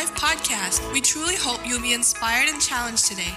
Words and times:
Life 0.00 0.14
podcast. 0.14 0.90
We 0.94 1.02
truly 1.02 1.34
hope 1.36 1.60
you'll 1.68 1.82
be 1.82 1.92
inspired 1.92 2.48
and 2.48 2.58
challenged 2.58 3.04
today. 3.04 3.36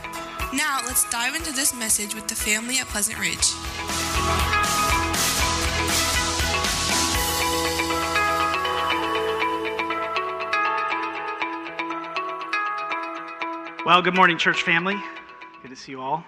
Now, 0.53 0.79
let's 0.85 1.03
dive 1.09 1.35
into 1.35 1.51
this 1.51 1.75
message 1.75 2.15
with 2.15 2.29
the 2.29 2.35
family 2.35 2.77
at 2.77 2.87
Pleasant 2.87 3.19
Ridge. 3.19 3.51
Well, 13.85 14.01
good 14.01 14.15
morning, 14.15 14.37
church 14.37 14.61
family. 14.61 14.95
Good 15.63 15.67
to 15.67 15.75
see 15.75 15.91
you 15.91 15.99
all. 15.99 16.23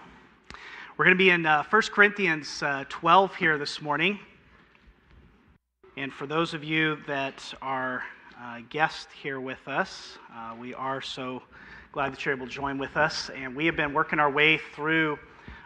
We're 0.98 1.06
going 1.06 1.16
to 1.16 1.24
be 1.24 1.30
in 1.30 1.46
uh, 1.46 1.64
1 1.64 1.82
Corinthians 1.94 2.62
uh, 2.62 2.84
12 2.90 3.36
here 3.36 3.58
this 3.58 3.82
morning. 3.82 4.20
And 5.96 6.12
for 6.12 6.28
those 6.28 6.54
of 6.54 6.62
you 6.62 6.98
that 7.08 7.54
are 7.62 8.04
uh, 8.42 8.60
guests 8.70 9.08
here 9.22 9.40
with 9.40 9.66
us, 9.68 10.18
uh, 10.34 10.54
we 10.60 10.74
are 10.74 11.02
so 11.02 11.42
glad 11.92 12.12
that 12.12 12.26
you're 12.26 12.36
able 12.36 12.46
to 12.46 12.52
join 12.52 12.78
with 12.78 12.98
us. 12.98 13.30
And 13.30 13.56
we 13.56 13.66
have 13.66 13.78
been 13.78 13.94
working 13.94 14.20
our 14.20 14.30
way 14.30 14.60
through 14.74 15.18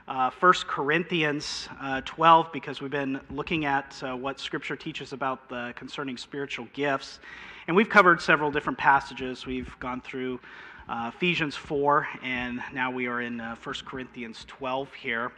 uh, 0.07 0.29
1 0.39 0.53
Corinthians 0.67 1.67
uh, 1.81 2.01
12 2.05 2.51
because 2.51 2.81
we've 2.81 2.91
been 2.91 3.19
looking 3.31 3.65
at 3.65 4.01
uh, 4.03 4.15
what 4.15 4.39
Scripture 4.39 4.75
teaches 4.75 5.13
about 5.13 5.49
the, 5.49 5.73
concerning 5.75 6.15
spiritual 6.15 6.67
gifts. 6.73 7.19
And 7.67 7.75
we've 7.75 7.89
covered 7.89 8.21
several 8.21 8.51
different 8.51 8.77
passages. 8.77 9.45
We've 9.45 9.73
gone 9.79 10.01
through 10.01 10.39
uh, 10.87 11.11
Ephesians 11.15 11.55
4, 11.55 12.07
and 12.23 12.61
now 12.73 12.91
we 12.91 13.07
are 13.07 13.21
in 13.21 13.41
uh, 13.41 13.55
1 13.63 13.75
Corinthians 13.85 14.45
12 14.47 14.93
here. 14.93 15.31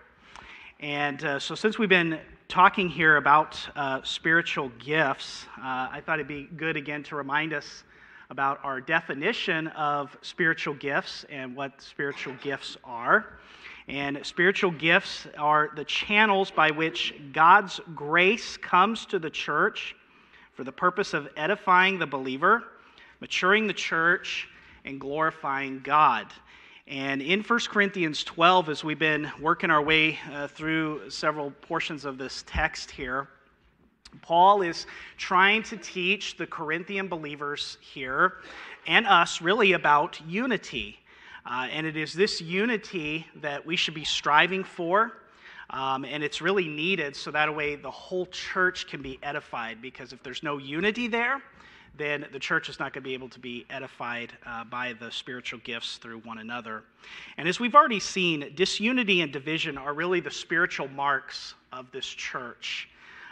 And 0.82 1.22
so, 1.40 1.54
since 1.54 1.78
we've 1.78 1.88
been 1.88 2.20
talking 2.52 2.90
here 2.90 3.16
about 3.16 3.58
uh, 3.78 4.02
spiritual 4.04 4.68
gifts, 4.78 5.46
uh, 5.58 5.88
I 5.90 6.02
thought 6.06 6.20
it'd 6.20 6.28
be 6.28 6.50
good 6.58 6.76
again 6.76 7.02
to 7.04 7.16
remind 7.16 7.54
us 7.54 7.86
about 8.30 8.60
our 8.66 8.82
definition 8.82 9.68
of 9.68 10.18
spiritual 10.22 10.74
gifts 10.74 11.26
and 11.30 11.56
what 11.56 11.82
spiritual 11.82 12.34
gifts 12.44 12.76
are. 12.84 13.26
And 13.88 14.20
spiritual 14.24 14.72
gifts 14.72 15.28
are 15.38 15.72
the 15.78 15.86
channels 15.86 16.52
by 16.52 16.72
which 16.72 17.14
God's 17.32 17.80
grace 17.96 18.58
comes 18.58 19.06
to 19.06 19.18
the 19.18 19.30
church 19.30 19.96
for 20.54 20.66
the 20.66 20.74
purpose 20.74 21.14
of 21.14 21.30
edifying 21.38 22.00
the 22.00 22.06
believer, 22.06 22.64
maturing 23.22 23.66
the 23.66 23.74
church, 23.74 24.50
and 24.84 25.00
glorifying 25.00 25.80
God. 25.86 26.28
And 26.88 27.22
in 27.22 27.42
1 27.42 27.60
Corinthians 27.70 28.24
12, 28.24 28.70
as 28.70 28.84
we've 28.84 29.00
been 29.00 29.32
working 29.40 29.70
our 29.70 29.82
way 29.82 30.18
uh, 30.32 30.48
through 30.48 31.10
several 31.10 31.52
portions 31.52 32.06
of 32.06 32.18
this 32.18 32.44
text 32.48 32.90
here, 32.90 33.28
Paul 34.22 34.62
is 34.62 34.88
trying 35.18 35.64
to 35.64 35.78
teach 35.78 36.38
the 36.38 36.48
Corinthian 36.48 37.08
believers 37.08 37.78
here 37.82 38.38
and 38.88 39.08
us 39.08 39.42
really 39.42 39.74
about 39.74 40.20
unity. 40.28 41.00
Uh, 41.46 41.68
and 41.72 41.88
it 41.88 41.96
is 41.96 42.14
this 42.14 42.42
unity 42.42 43.26
that 43.36 43.66
we 43.66 43.76
should 43.76 43.94
be 43.94 44.04
striving 44.04 44.64
for. 44.64 45.14
Um, 45.70 46.04
and 46.04 46.24
it's 46.24 46.42
really 46.42 46.68
needed 46.68 47.16
so 47.16 47.32
that 47.32 47.56
way 47.56 47.76
the 47.76 47.92
whole 47.92 48.26
church 48.26 48.88
can 48.88 49.02
be 49.02 49.18
edified. 49.24 49.82
Because 49.82 50.12
if 50.12 50.22
there's 50.24 50.44
no 50.44 50.58
unity 50.58 51.08
there, 51.08 51.42
then 51.98 52.26
the 52.32 52.40
church 52.40 52.70
is 52.70 52.80
not 52.80 52.94
going 52.94 53.04
to 53.04 53.08
be 53.08 53.14
able 53.14 53.30
to 53.30 53.40
be 53.40 53.66
edified 53.70 54.34
uh, 54.46 54.64
by 54.64 54.94
the 54.94 55.12
spiritual 55.12 55.60
gifts 55.64 55.98
through 55.98 56.20
one 56.20 56.38
another. 56.38 56.84
And 57.38 57.48
as 57.48 57.60
we've 57.60 57.76
already 57.76 58.00
seen, 58.00 58.52
disunity 58.56 59.22
and 59.22 59.32
division 59.32 59.78
are 59.78 59.94
really 59.94 60.20
the 60.20 60.32
spiritual 60.32 60.88
marks 60.88 61.54
of 61.72 61.92
this 61.92 62.06
church. 62.06 62.90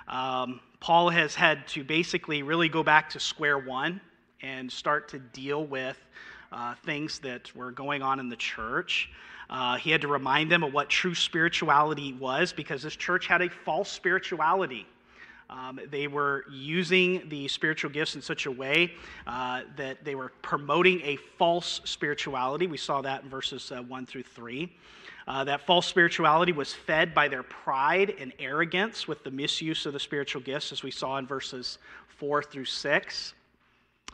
Um, 0.07 0.59
Paul 0.79 1.09
has 1.09 1.35
had 1.35 1.67
to 1.69 1.83
basically 1.83 2.43
really 2.43 2.69
go 2.69 2.83
back 2.83 3.09
to 3.11 3.19
square 3.19 3.59
one 3.59 4.01
and 4.41 4.71
start 4.71 5.07
to 5.09 5.19
deal 5.19 5.65
with 5.65 5.97
uh, 6.51 6.75
things 6.85 7.19
that 7.19 7.53
were 7.55 7.71
going 7.71 8.01
on 8.01 8.19
in 8.19 8.29
the 8.29 8.35
church. 8.35 9.09
Uh, 9.49 9.75
he 9.77 9.89
had 9.89 10.01
to 10.01 10.07
remind 10.07 10.51
them 10.51 10.63
of 10.63 10.73
what 10.73 10.89
true 10.89 11.15
spirituality 11.15 12.13
was 12.13 12.53
because 12.53 12.83
this 12.83 12.95
church 12.95 13.27
had 13.27 13.41
a 13.41 13.49
false 13.49 13.91
spirituality. 13.91 14.85
Um, 15.49 15.79
they 15.89 16.07
were 16.07 16.45
using 16.51 17.27
the 17.29 17.47
spiritual 17.47 17.89
gifts 17.89 18.15
in 18.15 18.21
such 18.21 18.45
a 18.45 18.51
way 18.51 18.93
uh, 19.25 19.61
that 19.77 20.03
they 20.05 20.13
were 20.13 20.31
promoting 20.41 21.01
a 21.01 21.15
false 21.37 21.81
spirituality. 21.85 22.67
We 22.67 22.77
saw 22.77 23.01
that 23.01 23.23
in 23.23 23.29
verses 23.29 23.71
uh, 23.71 23.81
1 23.81 24.05
through 24.05 24.23
3. 24.23 24.71
Uh, 25.27 25.43
that 25.43 25.65
false 25.65 25.85
spirituality 25.85 26.51
was 26.51 26.73
fed 26.73 27.13
by 27.13 27.27
their 27.27 27.43
pride 27.43 28.15
and 28.19 28.33
arrogance 28.39 29.07
with 29.07 29.23
the 29.23 29.31
misuse 29.31 29.85
of 29.85 29.93
the 29.93 29.99
spiritual 29.99 30.41
gifts, 30.41 30.71
as 30.71 30.83
we 30.83 30.91
saw 30.91 31.17
in 31.17 31.27
verses 31.27 31.77
4 32.17 32.43
through 32.43 32.65
6. 32.65 33.33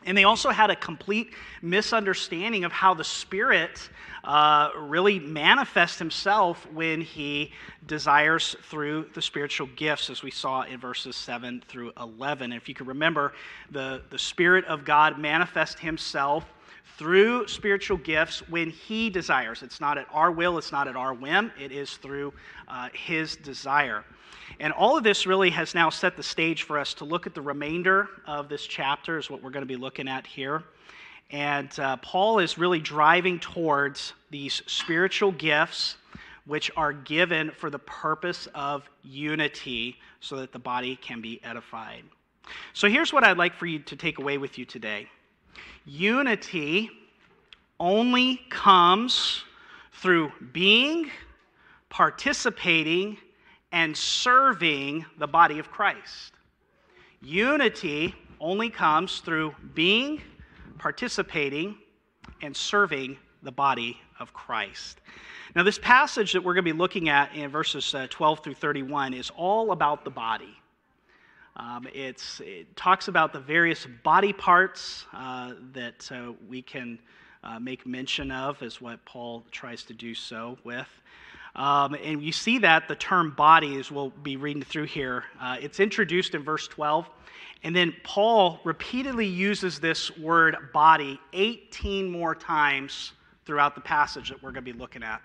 And 0.04 0.16
they 0.16 0.24
also 0.24 0.50
had 0.50 0.70
a 0.70 0.76
complete 0.76 1.32
misunderstanding 1.62 2.64
of 2.64 2.70
how 2.70 2.94
the 2.94 3.04
Spirit 3.04 3.90
uh, 4.22 4.70
really 4.76 5.18
manifests 5.18 5.98
himself 5.98 6.66
when 6.72 7.00
he 7.00 7.52
desires 7.86 8.56
through 8.64 9.06
the 9.14 9.22
spiritual 9.22 9.68
gifts, 9.76 10.10
as 10.10 10.22
we 10.22 10.30
saw 10.30 10.62
in 10.62 10.78
verses 10.78 11.16
7 11.16 11.62
through 11.68 11.92
11. 12.00 12.52
And 12.52 12.60
if 12.60 12.68
you 12.68 12.74
can 12.74 12.86
remember, 12.86 13.32
the, 13.70 14.02
the 14.10 14.18
Spirit 14.18 14.64
of 14.66 14.84
God 14.84 15.18
manifests 15.18 15.80
himself 15.80 16.44
through 16.96 17.46
spiritual 17.46 17.98
gifts 17.98 18.40
when 18.48 18.70
he 18.70 19.10
desires. 19.10 19.62
It's 19.62 19.80
not 19.80 19.98
at 19.98 20.06
our 20.12 20.30
will, 20.30 20.58
it's 20.58 20.72
not 20.72 20.88
at 20.88 20.96
our 20.96 21.12
whim, 21.12 21.52
it 21.60 21.72
is 21.72 21.96
through 21.98 22.32
uh, 22.68 22.88
his 22.92 23.36
desire. 23.36 24.04
And 24.60 24.72
all 24.72 24.96
of 24.96 25.04
this 25.04 25.26
really 25.26 25.50
has 25.50 25.74
now 25.74 25.90
set 25.90 26.16
the 26.16 26.22
stage 26.22 26.62
for 26.62 26.78
us 26.78 26.94
to 26.94 27.04
look 27.04 27.26
at 27.26 27.34
the 27.34 27.42
remainder 27.42 28.08
of 28.26 28.48
this 28.48 28.66
chapter, 28.66 29.18
is 29.18 29.28
what 29.28 29.42
we're 29.42 29.50
going 29.50 29.62
to 29.62 29.66
be 29.66 29.76
looking 29.76 30.08
at 30.08 30.26
here. 30.26 30.62
And 31.30 31.76
uh, 31.78 31.96
Paul 31.96 32.38
is 32.38 32.56
really 32.56 32.80
driving 32.80 33.40
towards 33.40 34.12
these 34.30 34.62
spiritual 34.66 35.32
gifts, 35.32 35.96
which 36.46 36.70
are 36.76 36.92
given 36.92 37.50
for 37.50 37.68
the 37.68 37.80
purpose 37.80 38.46
of 38.54 38.88
unity 39.02 39.98
so 40.20 40.36
that 40.36 40.52
the 40.52 40.58
body 40.58 40.96
can 40.96 41.20
be 41.20 41.40
edified. 41.42 42.04
So 42.72 42.88
here's 42.88 43.12
what 43.12 43.24
I'd 43.24 43.36
like 43.36 43.54
for 43.54 43.66
you 43.66 43.80
to 43.80 43.96
take 43.96 44.18
away 44.18 44.38
with 44.38 44.56
you 44.56 44.64
today 44.64 45.08
unity 45.84 46.90
only 47.78 48.40
comes 48.48 49.44
through 49.92 50.32
being, 50.52 51.10
participating, 51.88 53.18
and 53.72 53.96
serving 53.96 55.04
the 55.18 55.26
body 55.26 55.58
of 55.58 55.70
Christ. 55.70 56.32
Unity 57.20 58.14
only 58.40 58.70
comes 58.70 59.20
through 59.20 59.54
being, 59.74 60.20
participating, 60.78 61.76
and 62.42 62.56
serving 62.56 63.16
the 63.42 63.52
body 63.52 63.98
of 64.20 64.32
Christ. 64.32 65.00
Now, 65.54 65.62
this 65.62 65.78
passage 65.78 66.32
that 66.32 66.42
we're 66.42 66.54
going 66.54 66.64
to 66.64 66.72
be 66.72 66.78
looking 66.78 67.08
at 67.08 67.34
in 67.34 67.50
verses 67.50 67.94
uh, 67.94 68.06
12 68.10 68.40
through 68.40 68.54
31 68.54 69.14
is 69.14 69.30
all 69.36 69.72
about 69.72 70.04
the 70.04 70.10
body. 70.10 70.54
Um, 71.58 71.88
it 71.94 72.22
talks 72.76 73.08
about 73.08 73.32
the 73.32 73.40
various 73.40 73.86
body 74.04 74.34
parts 74.34 75.06
uh, 75.14 75.54
that 75.72 76.10
uh, 76.12 76.32
we 76.48 76.60
can 76.60 76.98
uh, 77.42 77.58
make 77.58 77.86
mention 77.86 78.30
of, 78.30 78.62
is 78.62 78.80
what 78.80 79.02
Paul 79.06 79.42
tries 79.50 79.82
to 79.84 79.94
do 79.94 80.14
so 80.14 80.58
with. 80.64 80.88
Um, 81.54 81.94
and 81.94 82.22
you 82.22 82.32
see 82.32 82.58
that 82.58 82.88
the 82.88 82.94
term 82.94 83.30
body, 83.30 83.78
as 83.78 83.90
we'll 83.90 84.10
be 84.10 84.36
reading 84.36 84.62
through 84.62 84.84
here, 84.84 85.24
uh, 85.40 85.56
it's 85.58 85.80
introduced 85.80 86.34
in 86.34 86.42
verse 86.42 86.68
12. 86.68 87.08
And 87.62 87.74
then 87.74 87.94
Paul 88.04 88.60
repeatedly 88.62 89.26
uses 89.26 89.80
this 89.80 90.14
word 90.18 90.56
body 90.74 91.18
18 91.32 92.10
more 92.10 92.34
times 92.34 93.12
throughout 93.46 93.74
the 93.74 93.80
passage 93.80 94.28
that 94.28 94.42
we're 94.42 94.52
going 94.52 94.64
to 94.64 94.72
be 94.72 94.78
looking 94.78 95.02
at. 95.02 95.22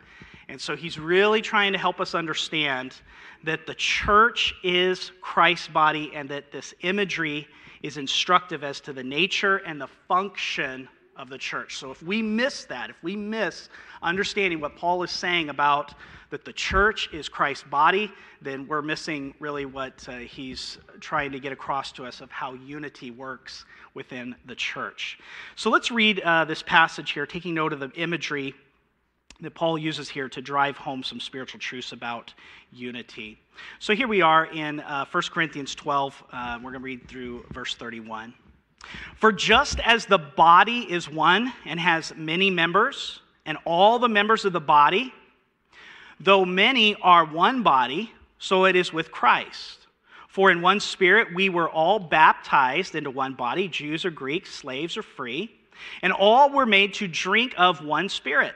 And 0.52 0.60
so 0.60 0.76
he's 0.76 1.00
really 1.00 1.42
trying 1.42 1.72
to 1.72 1.78
help 1.80 2.02
us 2.02 2.14
understand 2.14 2.94
that 3.46 3.66
the 3.66 3.74
church 3.74 4.54
is 4.64 5.14
Christ's 5.22 5.70
body 5.70 6.12
and 6.14 6.28
that 6.28 6.52
this 6.52 6.74
imagery 6.82 7.48
is 7.82 7.96
instructive 7.96 8.62
as 8.62 8.82
to 8.82 8.92
the 8.92 9.04
nature 9.04 9.58
and 9.60 9.80
the 9.80 9.88
function 10.10 10.90
of 11.16 11.30
the 11.30 11.38
church. 11.38 11.78
So 11.78 11.90
if 11.90 12.04
we 12.04 12.22
miss 12.22 12.66
that, 12.66 12.90
if 12.90 13.02
we 13.02 13.16
miss 13.16 13.70
understanding 14.04 14.60
what 14.60 14.76
Paul 14.76 15.04
is 15.04 15.12
saying 15.12 15.48
about 15.48 15.94
that 16.32 16.44
the 16.44 16.54
church 16.54 17.10
is 17.14 17.30
Christ's 17.30 17.64
body, 17.64 18.12
then 18.42 18.68
we're 18.68 18.82
missing 18.82 19.34
really 19.40 19.66
what 19.66 20.06
uh, 20.10 20.18
he's 20.18 20.80
trying 21.00 21.32
to 21.32 21.40
get 21.40 21.54
across 21.54 21.94
to 21.94 22.06
us 22.06 22.20
of 22.20 22.30
how 22.30 22.56
unity 22.56 23.10
works 23.10 23.64
within 23.94 24.36
the 24.48 24.56
church. 24.56 25.18
So 25.56 25.70
let's 25.70 25.92
read 25.92 26.20
uh, 26.20 26.44
this 26.44 26.62
passage 26.62 27.12
here, 27.12 27.26
taking 27.26 27.54
note 27.54 27.72
of 27.72 27.80
the 27.80 27.92
imagery 27.92 28.54
that 29.42 29.56
Paul 29.56 29.78
uses 29.78 30.08
here 30.08 30.30
to 30.30 30.42
drive 30.42 30.78
home 30.78 31.04
some 31.04 31.20
spiritual 31.20 31.60
truths 31.60 31.92
about 31.92 32.34
unity. 32.72 33.40
So 33.80 33.94
here 33.94 34.08
we 34.08 34.22
are 34.22 34.46
in 34.46 34.80
uh, 34.80 35.06
1 35.12 35.24
Corinthians 35.32 35.76
12. 35.76 36.24
Uh, 36.32 36.56
we're 36.58 36.72
going 36.72 36.74
to 36.74 36.80
read 36.80 37.08
through 37.08 37.46
verse 37.52 37.76
31. 37.76 38.34
For 39.16 39.32
just 39.32 39.80
as 39.80 40.06
the 40.06 40.18
body 40.18 40.92
is 40.92 41.10
one 41.10 41.52
and 41.66 41.80
has 41.80 42.14
many 42.16 42.50
members, 42.50 43.22
and 43.46 43.58
all 43.66 44.00
the 44.00 44.10
members 44.10 44.46
of 44.46 44.54
the 44.54 44.62
body, 44.62 45.14
though 46.20 46.46
many 46.46 46.96
are 47.02 47.26
one 47.26 47.64
body, 47.64 48.12
so 48.38 48.66
it 48.66 48.76
is 48.76 48.94
with 48.94 49.12
Christ. 49.12 49.88
For 50.28 50.52
in 50.52 50.62
one 50.62 50.80
spirit 50.80 51.34
we 51.34 51.50
were 51.50 51.70
all 51.70 52.00
baptized 52.00 52.96
into 52.96 53.12
one 53.12 53.34
body, 53.34 53.68
Jews 53.68 54.06
or 54.06 54.12
Greeks, 54.12 54.54
slaves 54.54 54.98
or 54.98 55.04
free, 55.04 55.52
And 56.04 56.14
all 56.14 56.52
were 56.52 56.68
made 56.68 56.94
to 56.96 57.08
drink 57.08 57.56
of 57.58 57.84
one 57.84 58.08
spirit. 58.08 58.56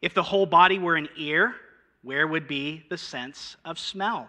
If 0.00 0.14
the 0.14 0.22
whole 0.22 0.46
body 0.46 0.78
were 0.78 0.96
an 0.96 1.08
ear, 1.16 1.54
where 2.02 2.26
would 2.26 2.46
be 2.46 2.84
the 2.88 2.98
sense 2.98 3.56
of 3.64 3.78
smell? 3.78 4.28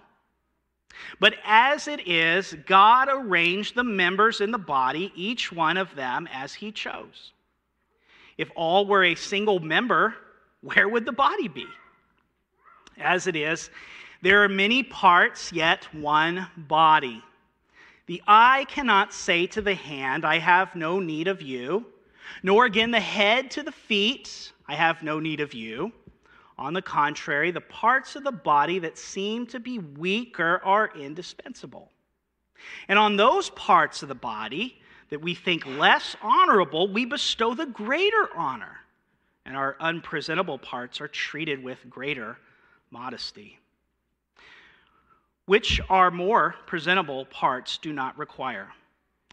But 1.19 1.35
as 1.45 1.87
it 1.87 2.07
is, 2.07 2.55
God 2.65 3.09
arranged 3.11 3.75
the 3.75 3.83
members 3.83 4.41
in 4.41 4.51
the 4.51 4.57
body, 4.57 5.11
each 5.15 5.51
one 5.51 5.77
of 5.77 5.95
them 5.95 6.27
as 6.33 6.53
he 6.53 6.71
chose. 6.71 7.33
If 8.37 8.49
all 8.55 8.85
were 8.85 9.03
a 9.03 9.15
single 9.15 9.59
member, 9.59 10.15
where 10.61 10.89
would 10.89 11.05
the 11.05 11.11
body 11.11 11.47
be? 11.47 11.65
As 12.97 13.27
it 13.27 13.35
is, 13.35 13.69
there 14.21 14.43
are 14.43 14.49
many 14.49 14.83
parts, 14.83 15.53
yet 15.53 15.87
one 15.93 16.47
body. 16.57 17.23
The 18.07 18.21
eye 18.27 18.65
cannot 18.67 19.13
say 19.13 19.45
to 19.47 19.61
the 19.61 19.75
hand, 19.75 20.25
I 20.25 20.39
have 20.39 20.75
no 20.75 20.99
need 20.99 21.27
of 21.27 21.41
you, 21.41 21.85
nor 22.43 22.65
again 22.65 22.91
the 22.91 22.99
head 22.99 23.51
to 23.51 23.63
the 23.63 23.71
feet, 23.71 24.51
I 24.67 24.75
have 24.75 25.03
no 25.03 25.19
need 25.19 25.39
of 25.39 25.53
you. 25.53 25.91
On 26.57 26.73
the 26.73 26.81
contrary, 26.81 27.51
the 27.51 27.61
parts 27.61 28.15
of 28.15 28.23
the 28.23 28.31
body 28.31 28.79
that 28.79 28.97
seem 28.97 29.47
to 29.47 29.59
be 29.59 29.79
weaker 29.79 30.61
are 30.63 30.91
indispensable. 30.95 31.89
And 32.87 32.99
on 32.99 33.15
those 33.15 33.49
parts 33.51 34.03
of 34.03 34.09
the 34.09 34.15
body 34.15 34.79
that 35.09 35.21
we 35.21 35.33
think 35.33 35.65
less 35.65 36.15
honorable, 36.21 36.91
we 36.91 37.05
bestow 37.05 37.53
the 37.53 37.65
greater 37.65 38.29
honor, 38.35 38.77
and 39.45 39.55
our 39.55 39.77
unpresentable 39.79 40.57
parts 40.57 40.99
are 41.01 41.07
treated 41.07 41.63
with 41.63 41.89
greater 41.89 42.37
modesty. 42.91 43.59
Which 45.45 45.81
our 45.89 46.11
more 46.11 46.55
presentable 46.67 47.25
parts 47.25 47.77
do 47.77 47.91
not 47.91 48.17
require. 48.17 48.69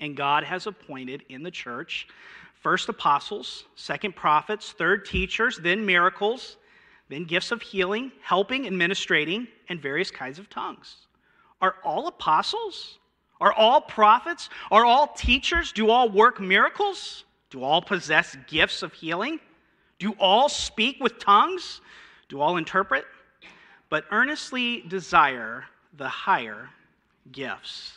And 0.00 0.16
God 0.16 0.44
has 0.44 0.66
appointed 0.66 1.24
in 1.28 1.42
the 1.42 1.50
church 1.50 2.06
first 2.54 2.88
apostles, 2.88 3.64
second 3.76 4.16
prophets, 4.16 4.72
third 4.72 5.04
teachers, 5.04 5.58
then 5.58 5.86
miracles 5.86 6.56
then 7.08 7.24
gifts 7.24 7.50
of 7.50 7.62
healing, 7.62 8.12
helping, 8.20 8.66
administrating, 8.66 9.48
and 9.68 9.80
various 9.80 10.10
kinds 10.10 10.38
of 10.38 10.50
tongues. 10.50 11.06
Are 11.60 11.76
all 11.82 12.06
apostles? 12.06 12.98
Are 13.40 13.52
all 13.52 13.80
prophets? 13.80 14.50
Are 14.70 14.84
all 14.84 15.08
teachers? 15.08 15.72
Do 15.72 15.90
all 15.90 16.08
work 16.08 16.40
miracles? 16.40 17.24
Do 17.50 17.62
all 17.62 17.80
possess 17.80 18.36
gifts 18.46 18.82
of 18.82 18.92
healing? 18.92 19.40
Do 19.98 20.14
all 20.20 20.48
speak 20.48 20.98
with 21.00 21.18
tongues? 21.18 21.80
Do 22.28 22.40
all 22.40 22.58
interpret? 22.58 23.04
But 23.88 24.04
earnestly 24.10 24.82
desire 24.82 25.64
the 25.96 26.08
higher 26.08 26.68
gifts. 27.32 27.94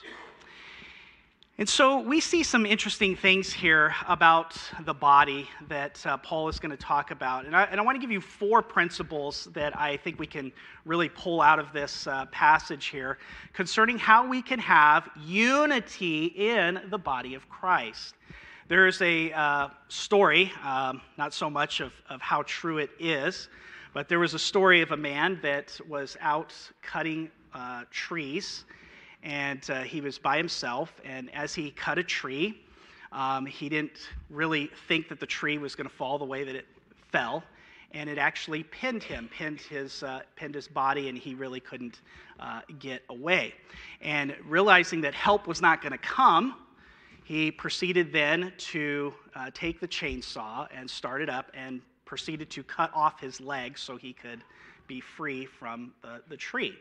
And 1.58 1.68
so 1.68 2.00
we 2.00 2.22
see 2.22 2.44
some 2.44 2.66
interesting 2.66 3.16
things 3.16 3.52
here 3.52 3.94
about 4.08 4.58
the 4.86 4.94
body 4.94 5.50
that 5.68 6.04
uh, 6.06 6.18
Paul 6.18 6.48
is 6.48 6.60
going 6.60 6.72
to 6.72 6.78
talk 6.78 7.12
about. 7.12 7.46
And 7.46 7.56
I, 7.56 7.66
I, 7.66 7.82
want 7.82 7.98
to 7.98 8.00
give 8.00 8.10
you 8.10 8.22
four 8.22 8.62
principles 8.62 9.50
that 9.54 9.78
I 9.78 9.98
think 9.98 10.18
we 10.18 10.26
can 10.26 10.54
really 10.86 11.10
pull 11.10 11.42
out 11.42 11.60
of 11.60 11.74
this 11.74 12.08
uh, 12.08 12.26
passage 12.28 12.86
here 12.86 13.18
concerning 13.52 13.98
how 13.98 14.28
we 14.28 14.42
can 14.42 14.60
have 14.60 15.10
unity 15.24 16.28
in 16.28 16.80
the 16.90 16.98
body 16.98 17.36
of 17.36 17.48
Christ. 17.50 18.16
There's 18.70 19.02
a 19.02 19.34
uh, 19.34 19.68
story, 19.90 20.54
um, 20.64 21.02
not 21.18 21.34
so 21.34 21.50
much 21.50 21.82
of, 21.82 21.92
of 22.10 22.22
how 22.22 22.44
true 22.44 22.78
it 22.78 22.92
is, 22.98 23.50
but 23.94 24.08
there 24.08 24.20
was 24.20 24.34
a 24.34 24.40
story 24.40 24.82
of 24.82 24.92
a 24.92 24.98
man 24.98 25.38
that 25.44 25.80
was 25.88 26.16
out 26.22 26.54
cutting 26.82 27.30
uh, 27.54 27.84
trees 27.92 28.64
and 29.24 29.70
uh, 29.70 29.82
he 29.82 30.02
was 30.02 30.18
by 30.18 30.38
himself. 30.38 30.94
And 31.06 31.34
as 31.34 31.54
he 31.54 31.72
cut 31.72 31.98
a 31.98 32.04
tree, 32.04 32.62
um, 33.12 33.46
he 33.46 33.70
didn't 33.70 34.10
really 34.30 34.70
think 34.88 35.10
that 35.10 35.20
the 35.20 35.26
tree 35.26 35.58
was 35.58 35.76
going 35.76 35.88
to 35.90 35.94
fall 35.94 36.18
the 36.18 36.26
way 36.26 36.44
that 36.44 36.56
it 36.56 36.66
fell, 37.12 37.44
and 37.94 38.10
it 38.10 38.18
actually 38.18 38.64
pinned 38.64 39.04
him, 39.04 39.30
pinned 39.36 39.60
his, 39.60 40.02
uh, 40.04 40.22
pinned 40.36 40.56
his 40.56 40.68
body, 40.68 41.10
and 41.10 41.18
he 41.18 41.36
really 41.36 41.60
couldn't 41.60 42.02
uh, 42.40 42.62
get 42.80 43.04
away. 43.10 43.54
And 44.02 44.34
realizing 44.46 45.02
that 45.02 45.14
help 45.14 45.46
was 45.46 45.62
not 45.62 45.82
going 45.82 45.92
to 45.92 45.98
come, 45.98 46.56
he 47.24 47.52
proceeded 47.52 48.12
then 48.14 48.54
to 48.58 49.14
uh, 49.36 49.52
take 49.54 49.80
the 49.80 49.88
chainsaw 49.88 50.68
and 50.74 50.90
start 50.90 51.22
it 51.22 51.30
up 51.30 51.52
and 51.54 51.82
proceeded 52.06 52.50
to 52.50 52.64
cut 52.64 52.92
off 52.94 53.20
his 53.20 53.40
legs 53.40 53.82
so 53.82 53.96
he 53.98 54.14
could 54.14 54.44
be 54.88 55.00
free 55.00 55.46
from 55.46 55.94
the, 56.02 56.22
the 56.30 56.38
tree. 56.38 56.78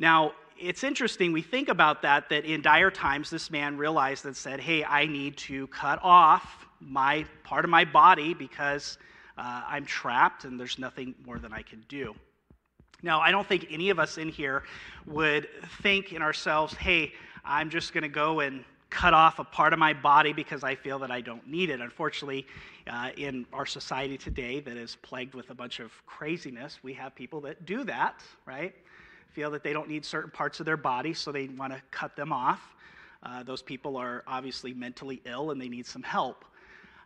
Now, 0.00 0.32
it's 0.58 0.82
interesting, 0.82 1.30
we 1.30 1.42
think 1.42 1.68
about 1.68 2.00
that, 2.00 2.30
that 2.30 2.46
in 2.46 2.62
dire 2.62 2.90
times, 2.90 3.28
this 3.28 3.50
man 3.50 3.76
realized 3.76 4.24
and 4.24 4.34
said, 4.34 4.58
Hey, 4.58 4.82
I 4.82 5.04
need 5.04 5.36
to 5.36 5.66
cut 5.66 5.98
off 6.02 6.66
my 6.80 7.26
part 7.44 7.66
of 7.66 7.70
my 7.70 7.84
body 7.84 8.32
because 8.32 8.96
uh, 9.36 9.62
I'm 9.68 9.84
trapped 9.84 10.44
and 10.44 10.58
there's 10.58 10.78
nothing 10.78 11.14
more 11.26 11.38
than 11.38 11.52
I 11.52 11.60
can 11.60 11.84
do. 11.86 12.14
Now, 13.02 13.20
I 13.20 13.30
don't 13.30 13.46
think 13.46 13.66
any 13.70 13.90
of 13.90 13.98
us 13.98 14.16
in 14.16 14.30
here 14.30 14.62
would 15.04 15.50
think 15.82 16.14
in 16.14 16.22
ourselves, 16.22 16.72
Hey, 16.72 17.12
I'm 17.44 17.68
just 17.68 17.92
going 17.92 18.02
to 18.02 18.08
go 18.08 18.40
and 18.40 18.64
cut 18.88 19.12
off 19.12 19.38
a 19.38 19.44
part 19.44 19.74
of 19.74 19.78
my 19.78 19.92
body 19.92 20.32
because 20.32 20.64
I 20.64 20.76
feel 20.76 20.98
that 21.00 21.10
I 21.10 21.20
don't 21.20 21.46
need 21.46 21.68
it. 21.68 21.82
Unfortunately, 21.82 22.46
uh, 22.90 23.10
in 23.18 23.44
our 23.52 23.66
society 23.66 24.16
today 24.16 24.60
that 24.60 24.78
is 24.78 24.96
plagued 25.02 25.34
with 25.34 25.50
a 25.50 25.54
bunch 25.54 25.78
of 25.78 25.92
craziness, 26.06 26.78
we 26.82 26.94
have 26.94 27.14
people 27.14 27.42
that 27.42 27.66
do 27.66 27.84
that, 27.84 28.22
right? 28.46 28.74
Feel 29.32 29.50
that 29.50 29.62
they 29.62 29.72
don't 29.72 29.88
need 29.88 30.04
certain 30.04 30.30
parts 30.30 30.60
of 30.60 30.66
their 30.66 30.76
body, 30.76 31.14
so 31.14 31.32
they 31.32 31.48
want 31.48 31.72
to 31.72 31.80
cut 31.90 32.16
them 32.16 32.32
off. 32.32 32.74
Uh, 33.22 33.42
those 33.42 33.62
people 33.62 33.96
are 33.96 34.24
obviously 34.26 34.72
mentally 34.72 35.20
ill 35.24 35.50
and 35.50 35.60
they 35.60 35.68
need 35.68 35.86
some 35.86 36.02
help. 36.02 36.44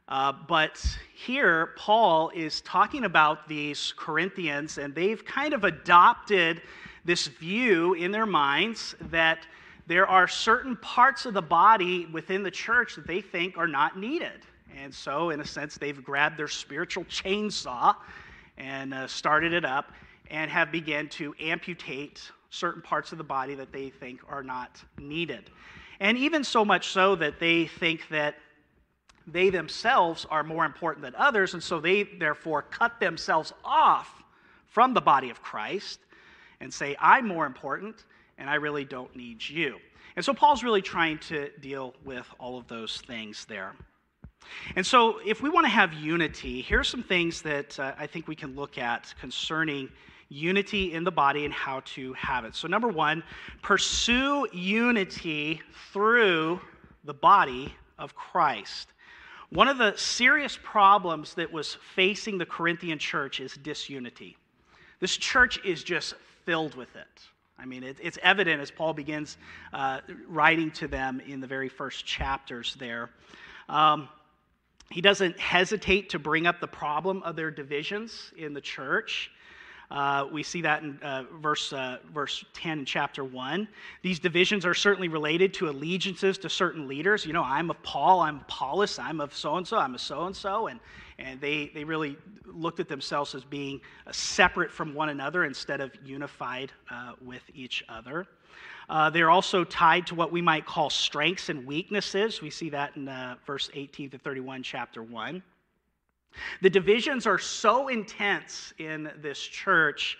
Uh, 0.07 0.33
but 0.49 0.85
here, 1.15 1.71
Paul 1.77 2.31
is 2.35 2.61
talking 2.61 3.05
about 3.05 3.49
these 3.49 3.95
Corinthians, 3.97 4.77
and 4.77 4.95
they've 4.95 5.25
kind 5.25 5.55
of 5.55 5.65
adopted 5.65 6.61
this 7.07 7.27
view 7.27 7.95
in 7.95 8.11
their 8.11 8.27
minds 8.27 8.95
that 9.11 9.47
there 9.87 10.07
are 10.07 10.29
certain 10.29 10.77
parts 10.77 11.25
of 11.27 11.35
the 11.35 11.43
body 11.43 12.07
within 12.07 12.43
the 12.43 12.51
church 12.51 12.97
that 12.97 13.07
they 13.07 13.21
think 13.21 13.57
are 13.57 13.67
not 13.67 13.99
needed. 13.99 14.45
And 14.77 14.95
so, 14.95 15.31
in 15.31 15.41
a 15.41 15.45
sense, 15.45 15.79
they've 15.79 16.03
grabbed 16.03 16.37
their 16.37 16.49
spiritual 16.49 17.05
chainsaw 17.05 17.97
and 18.59 18.93
uh, 18.93 19.07
started 19.07 19.53
it 19.53 19.65
up 19.65 19.93
and 20.35 20.51
have 20.51 20.73
begun 20.73 21.09
to 21.09 21.33
amputate 21.39 22.21
certain 22.51 22.83
parts 22.83 23.13
of 23.13 23.19
the 23.19 23.25
body 23.25 23.55
that 23.55 23.73
they 23.73 23.89
think 23.89 24.21
are 24.29 24.43
not 24.43 24.83
needed. 24.99 25.49
And 26.01 26.19
even 26.19 26.43
so 26.43 26.65
much 26.65 26.89
so 26.89 27.15
that 27.15 27.39
they 27.39 27.69
think 27.69 28.09
that 28.09 28.35
they 29.29 29.49
themselves 29.49 30.27
are 30.29 30.43
more 30.43 30.65
important 30.65 31.05
than 31.05 31.15
others, 31.15 31.55
and 31.55 31.63
so 31.63 31.79
they 31.79 32.03
therefore 32.03 32.63
cut 32.63 32.99
themselves 32.99 33.53
off 33.65 34.25
from 34.67 34.93
the 34.93 35.01
body 35.01 35.31
of 35.31 35.41
Christ 35.41 36.01
and 36.61 36.75
say, 36.75 36.97
I'm 36.99 37.29
more 37.29 37.47
important 37.47 38.05
and 38.37 38.51
I 38.51 38.57
really 38.57 38.85
don't 38.85 39.15
need 39.15 39.49
you. 39.49 39.79
And 40.17 40.25
so 40.25 40.35
Paul's 40.35 40.65
really 40.65 40.83
trying 40.83 41.19
to 41.31 41.49
deal 41.61 41.95
with 42.05 42.27
all 42.41 42.59
of 42.59 42.67
those 42.67 43.01
things 43.03 43.45
there. 43.45 43.73
And 44.77 44.85
so, 44.85 45.21
if 45.25 45.41
we 45.41 45.49
want 45.49 45.65
to 45.65 45.71
have 45.71 45.95
unity, 45.95 46.61
here's 46.61 46.89
some 46.89 47.03
things 47.03 47.41
that 47.43 47.81
uh, 47.81 47.95
I 47.99 48.07
think 48.07 48.29
we 48.29 48.37
can 48.37 48.55
look 48.55 48.77
at 48.77 49.15
concerning 49.19 49.89
unity 50.29 50.93
in 50.93 51.05
the 51.05 51.11
body 51.11 51.45
and 51.45 51.55
how 51.55 51.81
to 51.85 52.13
have 52.15 52.45
it. 52.45 52.55
So, 52.55 52.69
number 52.69 52.89
one, 52.89 53.23
pursue 53.63 54.47
unity 54.53 55.61
through 55.93 56.61
the 57.05 57.15
body 57.15 57.75
of 57.99 58.15
Christ. 58.15 58.89
One 59.51 59.69
of 59.69 59.79
the 59.79 59.95
serious 59.97 60.59
problems 60.63 61.35
that 61.35 61.53
was 61.53 61.77
facing 61.95 62.39
the 62.39 62.47
Corinthian 62.47 62.99
church 62.99 63.41
is 63.41 63.55
disunity. 63.55 64.37
This 65.01 65.17
church 65.17 65.65
is 65.65 65.85
just 65.85 66.15
filled 66.45 66.75
with 66.75 66.95
it. 66.97 67.23
I 67.59 67.67
mean, 67.67 67.85
it, 67.85 67.99
it's 68.03 68.19
evident 68.23 68.61
as 68.61 68.71
Paul 68.71 68.95
begins 68.95 69.37
uh, 69.73 70.01
writing 70.27 70.71
to 70.73 70.89
them 70.89 71.21
in 71.27 71.41
the 71.41 71.47
very 71.47 71.69
first 71.69 72.05
chapters 72.05 72.77
there. 72.81 73.11
Um, 73.69 74.09
he 74.91 75.01
doesn't 75.01 75.39
hesitate 75.39 76.11
to 76.11 76.19
bring 76.19 76.47
up 76.47 76.61
the 76.61 76.69
problem 76.69 77.23
of 77.23 77.37
their 77.37 77.51
divisions 77.51 78.33
in 78.37 78.55
the 78.55 78.61
church. 78.61 79.31
Uh, 79.91 80.27
we 80.33 80.43
see 80.43 80.63
that 80.63 80.83
in 80.83 80.99
uh, 81.03 81.25
verse, 81.41 81.73
uh, 81.73 81.99
verse 82.13 82.45
10 82.55 82.81
in 82.81 82.85
chapter 82.85 83.25
1. 83.25 83.69
These 84.03 84.19
divisions 84.19 84.65
are 84.65 84.75
certainly 84.75 85.09
related 85.09 85.55
to 85.55 85.69
allegiances 85.69 86.39
to 86.39 86.49
certain 86.49 86.89
leaders. 86.89 87.27
You 87.27 87.33
know, 87.33 87.45
I'm 87.45 87.71
of 87.71 87.83
Paul, 87.83 88.21
I'm 88.21 88.41
Apollos, 88.41 88.99
I'm 88.99 89.21
of 89.21 89.35
so 89.35 89.57
and 89.57 89.67
so, 89.67 89.79
I'm 89.79 89.95
a 89.95 89.99
so 89.99 90.27
and 90.27 90.35
so. 90.35 90.69
And 90.69 90.81
and 91.19 91.41
they, 91.41 91.71
they 91.75 91.85
really 91.85 92.17
looked 92.45 92.81
at 92.81 92.89
themselves 92.89 93.35
as 93.35 93.45
being 93.45 93.81
uh, 94.07 94.13
separate 94.13 94.71
from 94.71 94.95
one 94.95 95.11
another 95.11 95.45
instead 95.45 95.81
of 95.81 95.93
unified 96.05 96.73
uh, 96.91 97.13
with 97.23 97.43
each 97.55 97.85
other. 97.89 98.27
Uh, 98.89 99.11
they're 99.11 99.31
also 99.31 99.65
tied 99.65 100.07
to 100.07 100.15
what 100.15 100.31
we 100.31 100.43
might 100.43 100.67
call 100.67 100.91
strengths 100.91 101.49
and 101.49 101.67
weaknesses. 101.67 102.43
We 102.43 102.51
see 102.51 102.69
that 102.71 102.97
in 102.97 103.09
uh, 103.09 103.37
verse 103.47 103.71
18 103.75 104.11
to 104.11 104.19
31, 104.19 104.63
chapter 104.63 105.03
1. 105.03 105.43
The 106.63 106.71
divisions 106.71 107.27
are 107.27 107.39
so 107.39 107.89
intense 107.89 108.73
in 108.79 109.11
this 109.21 109.41
church 109.41 110.19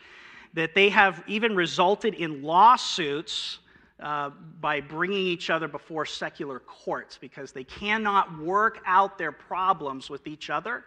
that 0.55 0.75
they 0.75 0.89
have 0.89 1.23
even 1.27 1.57
resulted 1.57 2.15
in 2.15 2.43
lawsuits 2.43 3.59
uh, 4.01 4.31
by 4.61 4.81
bringing 4.81 5.27
each 5.27 5.51
other 5.51 5.69
before 5.69 6.05
secular 6.05 6.61
courts 6.61 7.19
because 7.21 7.53
they 7.53 7.65
cannot 7.65 8.39
work 8.39 8.81
out 8.87 9.19
their 9.19 9.33
problems 9.33 10.11
with 10.11 10.27
each 10.27 10.51
other. 10.51 10.85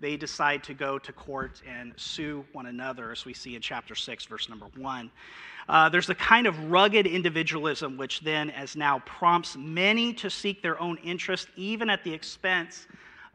They 0.00 0.16
decide 0.16 0.62
to 0.64 0.74
go 0.74 0.98
to 0.98 1.12
court 1.12 1.62
and 1.66 1.92
sue 1.96 2.44
one 2.52 2.66
another, 2.66 3.12
as 3.12 3.24
we 3.24 3.32
see 3.32 3.56
in 3.56 3.62
chapter 3.62 3.94
6, 3.94 4.26
verse 4.26 4.48
number 4.48 4.66
1. 4.76 5.10
Uh, 5.68 5.88
there's 5.88 6.10
a 6.10 6.14
kind 6.14 6.46
of 6.46 6.70
rugged 6.70 7.06
individualism 7.06 7.96
which 7.96 8.20
then, 8.20 8.50
as 8.50 8.76
now, 8.76 8.98
prompts 9.00 9.56
many 9.56 10.12
to 10.12 10.28
seek 10.28 10.62
their 10.62 10.80
own 10.80 10.98
interest, 10.98 11.48
even 11.56 11.88
at 11.88 12.04
the 12.04 12.12
expense 12.12 12.86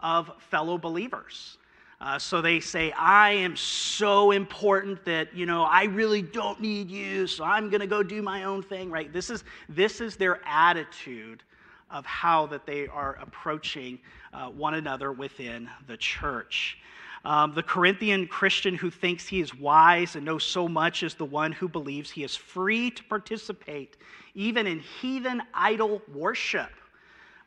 of 0.02 0.32
fellow 0.50 0.78
believers. 0.78 1.58
Uh, 2.00 2.18
so 2.18 2.42
they 2.42 2.60
say, 2.60 2.92
I 2.94 3.32
am 3.32 3.56
so 3.56 4.32
important 4.32 5.06
that, 5.06 5.36
you 5.36 5.46
know, 5.46 5.64
I 5.64 5.84
really 5.84 6.24
don't 6.24 6.60
need 6.60 6.90
you, 6.90 7.28
so 7.28 7.44
I'm 7.44 7.70
going 7.70 7.82
to 7.82 7.88
go 7.88 8.02
do 8.02 8.24
my 8.24 8.46
own 8.46 8.64
thing, 8.64 8.90
right? 8.90 9.14
This 9.14 9.30
is, 9.30 9.44
this 9.70 10.02
is 10.02 10.16
their 10.16 10.40
attitude 10.46 11.44
of 11.92 12.04
how 12.08 12.48
that 12.48 12.66
they 12.66 12.88
are 12.88 13.20
approaching 13.22 14.00
uh, 14.34 14.48
one 14.48 14.74
another 14.74 15.12
within 15.12 15.70
the 15.86 15.98
church. 15.98 16.80
Um, 17.24 17.54
the 17.54 17.62
Corinthian 17.62 18.26
Christian 18.26 18.74
who 18.74 18.90
thinks 18.90 19.28
he 19.28 19.40
is 19.42 19.54
wise 19.54 20.16
and 20.16 20.26
knows 20.26 20.44
so 20.44 20.68
much 20.68 21.04
is 21.04 21.14
the 21.14 21.26
one 21.26 21.52
who 21.52 21.70
believes 21.70 22.10
he 22.10 22.24
is 22.24 22.36
free 22.36 22.90
to 22.90 23.04
participate 23.04 23.98
even 24.34 24.66
in 24.66 24.80
heathen 24.80 25.42
idol 25.54 26.02
worship 26.14 26.70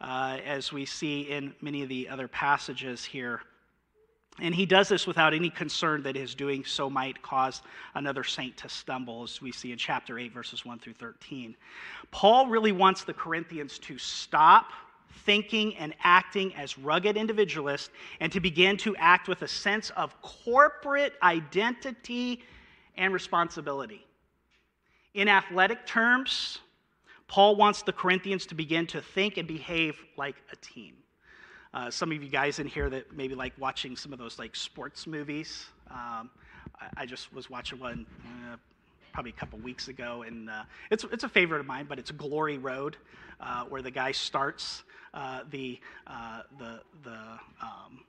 uh, 0.05 0.39
as 0.45 0.71
we 0.71 0.85
see 0.85 1.23
in 1.23 1.55
many 1.63 1.83
of 1.83 1.89
the 1.89 2.09
other 2.11 2.29
passages 2.29 3.05
here. 3.05 3.41
And 4.41 4.55
he 4.55 4.67
does 4.67 4.89
this 4.89 5.07
without 5.07 5.33
any 5.33 5.49
concern 5.49 6.03
that 6.03 6.15
his 6.15 6.35
doing 6.35 6.65
so 6.65 6.91
might 6.91 7.23
cause 7.23 7.63
another 7.95 8.23
saint 8.23 8.57
to 8.59 8.69
stumble, 8.69 9.23
as 9.23 9.41
we 9.41 9.51
see 9.51 9.73
in 9.73 9.79
chapter 9.79 10.19
8, 10.19 10.33
verses 10.33 10.65
1 10.67 10.79
through 10.81 10.95
13. 10.95 11.57
Paul 12.11 12.49
really 12.49 12.73
wants 12.73 13.05
the 13.05 13.15
Corinthians 13.15 13.79
to 13.79 13.97
stop 13.97 14.73
thinking 15.25 15.75
and 15.77 15.95
acting 16.03 16.55
as 16.55 16.77
rugged 16.77 17.17
individualists 17.17 17.91
and 18.21 18.31
to 18.33 18.41
begin 18.41 18.77
to 18.79 18.95
act 18.97 19.27
with 19.29 19.41
a 19.41 19.49
sense 19.49 19.89
of 19.91 20.21
corporate 20.21 21.15
identity 21.23 22.43
and 22.99 23.15
responsibility. 23.15 24.05
In 25.15 25.29
athletic 25.29 25.87
terms, 25.87 26.59
Paul 27.35 27.57
wants 27.57 27.83
the 27.83 27.93
Corinthians 27.93 28.47
to 28.47 28.55
begin 28.55 28.87
to 28.87 29.01
think 29.01 29.39
and 29.39 29.49
behave 29.49 29.97
like 30.17 30.37
a 30.53 30.57
team. 30.65 30.95
Uh, 31.75 31.91
some 31.91 32.13
of 32.13 32.23
you 32.23 32.29
guys 32.29 32.61
in 32.61 32.67
here 32.69 32.89
that 32.89 33.13
maybe 33.13 33.35
like 33.35 33.53
watching 33.59 33.97
some 33.97 34.13
of 34.13 34.21
those 34.21 34.39
like 34.39 34.55
sports 34.55 35.05
movies. 35.05 35.67
Um, 35.91 36.31
I, 36.81 36.91
I, 36.99 37.07
just 37.07 37.35
was 37.35 37.51
watching 37.51 37.81
one 37.81 38.07
uh, 38.25 38.55
probably 39.13 39.33
a 39.33 39.35
couple 39.35 39.59
weeks 39.59 39.89
ago, 39.89 40.23
and 40.23 40.49
uh, 40.49 40.63
it's 40.93 41.03
it's 41.11 41.25
a 41.25 41.29
favorite 41.29 41.59
of 41.59 41.67
mine. 41.67 41.87
But 41.89 41.99
it's 41.99 42.13
Glory 42.13 42.59
Road, 42.59 42.99
uh, 43.41 43.65
where 43.65 43.83
the 43.83 43.91
guy 43.91 44.13
starts 44.13 44.85
uh, 45.13 45.41
the 45.51 45.81
uh, 46.07 46.43
the 46.61 46.83
the. 47.03 47.19
Um, 47.61 48.05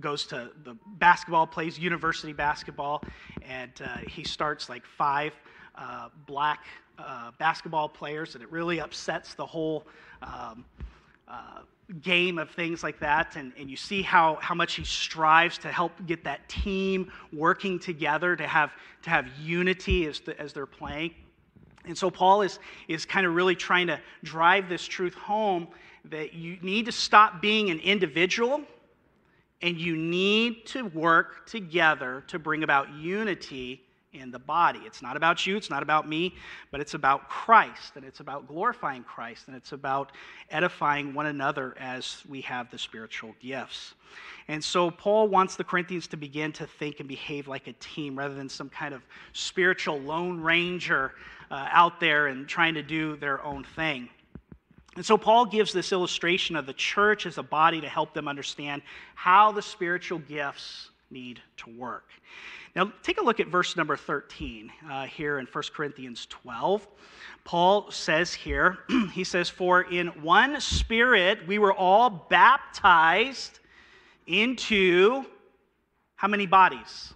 goes 0.00 0.26
to 0.26 0.50
the 0.64 0.76
basketball, 0.98 1.46
plays 1.46 1.78
university 1.78 2.32
basketball, 2.32 3.02
and 3.42 3.72
he 4.08 4.24
starts 4.24 4.68
like 4.70 4.84
five 4.84 5.32
black 6.26 6.60
uh, 6.98 7.30
basketball 7.38 7.88
players, 7.88 8.34
and 8.34 8.42
it 8.42 8.50
really 8.50 8.80
upsets 8.80 9.34
the 9.34 9.46
whole 9.46 9.86
um, 10.22 10.64
uh, 11.28 11.60
game 12.02 12.38
of 12.38 12.50
things 12.50 12.82
like 12.82 12.98
that. 13.00 13.36
And, 13.36 13.52
and 13.58 13.70
you 13.70 13.76
see 13.76 14.02
how, 14.02 14.38
how 14.40 14.54
much 14.54 14.74
he 14.74 14.84
strives 14.84 15.58
to 15.58 15.68
help 15.68 15.92
get 16.06 16.24
that 16.24 16.48
team 16.48 17.12
working 17.32 17.78
together, 17.78 18.36
to 18.36 18.46
have, 18.46 18.72
to 19.02 19.10
have 19.10 19.26
unity 19.40 20.06
as, 20.06 20.20
the, 20.20 20.38
as 20.40 20.52
they're 20.52 20.66
playing. 20.66 21.14
And 21.84 21.96
so 21.96 22.10
Paul 22.10 22.42
is, 22.42 22.58
is 22.88 23.04
kind 23.04 23.26
of 23.26 23.34
really 23.34 23.54
trying 23.54 23.86
to 23.86 24.00
drive 24.24 24.68
this 24.68 24.84
truth 24.84 25.14
home 25.14 25.68
that 26.06 26.34
you 26.34 26.58
need 26.62 26.86
to 26.86 26.92
stop 26.92 27.40
being 27.40 27.70
an 27.70 27.78
individual 27.80 28.62
and 29.62 29.78
you 29.78 29.96
need 29.96 30.66
to 30.66 30.86
work 30.86 31.46
together 31.46 32.24
to 32.26 32.38
bring 32.38 32.62
about 32.62 32.92
unity 32.92 33.85
in 34.18 34.30
the 34.30 34.38
body. 34.38 34.80
It's 34.84 35.02
not 35.02 35.16
about 35.16 35.46
you, 35.46 35.56
it's 35.56 35.70
not 35.70 35.82
about 35.82 36.08
me, 36.08 36.34
but 36.70 36.80
it's 36.80 36.94
about 36.94 37.28
Christ, 37.28 37.92
and 37.96 38.04
it's 38.04 38.20
about 38.20 38.48
glorifying 38.48 39.02
Christ, 39.02 39.48
and 39.48 39.56
it's 39.56 39.72
about 39.72 40.12
edifying 40.50 41.14
one 41.14 41.26
another 41.26 41.76
as 41.78 42.22
we 42.28 42.40
have 42.42 42.70
the 42.70 42.78
spiritual 42.78 43.34
gifts. 43.40 43.94
And 44.48 44.62
so 44.62 44.90
Paul 44.90 45.28
wants 45.28 45.56
the 45.56 45.64
Corinthians 45.64 46.06
to 46.08 46.16
begin 46.16 46.52
to 46.52 46.66
think 46.66 47.00
and 47.00 47.08
behave 47.08 47.48
like 47.48 47.66
a 47.66 47.72
team 47.74 48.16
rather 48.16 48.34
than 48.34 48.48
some 48.48 48.68
kind 48.68 48.94
of 48.94 49.02
spiritual 49.32 49.98
lone 49.98 50.40
ranger 50.40 51.12
uh, 51.50 51.68
out 51.70 52.00
there 52.00 52.28
and 52.28 52.46
trying 52.46 52.74
to 52.74 52.82
do 52.82 53.16
their 53.16 53.42
own 53.42 53.64
thing. 53.64 54.08
And 54.96 55.04
so 55.04 55.18
Paul 55.18 55.44
gives 55.44 55.72
this 55.72 55.92
illustration 55.92 56.56
of 56.56 56.64
the 56.64 56.72
church 56.72 57.26
as 57.26 57.36
a 57.36 57.42
body 57.42 57.82
to 57.82 57.88
help 57.88 58.14
them 58.14 58.26
understand 58.26 58.82
how 59.14 59.52
the 59.52 59.60
spiritual 59.60 60.18
gifts 60.20 60.90
need 61.10 61.40
to 61.58 61.70
work. 61.78 62.10
Now, 62.74 62.92
take 63.02 63.20
a 63.20 63.24
look 63.24 63.40
at 63.40 63.48
verse 63.48 63.76
number 63.76 63.96
13 63.96 64.70
uh, 64.90 65.06
here 65.06 65.38
in 65.38 65.46
1 65.46 65.64
Corinthians 65.74 66.26
12. 66.26 66.86
Paul 67.44 67.90
says 67.90 68.34
here, 68.34 68.78
he 69.12 69.24
says, 69.24 69.48
For 69.48 69.82
in 69.82 70.08
one 70.22 70.60
spirit 70.60 71.46
we 71.46 71.58
were 71.58 71.72
all 71.72 72.10
baptized 72.10 73.60
into 74.26 75.24
how 76.16 76.28
many 76.28 76.46
bodies? 76.46 77.14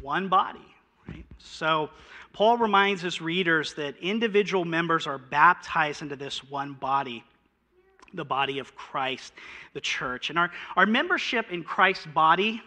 One 0.00 0.28
body, 0.28 0.66
right? 1.08 1.24
So, 1.38 1.90
Paul 2.32 2.56
reminds 2.56 3.02
his 3.02 3.20
readers 3.20 3.74
that 3.74 3.96
individual 3.98 4.64
members 4.64 5.06
are 5.06 5.18
baptized 5.18 6.02
into 6.02 6.16
this 6.16 6.42
one 6.42 6.72
body, 6.72 7.22
the 8.14 8.24
body 8.24 8.58
of 8.58 8.74
Christ, 8.74 9.32
the 9.72 9.80
church. 9.80 10.30
And 10.30 10.38
our, 10.38 10.50
our 10.76 10.86
membership 10.86 11.50
in 11.50 11.64
Christ's 11.64 12.06
body 12.06 12.62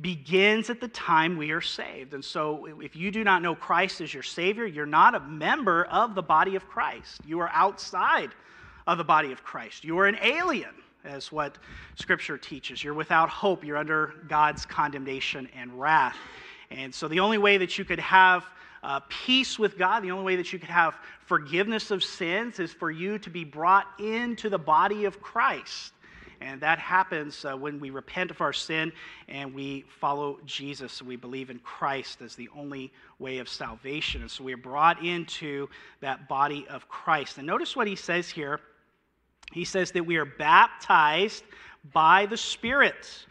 begins 0.00 0.68
at 0.68 0.80
the 0.80 0.88
time 0.88 1.36
we 1.36 1.50
are 1.50 1.60
saved. 1.60 2.14
And 2.14 2.24
so, 2.24 2.66
if 2.80 2.94
you 2.94 3.10
do 3.10 3.24
not 3.24 3.42
know 3.42 3.54
Christ 3.54 4.00
as 4.00 4.12
your 4.12 4.22
Savior, 4.22 4.66
you're 4.66 4.84
not 4.86 5.14
a 5.14 5.20
member 5.20 5.84
of 5.86 6.14
the 6.14 6.22
body 6.22 6.54
of 6.54 6.66
Christ. 6.66 7.20
You 7.24 7.40
are 7.40 7.50
outside 7.52 8.30
of 8.86 8.98
the 8.98 9.04
body 9.04 9.32
of 9.32 9.42
Christ. 9.42 9.84
You 9.84 9.98
are 9.98 10.06
an 10.06 10.18
alien, 10.22 10.74
as 11.04 11.32
what 11.32 11.56
Scripture 11.94 12.36
teaches. 12.36 12.84
You're 12.84 12.94
without 12.94 13.30
hope. 13.30 13.64
You're 13.64 13.78
under 13.78 14.14
God's 14.28 14.66
condemnation 14.66 15.48
and 15.56 15.78
wrath. 15.80 16.16
And 16.70 16.94
so, 16.94 17.08
the 17.08 17.20
only 17.20 17.38
way 17.38 17.56
that 17.58 17.78
you 17.78 17.84
could 17.84 18.00
have 18.00 18.44
uh, 18.86 19.00
peace 19.08 19.58
with 19.58 19.76
God, 19.76 20.04
the 20.04 20.12
only 20.12 20.24
way 20.24 20.36
that 20.36 20.52
you 20.52 20.60
could 20.60 20.70
have 20.70 20.94
forgiveness 21.26 21.90
of 21.90 22.04
sins 22.04 22.60
is 22.60 22.72
for 22.72 22.92
you 22.92 23.18
to 23.18 23.28
be 23.28 23.42
brought 23.42 23.86
into 23.98 24.48
the 24.48 24.58
body 24.58 25.06
of 25.06 25.20
Christ. 25.20 25.92
And 26.40 26.60
that 26.60 26.78
happens 26.78 27.44
uh, 27.44 27.56
when 27.56 27.80
we 27.80 27.90
repent 27.90 28.30
of 28.30 28.40
our 28.40 28.52
sin 28.52 28.92
and 29.26 29.52
we 29.52 29.84
follow 30.00 30.38
Jesus. 30.46 31.02
We 31.02 31.16
believe 31.16 31.50
in 31.50 31.58
Christ 31.58 32.22
as 32.22 32.36
the 32.36 32.48
only 32.54 32.92
way 33.18 33.38
of 33.38 33.48
salvation. 33.48 34.20
And 34.20 34.30
so 34.30 34.44
we 34.44 34.54
are 34.54 34.58
brought 34.58 35.04
into 35.04 35.68
that 36.00 36.28
body 36.28 36.64
of 36.68 36.88
Christ. 36.88 37.38
And 37.38 37.46
notice 37.46 37.74
what 37.74 37.88
he 37.88 37.96
says 37.96 38.28
here. 38.28 38.60
He 39.50 39.64
says 39.64 39.90
that 39.92 40.06
we 40.06 40.16
are 40.16 40.24
baptized 40.24 41.42
by 41.92 42.26
the 42.26 42.36
Spirit. 42.36 43.26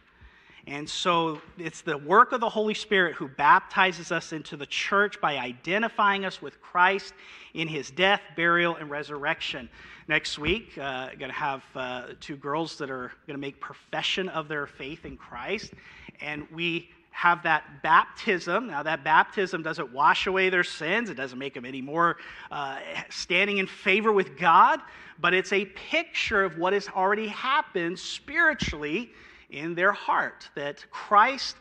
And 0.67 0.89
so 0.89 1.41
it's 1.59 1.81
the 1.81 1.97
work 1.97 2.31
of 2.31 2.41
the 2.41 2.49
Holy 2.49 2.73
Spirit 2.73 3.13
who 3.13 3.27
baptizes 3.27 4.11
us 4.11 4.33
into 4.33 4.57
the 4.57 4.65
church 4.65 5.21
by 5.21 5.37
identifying 5.37 6.25
us 6.25 6.41
with 6.41 6.59
Christ 6.59 7.13
in 7.53 7.67
his 7.67 7.91
death, 7.91 8.21
burial, 8.35 8.75
and 8.75 8.89
resurrection. 8.89 9.69
Next 10.07 10.39
week, 10.39 10.75
uh, 10.79 11.09
going 11.19 11.29
to 11.29 11.37
have 11.37 11.63
uh, 11.75 12.03
two 12.19 12.35
girls 12.35 12.77
that 12.79 12.89
are 12.89 13.11
going 13.27 13.35
to 13.35 13.41
make 13.41 13.59
profession 13.59 14.27
of 14.29 14.47
their 14.47 14.65
faith 14.65 15.05
in 15.05 15.17
Christ. 15.17 15.71
And 16.19 16.47
we 16.51 16.89
have 17.11 17.43
that 17.43 17.83
baptism. 17.83 18.67
Now, 18.67 18.81
that 18.83 19.03
baptism 19.03 19.61
doesn't 19.61 19.93
wash 19.93 20.25
away 20.25 20.49
their 20.49 20.63
sins, 20.63 21.09
it 21.09 21.15
doesn't 21.15 21.39
make 21.39 21.53
them 21.53 21.65
any 21.65 21.81
more 21.81 22.17
uh, 22.49 22.79
standing 23.09 23.59
in 23.59 23.67
favor 23.67 24.11
with 24.11 24.37
God, 24.37 24.81
but 25.19 25.33
it's 25.33 25.53
a 25.53 25.65
picture 25.65 26.43
of 26.43 26.57
what 26.57 26.73
has 26.73 26.89
already 26.89 27.27
happened 27.27 27.97
spiritually 27.97 29.11
in 29.49 29.75
their 29.75 29.91
heart 29.91 30.49
that 30.55 30.85
Christ 30.89 31.55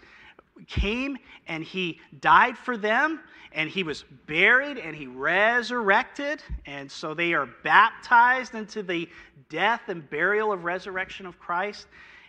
came 0.67 1.17
and 1.49 1.64
he 1.64 2.00
died 2.21 2.57
for 2.57 2.76
them 2.76 3.21
and 3.53 3.69
he 3.69 3.83
was 3.83 4.05
buried 4.26 4.79
and 4.79 4.95
he 4.95 5.07
resurrected 5.07 6.43
and 6.67 6.91
so 6.91 7.12
they 7.14 7.35
are 7.35 7.47
baptized 7.62 8.55
into 8.55 8.83
the 8.83 9.09
death 9.49 9.83
and 9.88 10.09
burial 10.11 10.53
of 10.53 10.64
resurrection 10.64 11.26
of 11.26 11.38
Christ 11.38 11.87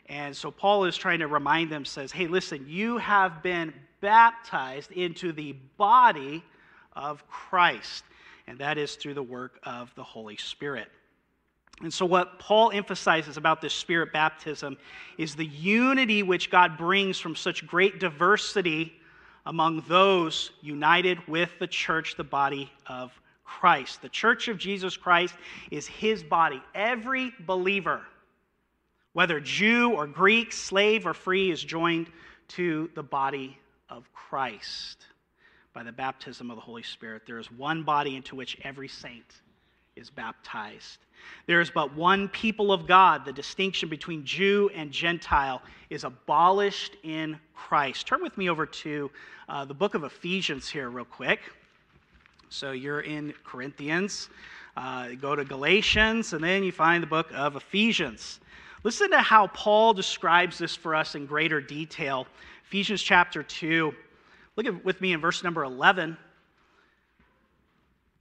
and 0.07 0.35
so 0.35 0.51
Paul 0.51 0.85
is 0.85 0.95
trying 0.95 1.19
to 1.19 1.27
remind 1.27 1.71
them, 1.71 1.83
says, 1.83 2.11
hey, 2.11 2.27
listen, 2.27 2.65
you 2.67 2.97
have 2.97 3.41
been 3.41 3.73
baptized 4.01 4.91
into 4.91 5.31
the 5.31 5.53
body 5.77 6.43
of 6.93 7.27
Christ, 7.27 8.03
and 8.45 8.59
that 8.59 8.77
is 8.77 8.95
through 8.95 9.15
the 9.15 9.23
work 9.23 9.59
of 9.63 9.93
the 9.95 10.03
Holy 10.03 10.37
Spirit. 10.37 10.89
And 11.81 11.93
so, 11.93 12.05
what 12.05 12.39
Paul 12.39 12.71
emphasizes 12.71 13.37
about 13.37 13.61
this 13.61 13.73
spirit 13.73 14.13
baptism 14.13 14.77
is 15.17 15.35
the 15.35 15.45
unity 15.45 16.23
which 16.23 16.49
God 16.49 16.77
brings 16.77 17.19
from 17.19 17.35
such 17.35 17.67
great 17.67 17.99
diversity 17.99 18.93
among 19.45 19.83
those 19.87 20.51
united 20.61 21.27
with 21.27 21.51
the 21.59 21.67
church, 21.67 22.15
the 22.15 22.23
body 22.23 22.71
of 22.87 23.11
Christ. 23.43 24.01
The 24.01 24.09
church 24.09 24.47
of 24.47 24.57
Jesus 24.57 24.97
Christ 24.97 25.35
is 25.69 25.85
his 25.85 26.23
body. 26.23 26.61
Every 26.73 27.31
believer 27.45 28.01
whether 29.15 29.39
Jew 29.39 29.91
or 29.91 30.07
Greek, 30.07 30.51
slave 30.51 31.07
or 31.07 31.13
free, 31.13 31.49
is 31.49 31.63
joined 31.63 32.11
to 32.49 32.89
the 32.95 33.01
body 33.01 33.57
of 33.89 34.11
Christ 34.11 35.05
by 35.71 35.83
the 35.83 35.93
baptism 35.93 36.51
of 36.51 36.57
the 36.57 36.61
Holy 36.61 36.83
Spirit. 36.83 37.21
There 37.25 37.39
is 37.39 37.49
one 37.49 37.83
body 37.83 38.17
into 38.17 38.35
which 38.35 38.57
every 38.61 38.89
saint 38.89 39.23
is 39.95 40.09
baptized. 40.09 40.97
There 41.47 41.61
is 41.61 41.69
but 41.69 41.95
one 41.95 42.27
people 42.29 42.71
of 42.71 42.85
God. 42.87 43.23
The 43.25 43.33
distinction 43.33 43.87
between 43.89 44.25
Jew 44.25 44.69
and 44.75 44.91
Gentile 44.91 45.61
is 45.89 46.03
abolished 46.03 46.97
in 47.03 47.39
Christ. 47.53 48.05
Turn 48.05 48.21
with 48.21 48.37
me 48.37 48.49
over 48.49 48.65
to 48.65 49.11
uh, 49.47 49.65
the 49.65 49.73
book 49.73 49.93
of 49.93 50.03
Ephesians 50.03 50.67
here, 50.67 50.89
real 50.89 51.05
quick. 51.05 51.39
So 52.49 52.71
you're 52.71 53.01
in 53.01 53.33
Corinthians, 53.43 54.29
uh, 54.77 55.09
go 55.13 55.35
to 55.35 55.45
Galatians, 55.45 56.33
and 56.33 56.43
then 56.43 56.63
you 56.63 56.71
find 56.71 57.01
the 57.01 57.07
book 57.07 57.27
of 57.33 57.55
Ephesians. 57.55 58.39
Listen 58.83 59.09
to 59.11 59.19
how 59.19 59.47
Paul 59.47 59.93
describes 59.93 60.57
this 60.57 60.75
for 60.75 60.93
us 60.93 61.15
in 61.15 61.25
greater 61.25 61.59
detail. 61.61 62.27
Ephesians 62.65 63.01
chapter 63.01 63.43
2. 63.43 63.93
Look 64.57 64.65
at, 64.67 64.85
with 64.85 65.01
me 65.01 65.13
in 65.13 65.21
verse 65.21 65.43
number 65.43 65.63
11. 65.63 66.17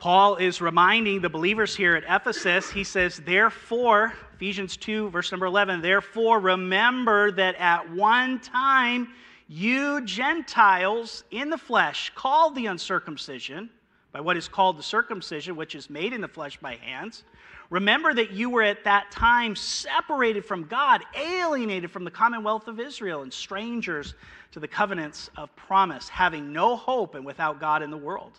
Paul 0.04 0.36
is 0.36 0.60
reminding 0.60 1.22
the 1.22 1.30
believers 1.30 1.74
here 1.74 1.96
at 1.96 2.04
Ephesus, 2.06 2.70
he 2.70 2.84
says, 2.84 3.22
Therefore, 3.24 4.12
Ephesians 4.34 4.76
2, 4.76 5.08
verse 5.08 5.32
number 5.32 5.46
11, 5.46 5.80
therefore 5.80 6.40
remember 6.40 7.30
that 7.30 7.54
at 7.54 7.90
one 7.90 8.38
time 8.38 9.08
you 9.48 10.02
Gentiles 10.02 11.24
in 11.30 11.48
the 11.48 11.56
flesh, 11.56 12.12
called 12.14 12.54
the 12.54 12.66
uncircumcision 12.66 13.70
by 14.12 14.20
what 14.20 14.36
is 14.36 14.46
called 14.46 14.76
the 14.76 14.82
circumcision, 14.82 15.56
which 15.56 15.74
is 15.74 15.88
made 15.88 16.12
in 16.12 16.20
the 16.20 16.28
flesh 16.28 16.58
by 16.58 16.74
hands, 16.74 17.24
Remember 17.70 18.12
that 18.12 18.30
you 18.30 18.50
were 18.50 18.62
at 18.62 18.84
that 18.84 19.10
time 19.10 19.56
separated 19.56 20.44
from 20.44 20.64
God, 20.64 21.02
alienated 21.16 21.90
from 21.90 22.04
the 22.04 22.10
commonwealth 22.10 22.68
of 22.68 22.78
Israel, 22.78 23.22
and 23.22 23.32
strangers 23.32 24.14
to 24.52 24.60
the 24.60 24.68
covenants 24.68 25.30
of 25.38 25.56
promise, 25.56 26.10
having 26.10 26.52
no 26.52 26.76
hope 26.76 27.14
and 27.14 27.24
without 27.24 27.58
God 27.58 27.82
in 27.82 27.90
the 27.90 27.96
world. 27.96 28.38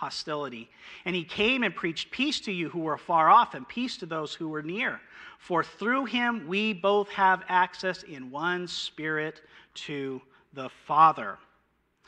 hostility. 0.00 0.70
And 1.04 1.14
he 1.14 1.24
came 1.24 1.62
and 1.62 1.76
preached 1.76 2.10
peace 2.10 2.40
to 2.40 2.52
you 2.52 2.70
who 2.70 2.78
were 2.78 2.96
far 2.96 3.28
off 3.28 3.54
and 3.54 3.68
peace 3.68 3.98
to 3.98 4.06
those 4.06 4.32
who 4.32 4.48
were 4.48 4.62
near. 4.62 4.98
For 5.38 5.62
through 5.62 6.06
him 6.06 6.48
we 6.48 6.72
both 6.72 7.10
have 7.10 7.44
access 7.48 8.02
in 8.04 8.30
one 8.30 8.66
spirit 8.66 9.42
to 9.74 10.22
the 10.54 10.70
Father. 10.86 11.36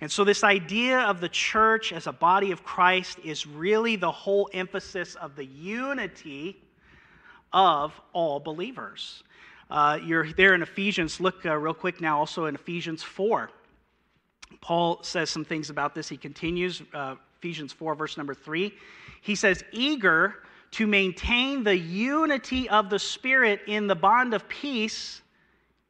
And 0.00 0.10
so, 0.10 0.22
this 0.22 0.44
idea 0.44 1.00
of 1.00 1.20
the 1.20 1.28
church 1.28 1.92
as 1.92 2.06
a 2.06 2.12
body 2.12 2.52
of 2.52 2.62
Christ 2.62 3.18
is 3.24 3.46
really 3.46 3.96
the 3.96 4.10
whole 4.10 4.48
emphasis 4.52 5.16
of 5.16 5.34
the 5.34 5.46
unity 5.46 6.56
of 7.52 8.00
all 8.12 8.38
believers. 8.38 9.24
Uh, 9.70 9.98
you're 10.02 10.32
there 10.32 10.54
in 10.54 10.62
Ephesians. 10.62 11.20
Look 11.20 11.44
uh, 11.44 11.56
real 11.56 11.74
quick 11.74 12.00
now, 12.00 12.18
also 12.18 12.46
in 12.46 12.54
Ephesians 12.54 13.02
4. 13.02 13.50
Paul 14.60 15.02
says 15.02 15.30
some 15.30 15.44
things 15.44 15.68
about 15.68 15.94
this. 15.94 16.08
He 16.08 16.16
continues, 16.16 16.82
uh, 16.94 17.16
Ephesians 17.38 17.72
4, 17.72 17.94
verse 17.94 18.16
number 18.16 18.34
3. 18.34 18.72
He 19.20 19.34
says, 19.34 19.62
Eager 19.72 20.36
to 20.72 20.86
maintain 20.86 21.64
the 21.64 21.76
unity 21.76 22.68
of 22.68 22.90
the 22.90 22.98
Spirit 22.98 23.60
in 23.66 23.86
the 23.86 23.94
bond 23.94 24.34
of 24.34 24.48
peace 24.48 25.22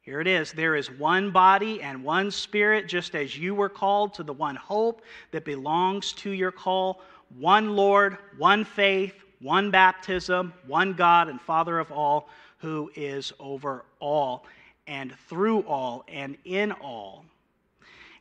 here 0.01 0.21
it 0.21 0.27
is. 0.27 0.51
There 0.51 0.75
is 0.75 0.89
one 0.89 1.31
body 1.31 1.81
and 1.81 2.03
one 2.03 2.31
spirit, 2.31 2.87
just 2.87 3.15
as 3.15 3.37
you 3.37 3.53
were 3.53 3.69
called 3.69 4.13
to 4.15 4.23
the 4.23 4.33
one 4.33 4.55
hope 4.55 5.01
that 5.31 5.45
belongs 5.45 6.13
to 6.13 6.31
your 6.31 6.51
call, 6.51 7.01
one 7.37 7.75
Lord, 7.75 8.17
one 8.37 8.63
faith, 8.63 9.13
one 9.39 9.71
baptism, 9.71 10.53
one 10.67 10.93
God 10.93 11.27
and 11.27 11.39
Father 11.39 11.79
of 11.79 11.91
all, 11.91 12.29
who 12.57 12.91
is 12.95 13.33
over 13.39 13.85
all 13.99 14.45
and 14.87 15.13
through 15.27 15.61
all 15.61 16.03
and 16.07 16.37
in 16.45 16.71
all. 16.71 17.23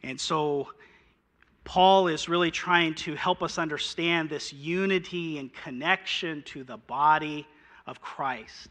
And 0.02 0.20
so 0.20 0.68
Paul 1.64 2.08
is 2.08 2.28
really 2.28 2.50
trying 2.50 2.94
to 2.94 3.14
help 3.14 3.42
us 3.42 3.58
understand 3.58 4.30
this 4.30 4.52
unity 4.52 5.38
and 5.38 5.52
connection 5.52 6.42
to 6.46 6.64
the 6.64 6.76
body 6.76 7.46
of 7.86 8.00
Christ. 8.00 8.68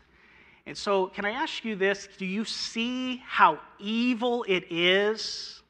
And 0.67 0.77
so, 0.77 1.07
can 1.07 1.23
I 1.23 1.31
ask 1.31 1.63
you 1.63 1.77
this? 1.77 2.09
Do 2.17 2.25
you 2.25 2.43
see 2.43 3.23
how 3.25 3.57
evil 3.79 4.43
it 4.49 4.65
is 4.69 5.63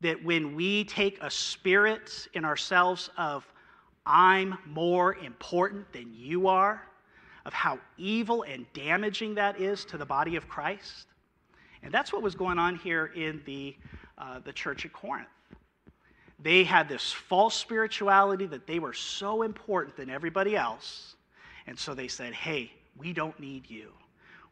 that 0.00 0.22
when 0.22 0.54
we 0.54 0.84
take 0.84 1.20
a 1.20 1.28
spirit 1.28 2.28
in 2.34 2.44
ourselves 2.44 3.10
of, 3.18 3.44
I'm 4.06 4.56
more 4.64 5.16
important 5.16 5.92
than 5.92 6.14
you 6.14 6.46
are, 6.46 6.82
of 7.44 7.52
how 7.52 7.80
evil 7.98 8.44
and 8.44 8.64
damaging 8.74 9.34
that 9.34 9.60
is 9.60 9.84
to 9.86 9.98
the 9.98 10.06
body 10.06 10.36
of 10.36 10.48
Christ? 10.48 11.08
And 11.82 11.92
that's 11.92 12.12
what 12.12 12.22
was 12.22 12.36
going 12.36 12.60
on 12.60 12.76
here 12.76 13.06
in 13.16 13.42
the, 13.44 13.74
uh, 14.16 14.38
the 14.38 14.52
church 14.52 14.84
at 14.84 14.92
Corinth. 14.92 15.26
They 16.38 16.62
had 16.62 16.88
this 16.88 17.10
false 17.10 17.56
spirituality 17.56 18.46
that 18.46 18.68
they 18.68 18.78
were 18.78 18.92
so 18.92 19.42
important 19.42 19.96
than 19.96 20.10
everybody 20.10 20.54
else. 20.54 21.16
And 21.66 21.76
so 21.76 21.92
they 21.92 22.06
said, 22.06 22.34
hey, 22.34 22.70
we 22.96 23.12
don't 23.12 23.38
need 23.38 23.68
you. 23.68 23.90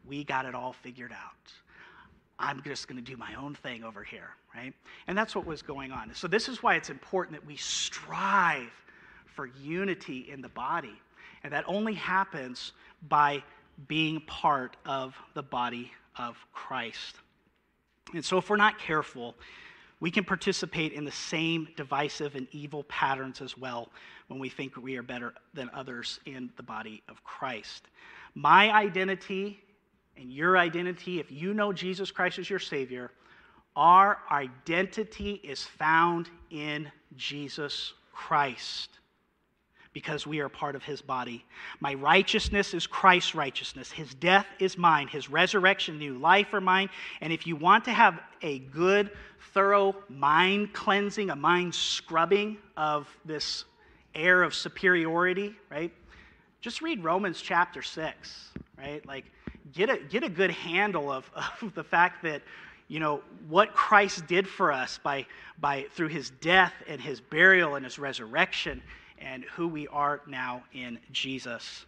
We 0.05 0.23
got 0.23 0.45
it 0.45 0.55
all 0.55 0.73
figured 0.73 1.11
out. 1.11 1.51
I'm 2.39 2.61
just 2.63 2.87
going 2.87 3.03
to 3.03 3.11
do 3.11 3.15
my 3.15 3.35
own 3.35 3.55
thing 3.55 3.83
over 3.83 4.03
here, 4.03 4.29
right? 4.55 4.73
And 5.07 5.17
that's 5.17 5.35
what 5.35 5.45
was 5.45 5.61
going 5.61 5.91
on. 5.91 6.13
So, 6.13 6.27
this 6.27 6.49
is 6.49 6.61
why 6.61 6.75
it's 6.75 6.89
important 6.89 7.39
that 7.39 7.45
we 7.45 7.55
strive 7.55 8.71
for 9.25 9.47
unity 9.61 10.27
in 10.31 10.41
the 10.41 10.49
body. 10.49 10.99
And 11.43 11.53
that 11.53 11.63
only 11.67 11.93
happens 11.93 12.73
by 13.07 13.43
being 13.87 14.21
part 14.21 14.77
of 14.85 15.15
the 15.33 15.43
body 15.43 15.91
of 16.17 16.37
Christ. 16.53 17.15
And 18.13 18.23
so, 18.23 18.37
if 18.37 18.49
we're 18.49 18.57
not 18.57 18.77
careful, 18.77 19.35
we 19.99 20.11
can 20.11 20.25
participate 20.25 20.91
in 20.91 21.05
the 21.05 21.11
same 21.11 21.69
divisive 21.77 22.35
and 22.35 22.47
evil 22.51 22.83
patterns 22.83 23.41
as 23.41 23.57
well 23.57 23.89
when 24.27 24.37
we 24.37 24.49
think 24.49 24.75
we 24.75 24.97
are 24.97 25.03
better 25.03 25.33
than 25.53 25.69
others 25.73 26.19
in 26.25 26.49
the 26.57 26.63
body 26.63 27.01
of 27.07 27.23
Christ. 27.23 27.87
My 28.35 28.71
identity 28.71 29.59
and 30.17 30.31
your 30.31 30.57
identity, 30.57 31.19
if 31.19 31.31
you 31.31 31.53
know 31.53 31.73
Jesus 31.73 32.11
Christ 32.11 32.39
as 32.39 32.49
your 32.49 32.59
Savior, 32.59 33.11
our 33.75 34.19
identity 34.31 35.41
is 35.43 35.63
found 35.63 36.29
in 36.51 36.91
Jesus 37.15 37.93
Christ 38.11 38.99
because 39.93 40.25
we 40.25 40.39
are 40.39 40.49
part 40.49 40.75
of 40.75 40.83
his 40.83 41.01
body. 41.01 41.45
My 41.79 41.93
righteousness 41.93 42.73
is 42.73 42.87
Christ's 42.87 43.35
righteousness. 43.35 43.91
His 43.91 44.13
death 44.15 44.47
is 44.59 44.77
mine. 44.77 45.07
His 45.07 45.29
resurrection, 45.29 45.99
new 45.99 46.17
life 46.17 46.53
are 46.53 46.61
mine. 46.61 46.89
And 47.21 47.31
if 47.31 47.45
you 47.45 47.55
want 47.55 47.85
to 47.85 47.91
have 47.91 48.19
a 48.41 48.59
good, 48.59 49.11
thorough 49.53 49.95
mind 50.09 50.73
cleansing, 50.73 51.29
a 51.29 51.35
mind 51.35 51.75
scrubbing 51.75 52.57
of 52.75 53.07
this 53.23 53.65
air 54.15 54.41
of 54.41 54.55
superiority, 54.55 55.55
right? 55.69 55.91
Just 56.63 56.81
read 56.81 57.03
Romans 57.03 57.41
chapter 57.41 57.81
6, 57.81 58.51
right? 58.77 59.05
Like, 59.05 59.25
get 59.73 59.89
a, 59.89 59.97
get 59.97 60.23
a 60.23 60.29
good 60.29 60.51
handle 60.51 61.11
of, 61.11 61.29
of 61.61 61.75
the 61.75 61.83
fact 61.83 62.23
that 62.23 62.41
you 62.87 63.01
know 63.01 63.21
what 63.49 63.73
christ 63.73 64.27
did 64.27 64.47
for 64.47 64.71
us 64.71 64.97
by, 65.03 65.25
by 65.59 65.85
through 65.91 66.07
his 66.07 66.29
death 66.29 66.73
and 66.87 67.01
his 67.01 67.19
burial 67.19 67.75
and 67.75 67.83
his 67.83 67.99
resurrection 67.99 68.81
and 69.19 69.43
who 69.43 69.67
we 69.67 69.89
are 69.89 70.21
now 70.25 70.63
in 70.73 70.99
Jesus. 71.11 71.85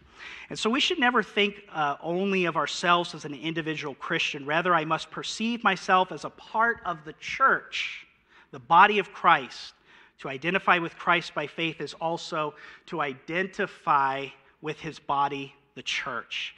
And 0.50 0.58
so 0.58 0.68
we 0.68 0.80
should 0.80 0.98
never 0.98 1.22
think 1.22 1.62
uh, 1.72 1.96
only 2.02 2.44
of 2.44 2.56
ourselves 2.56 3.14
as 3.14 3.24
an 3.24 3.34
individual 3.34 3.94
Christian. 3.94 4.44
Rather, 4.44 4.74
I 4.74 4.84
must 4.84 5.10
perceive 5.10 5.64
myself 5.64 6.12
as 6.12 6.26
a 6.26 6.30
part 6.30 6.82
of 6.84 7.02
the 7.06 7.14
church, 7.14 8.06
the 8.50 8.58
body 8.58 8.98
of 8.98 9.10
Christ. 9.10 9.72
To 10.18 10.28
identify 10.28 10.78
with 10.78 10.96
Christ 10.96 11.34
by 11.34 11.46
faith 11.46 11.80
is 11.80 11.94
also 11.94 12.54
to 12.86 13.00
identify 13.00 14.28
with 14.60 14.80
his 14.80 14.98
body, 14.98 15.54
the 15.74 15.82
church. 15.82 16.54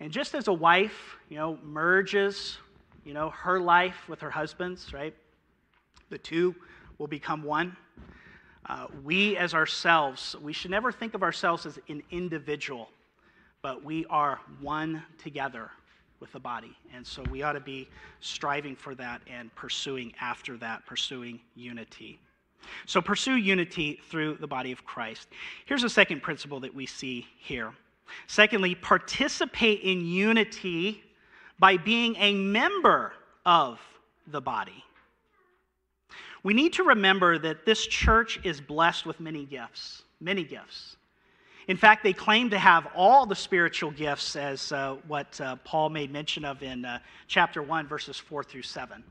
And 0.00 0.12
just 0.12 0.34
as 0.34 0.48
a 0.48 0.52
wife, 0.52 1.16
you 1.28 1.36
know, 1.36 1.58
merges, 1.62 2.58
you 3.04 3.14
know, 3.14 3.30
her 3.30 3.60
life 3.60 4.08
with 4.08 4.20
her 4.20 4.30
husband's, 4.30 4.92
right? 4.92 5.14
The 6.10 6.18
two 6.18 6.54
will 6.98 7.06
become 7.06 7.42
one. 7.42 7.76
Uh, 8.68 8.88
we, 9.04 9.36
as 9.36 9.54
ourselves, 9.54 10.34
we 10.42 10.52
should 10.52 10.70
never 10.70 10.90
think 10.90 11.14
of 11.14 11.22
ourselves 11.22 11.66
as 11.66 11.78
an 11.88 12.02
individual, 12.10 12.88
but 13.62 13.84
we 13.84 14.04
are 14.06 14.40
one 14.60 15.02
together 15.18 15.70
with 16.18 16.32
the 16.32 16.40
body. 16.40 16.76
And 16.94 17.06
so 17.06 17.22
we 17.30 17.42
ought 17.42 17.52
to 17.52 17.60
be 17.60 17.88
striving 18.20 18.74
for 18.74 18.94
that 18.96 19.20
and 19.30 19.54
pursuing 19.54 20.12
after 20.20 20.56
that, 20.58 20.84
pursuing 20.86 21.40
unity. 21.54 22.18
So 22.86 23.00
pursue 23.00 23.36
unity 23.36 24.00
through 24.10 24.38
the 24.40 24.46
body 24.46 24.72
of 24.72 24.84
Christ. 24.84 25.28
Here's 25.64 25.84
a 25.84 25.90
second 25.90 26.22
principle 26.22 26.60
that 26.60 26.74
we 26.74 26.86
see 26.86 27.26
here. 27.38 27.72
Secondly, 28.26 28.74
participate 28.74 29.80
in 29.80 30.04
unity 30.04 31.02
by 31.58 31.76
being 31.76 32.16
a 32.16 32.34
member 32.34 33.12
of 33.44 33.80
the 34.26 34.40
body. 34.40 34.84
We 36.42 36.54
need 36.54 36.74
to 36.74 36.84
remember 36.84 37.38
that 37.38 37.66
this 37.66 37.86
church 37.86 38.38
is 38.44 38.60
blessed 38.60 39.06
with 39.06 39.18
many 39.18 39.44
gifts, 39.44 40.02
many 40.20 40.44
gifts. 40.44 40.96
In 41.68 41.76
fact, 41.76 42.04
they 42.04 42.12
claim 42.12 42.50
to 42.50 42.58
have 42.58 42.86
all 42.94 43.26
the 43.26 43.34
spiritual 43.34 43.90
gifts, 43.90 44.36
as 44.36 44.70
uh, 44.70 44.96
what 45.08 45.40
uh, 45.40 45.56
Paul 45.64 45.88
made 45.88 46.12
mention 46.12 46.44
of 46.44 46.62
in 46.62 46.84
uh, 46.84 47.00
chapter 47.26 47.62
1, 47.62 47.88
verses 47.88 48.16
4 48.16 48.44
through 48.44 48.62
7. 48.62 49.02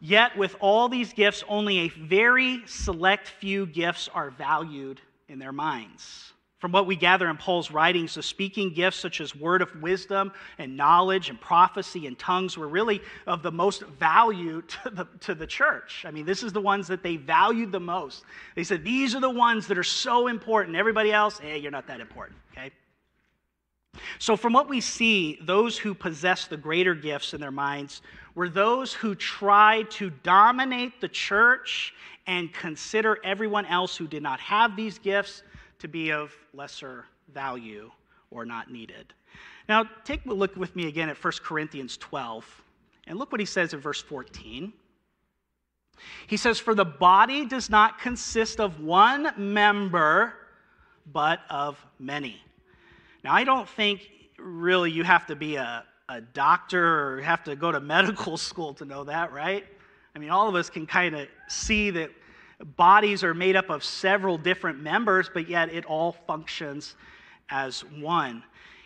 Yet, 0.00 0.36
with 0.36 0.56
all 0.60 0.88
these 0.88 1.12
gifts, 1.12 1.42
only 1.48 1.78
a 1.78 1.88
very 1.88 2.62
select 2.66 3.28
few 3.28 3.66
gifts 3.66 4.08
are 4.14 4.30
valued 4.30 5.00
in 5.28 5.38
their 5.38 5.52
minds. 5.52 6.32
From 6.58 6.72
what 6.72 6.86
we 6.86 6.96
gather 6.96 7.30
in 7.30 7.36
Paul's 7.36 7.70
writings, 7.70 8.14
the 8.14 8.22
speaking 8.22 8.72
gifts 8.72 8.96
such 8.96 9.20
as 9.20 9.34
word 9.34 9.62
of 9.62 9.80
wisdom 9.80 10.32
and 10.58 10.76
knowledge 10.76 11.30
and 11.30 11.40
prophecy 11.40 12.08
and 12.08 12.18
tongues 12.18 12.58
were 12.58 12.66
really 12.66 13.00
of 13.28 13.44
the 13.44 13.52
most 13.52 13.82
value 13.82 14.62
to 14.82 14.90
the, 14.90 15.06
to 15.20 15.34
the 15.36 15.46
church. 15.46 16.04
I 16.06 16.10
mean, 16.10 16.26
this 16.26 16.42
is 16.42 16.52
the 16.52 16.60
ones 16.60 16.88
that 16.88 17.02
they 17.02 17.16
valued 17.16 17.70
the 17.70 17.80
most. 17.80 18.24
They 18.56 18.64
said, 18.64 18.82
These 18.82 19.14
are 19.14 19.20
the 19.20 19.30
ones 19.30 19.68
that 19.68 19.78
are 19.78 19.84
so 19.84 20.26
important. 20.26 20.76
Everybody 20.76 21.12
else, 21.12 21.38
hey, 21.38 21.58
you're 21.58 21.70
not 21.70 21.86
that 21.86 22.00
important, 22.00 22.38
okay? 22.52 22.72
So, 24.18 24.36
from 24.36 24.52
what 24.52 24.68
we 24.68 24.80
see, 24.80 25.38
those 25.42 25.78
who 25.78 25.94
possess 25.94 26.46
the 26.46 26.56
greater 26.56 26.94
gifts 26.94 27.34
in 27.34 27.40
their 27.40 27.50
minds 27.50 28.02
were 28.34 28.48
those 28.48 28.92
who 28.92 29.14
tried 29.14 29.90
to 29.92 30.10
dominate 30.22 31.00
the 31.00 31.08
church 31.08 31.94
and 32.26 32.52
consider 32.52 33.18
everyone 33.24 33.66
else 33.66 33.96
who 33.96 34.06
did 34.06 34.22
not 34.22 34.38
have 34.40 34.76
these 34.76 34.98
gifts 34.98 35.42
to 35.78 35.88
be 35.88 36.12
of 36.12 36.32
lesser 36.52 37.06
value 37.32 37.90
or 38.30 38.44
not 38.44 38.70
needed. 38.70 39.12
Now, 39.68 39.84
take 40.04 40.24
a 40.26 40.32
look 40.32 40.56
with 40.56 40.74
me 40.76 40.86
again 40.88 41.08
at 41.08 41.22
1 41.22 41.32
Corinthians 41.42 41.96
12, 41.96 42.62
and 43.06 43.18
look 43.18 43.32
what 43.32 43.40
he 43.40 43.46
says 43.46 43.74
in 43.74 43.80
verse 43.80 44.00
14. 44.02 44.72
He 46.26 46.36
says, 46.36 46.58
For 46.58 46.74
the 46.74 46.84
body 46.84 47.46
does 47.46 47.68
not 47.68 47.98
consist 47.98 48.60
of 48.60 48.80
one 48.80 49.32
member, 49.36 50.34
but 51.12 51.40
of 51.50 51.84
many. 51.98 52.40
Now, 53.28 53.34
I 53.34 53.44
don't 53.44 53.68
think 53.68 54.08
really 54.38 54.90
you 54.90 55.04
have 55.04 55.26
to 55.26 55.36
be 55.36 55.56
a, 55.56 55.84
a 56.08 56.22
doctor 56.22 57.18
or 57.18 57.20
have 57.20 57.44
to 57.44 57.56
go 57.56 57.70
to 57.70 57.78
medical 57.96 58.38
school 58.38 58.72
to 58.72 58.86
know 58.86 59.04
that, 59.04 59.34
right? 59.34 59.66
I 60.16 60.18
mean, 60.18 60.30
all 60.30 60.48
of 60.48 60.54
us 60.54 60.70
can 60.70 60.86
kind 60.86 61.14
of 61.14 61.28
see 61.46 61.90
that 61.90 62.08
bodies 62.78 63.22
are 63.22 63.34
made 63.34 63.54
up 63.54 63.68
of 63.68 63.84
several 63.84 64.38
different 64.38 64.80
members, 64.80 65.28
but 65.34 65.46
yet 65.46 65.70
it 65.70 65.84
all 65.84 66.12
functions 66.26 66.96
as 67.50 67.82
one. 68.00 68.42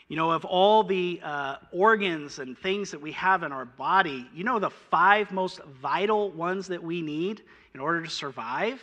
You 0.08 0.16
know, 0.16 0.32
of 0.32 0.44
all 0.44 0.82
the 0.82 1.20
uh, 1.22 1.58
organs 1.70 2.40
and 2.40 2.58
things 2.58 2.90
that 2.90 3.00
we 3.00 3.12
have 3.12 3.44
in 3.44 3.52
our 3.52 3.66
body, 3.66 4.26
you 4.34 4.42
know 4.42 4.58
the 4.58 4.70
five 4.70 5.30
most 5.30 5.60
vital 5.80 6.32
ones 6.32 6.66
that 6.66 6.82
we 6.82 7.00
need 7.00 7.42
in 7.74 7.80
order 7.80 8.02
to 8.02 8.10
survive? 8.10 8.82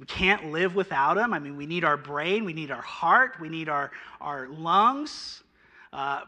We 0.00 0.06
can't 0.06 0.50
live 0.50 0.74
without 0.74 1.14
them. 1.14 1.34
I 1.34 1.38
mean, 1.38 1.58
we 1.58 1.66
need 1.66 1.84
our 1.84 1.98
brain, 1.98 2.46
we 2.46 2.54
need 2.54 2.70
our 2.70 2.80
heart, 2.80 3.36
we 3.38 3.50
need 3.50 3.68
our, 3.68 3.90
our 4.18 4.48
lungs, 4.48 5.42
uh, 5.92 6.22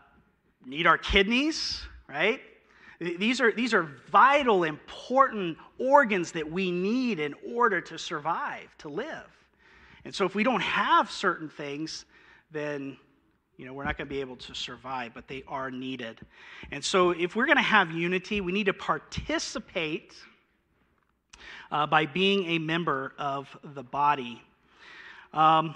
need 0.67 0.87
our 0.87 0.99
kidneys, 0.99 1.81
right? 2.07 2.43
These 3.01 3.41
are, 3.41 3.51
these 3.51 3.73
are 3.73 3.89
vital, 4.11 4.65
important 4.65 5.57
organs 5.79 6.33
that 6.33 6.49
we 6.49 6.71
need 6.71 7.19
in 7.19 7.35
order 7.55 7.81
to 7.81 7.99
survive, 7.99 8.69
to 8.79 8.91
live. 8.91 9.27
And 10.05 10.15
so 10.15 10.27
if 10.27 10.35
we 10.35 10.45
don't 10.45 10.61
have 10.61 11.11
certain 11.11 11.49
things, 11.49 12.05
then 12.51 12.99
you 13.57 13.65
know, 13.65 13.73
we're 13.73 13.85
not 13.85 13.97
going 13.97 14.07
to 14.07 14.15
be 14.15 14.21
able 14.21 14.37
to 14.37 14.55
survive, 14.55 15.13
but 15.15 15.29
they 15.29 15.45
are 15.49 15.71
needed. 15.71 16.21
And 16.71 16.85
so 16.85 17.11
if 17.11 17.35
we're 17.35 17.47
going 17.47 17.57
to 17.57 17.63
have 17.63 17.91
unity, 17.91 18.43
we 18.43 18.53
need 18.53 18.67
to 18.67 18.75
participate 18.75 20.15
uh, 21.71 21.87
by 21.87 22.07
being 22.07 22.45
a 22.47 22.59
member 22.59 23.13
of 23.19 23.57
the 23.75 23.83
body. 23.83 24.43
Um, 25.33 25.75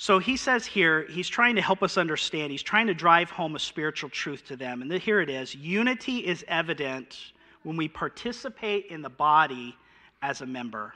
so 0.00 0.20
he 0.20 0.36
says 0.36 0.64
here, 0.64 1.06
he's 1.10 1.28
trying 1.28 1.56
to 1.56 1.62
help 1.62 1.82
us 1.82 1.98
understand. 1.98 2.52
He's 2.52 2.62
trying 2.62 2.86
to 2.86 2.94
drive 2.94 3.30
home 3.30 3.56
a 3.56 3.58
spiritual 3.58 4.10
truth 4.10 4.44
to 4.46 4.56
them. 4.56 4.80
And 4.80 4.92
here 4.92 5.20
it 5.20 5.28
is 5.28 5.54
Unity 5.54 6.18
is 6.18 6.44
evident 6.46 7.32
when 7.64 7.76
we 7.76 7.88
participate 7.88 8.86
in 8.86 9.02
the 9.02 9.08
body 9.08 9.76
as 10.22 10.40
a 10.40 10.46
member. 10.46 10.94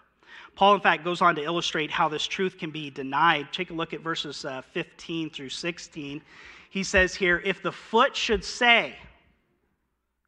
Paul, 0.55 0.75
in 0.75 0.81
fact, 0.81 1.05
goes 1.05 1.21
on 1.21 1.35
to 1.35 1.43
illustrate 1.43 1.91
how 1.91 2.09
this 2.09 2.27
truth 2.27 2.59
can 2.59 2.71
be 2.71 2.91
denied. 2.91 3.49
Take 3.53 3.71
a 3.71 3.75
look 3.75 3.93
at 3.93 4.01
verses 4.01 4.45
uh, 4.45 4.63
15 4.63 5.31
through 5.31 5.49
16. 5.49 6.23
He 6.71 6.83
says 6.83 7.15
here, 7.15 7.43
If 7.45 7.63
the 7.63 7.73
foot 7.73 8.15
should 8.15 8.45
say, 8.45 8.95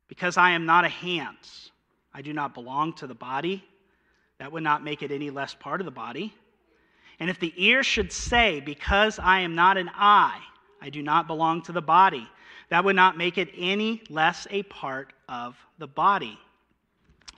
Because 0.09 0.37
I 0.37 0.51
am 0.51 0.67
not 0.67 0.85
a 0.85 0.89
hand, 0.89 1.37
I 2.15 2.23
do 2.23 2.33
not 2.33 2.55
belong 2.55 2.93
to 2.95 3.07
the 3.07 3.15
body, 3.15 3.65
that 4.39 4.53
would 4.53 4.63
not 4.63 4.85
make 4.85 5.03
it 5.03 5.11
any 5.11 5.31
less 5.31 5.55
part 5.55 5.81
of 5.81 5.85
the 5.85 5.91
body. 5.91 6.33
And 7.19 7.29
if 7.29 7.41
the 7.41 7.53
ear 7.57 7.83
should 7.83 8.13
say, 8.13 8.61
Because 8.61 9.19
I 9.19 9.41
am 9.41 9.55
not 9.55 9.77
an 9.77 9.91
eye, 9.95 10.41
I 10.81 10.91
do 10.91 11.03
not 11.03 11.27
belong 11.27 11.63
to 11.63 11.73
the 11.73 11.83
body, 11.83 12.29
that 12.69 12.85
would 12.85 12.97
not 12.97 13.17
make 13.17 13.39
it 13.39 13.51
any 13.57 14.03
less 14.09 14.47
a 14.51 14.63
part 14.65 15.13
of 15.29 15.57
the 15.79 15.87
body. 15.87 16.39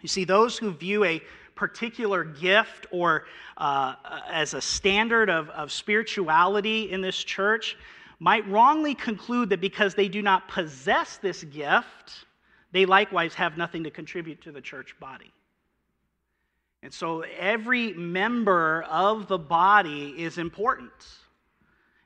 You 0.02 0.08
see, 0.08 0.24
those 0.24 0.58
who 0.58 0.72
view 0.72 1.04
a 1.04 1.22
particular 1.54 2.22
gift 2.22 2.86
or 2.90 3.24
uh, 3.56 3.94
as 4.30 4.54
a 4.54 4.60
standard 4.60 5.30
of, 5.30 5.48
of 5.50 5.72
spirituality 5.72 6.90
in 6.92 7.00
this 7.00 7.16
church 7.16 7.76
might 8.18 8.46
wrongly 8.48 8.94
conclude 8.94 9.48
that 9.48 9.60
because 9.60 9.94
they 9.94 10.08
do 10.08 10.22
not 10.22 10.48
possess 10.48 11.16
this 11.16 11.44
gift, 11.44 12.25
they 12.72 12.86
likewise 12.86 13.34
have 13.34 13.56
nothing 13.56 13.84
to 13.84 13.90
contribute 13.90 14.42
to 14.42 14.52
the 14.52 14.60
church 14.60 14.98
body. 15.00 15.32
And 16.82 16.92
so 16.92 17.22
every 17.38 17.92
member 17.94 18.84
of 18.88 19.28
the 19.28 19.38
body 19.38 20.14
is 20.16 20.38
important. 20.38 20.92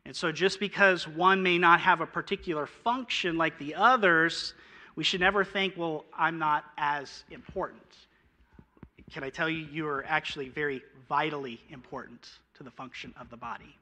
And 0.04 0.16
so 0.16 0.32
just 0.32 0.58
because 0.58 1.06
one 1.06 1.42
may 1.42 1.58
not 1.58 1.80
have 1.80 2.00
a 2.00 2.06
particular 2.06 2.66
function 2.66 3.36
like 3.36 3.58
the 3.58 3.74
others, 3.74 4.54
we 4.96 5.04
should 5.04 5.20
never 5.20 5.44
think, 5.44 5.74
well, 5.76 6.04
I'm 6.16 6.38
not 6.38 6.64
as 6.78 7.24
important. 7.30 7.82
Can 9.12 9.24
I 9.24 9.30
tell 9.30 9.50
you, 9.50 9.66
you 9.70 9.86
are 9.88 10.04
actually 10.06 10.48
very 10.48 10.82
vitally 11.08 11.60
important 11.68 12.28
to 12.54 12.62
the 12.62 12.70
function 12.70 13.12
of 13.20 13.28
the 13.28 13.36
body. 13.36 13.76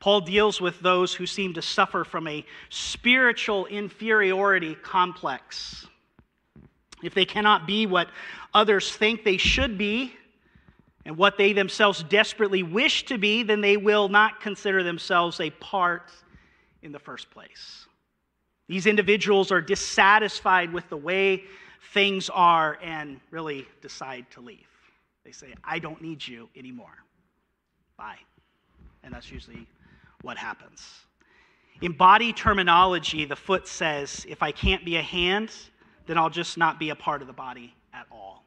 Paul 0.00 0.20
deals 0.20 0.60
with 0.60 0.80
those 0.80 1.14
who 1.14 1.26
seem 1.26 1.54
to 1.54 1.62
suffer 1.62 2.04
from 2.04 2.26
a 2.26 2.44
spiritual 2.70 3.66
inferiority 3.66 4.74
complex. 4.74 5.86
If 7.02 7.14
they 7.14 7.24
cannot 7.24 7.66
be 7.66 7.86
what 7.86 8.08
others 8.54 8.90
think 8.90 9.24
they 9.24 9.36
should 9.36 9.76
be, 9.76 10.12
and 11.06 11.16
what 11.16 11.38
they 11.38 11.52
themselves 11.52 12.02
desperately 12.02 12.64
wish 12.64 13.04
to 13.04 13.16
be, 13.16 13.44
then 13.44 13.60
they 13.60 13.76
will 13.76 14.08
not 14.08 14.40
consider 14.40 14.82
themselves 14.82 15.38
a 15.38 15.50
part 15.50 16.10
in 16.82 16.90
the 16.90 16.98
first 16.98 17.30
place. 17.30 17.86
These 18.66 18.86
individuals 18.86 19.52
are 19.52 19.60
dissatisfied 19.60 20.72
with 20.72 20.88
the 20.88 20.96
way 20.96 21.44
things 21.92 22.28
are 22.28 22.78
and 22.82 23.20
really 23.30 23.68
decide 23.80 24.26
to 24.32 24.40
leave. 24.40 24.66
They 25.24 25.30
say, 25.30 25.54
I 25.62 25.78
don't 25.78 26.02
need 26.02 26.26
you 26.26 26.48
anymore. 26.56 27.04
Bye. 27.96 28.18
And 29.06 29.14
that's 29.14 29.30
usually 29.30 29.66
what 30.22 30.36
happens. 30.36 30.84
In 31.80 31.92
body 31.92 32.32
terminology, 32.32 33.24
the 33.24 33.36
foot 33.36 33.68
says, 33.68 34.26
if 34.28 34.42
I 34.42 34.50
can't 34.50 34.84
be 34.84 34.96
a 34.96 35.02
hand, 35.02 35.52
then 36.06 36.18
I'll 36.18 36.28
just 36.28 36.58
not 36.58 36.80
be 36.80 36.90
a 36.90 36.96
part 36.96 37.20
of 37.20 37.28
the 37.28 37.32
body 37.32 37.72
at 37.94 38.06
all. 38.10 38.42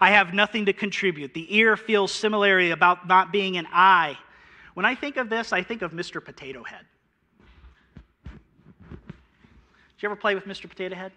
I 0.00 0.12
have 0.12 0.32
nothing 0.32 0.66
to 0.66 0.72
contribute. 0.72 1.34
The 1.34 1.56
ear 1.56 1.76
feels 1.76 2.12
similarly 2.12 2.70
about 2.70 3.08
not 3.08 3.32
being 3.32 3.56
an 3.56 3.66
eye. 3.72 4.16
When 4.74 4.86
I 4.86 4.94
think 4.94 5.16
of 5.16 5.28
this, 5.28 5.52
I 5.52 5.64
think 5.64 5.82
of 5.82 5.90
Mr. 5.90 6.24
Potato 6.24 6.62
Head. 6.62 6.86
Did 8.24 10.02
you 10.02 10.08
ever 10.08 10.16
play 10.16 10.36
with 10.36 10.44
Mr. 10.44 10.68
Potato 10.68 10.94
Head? 10.94 11.10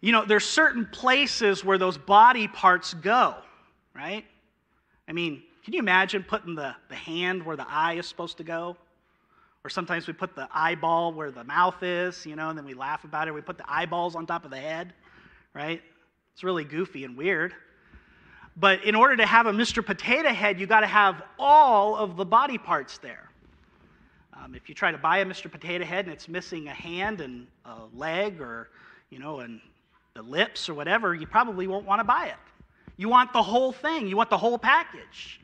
You 0.00 0.12
know, 0.12 0.24
there's 0.24 0.44
certain 0.44 0.86
places 0.92 1.64
where 1.64 1.78
those 1.78 1.98
body 1.98 2.46
parts 2.46 2.94
go, 2.94 3.34
right? 3.96 4.24
I 5.08 5.12
mean, 5.12 5.42
can 5.66 5.72
you 5.72 5.80
imagine 5.80 6.22
putting 6.22 6.54
the, 6.54 6.76
the 6.88 6.94
hand 6.94 7.44
where 7.44 7.56
the 7.56 7.66
eye 7.68 7.94
is 7.94 8.06
supposed 8.06 8.36
to 8.36 8.44
go? 8.44 8.76
Or 9.64 9.68
sometimes 9.68 10.06
we 10.06 10.12
put 10.12 10.36
the 10.36 10.46
eyeball 10.54 11.12
where 11.12 11.32
the 11.32 11.42
mouth 11.42 11.82
is, 11.82 12.24
you 12.24 12.36
know, 12.36 12.50
and 12.50 12.56
then 12.56 12.64
we 12.64 12.74
laugh 12.74 13.02
about 13.02 13.26
it. 13.26 13.34
We 13.34 13.40
put 13.40 13.58
the 13.58 13.68
eyeballs 13.68 14.14
on 14.14 14.26
top 14.26 14.44
of 14.44 14.52
the 14.52 14.58
head, 14.58 14.92
right? 15.54 15.82
It's 16.32 16.44
really 16.44 16.62
goofy 16.62 17.02
and 17.02 17.16
weird. 17.16 17.52
But 18.56 18.84
in 18.84 18.94
order 18.94 19.16
to 19.16 19.26
have 19.26 19.46
a 19.46 19.52
Mr. 19.52 19.84
Potato 19.84 20.28
Head, 20.28 20.60
you 20.60 20.68
got 20.68 20.82
to 20.82 20.86
have 20.86 21.20
all 21.36 21.96
of 21.96 22.16
the 22.16 22.24
body 22.24 22.58
parts 22.58 22.98
there. 22.98 23.28
Um, 24.34 24.54
if 24.54 24.68
you 24.68 24.74
try 24.76 24.92
to 24.92 24.98
buy 24.98 25.18
a 25.18 25.24
Mr. 25.24 25.50
Potato 25.50 25.84
Head 25.84 26.04
and 26.04 26.14
it's 26.14 26.28
missing 26.28 26.68
a 26.68 26.74
hand 26.74 27.20
and 27.20 27.48
a 27.64 27.86
leg 27.92 28.40
or, 28.40 28.68
you 29.10 29.18
know, 29.18 29.40
and 29.40 29.60
the 30.14 30.22
lips 30.22 30.68
or 30.68 30.74
whatever, 30.74 31.12
you 31.12 31.26
probably 31.26 31.66
won't 31.66 31.86
want 31.86 31.98
to 31.98 32.04
buy 32.04 32.26
it. 32.26 32.38
You 32.96 33.08
want 33.08 33.32
the 33.32 33.42
whole 33.42 33.72
thing, 33.72 34.06
you 34.06 34.16
want 34.16 34.30
the 34.30 34.38
whole 34.38 34.58
package. 34.58 35.40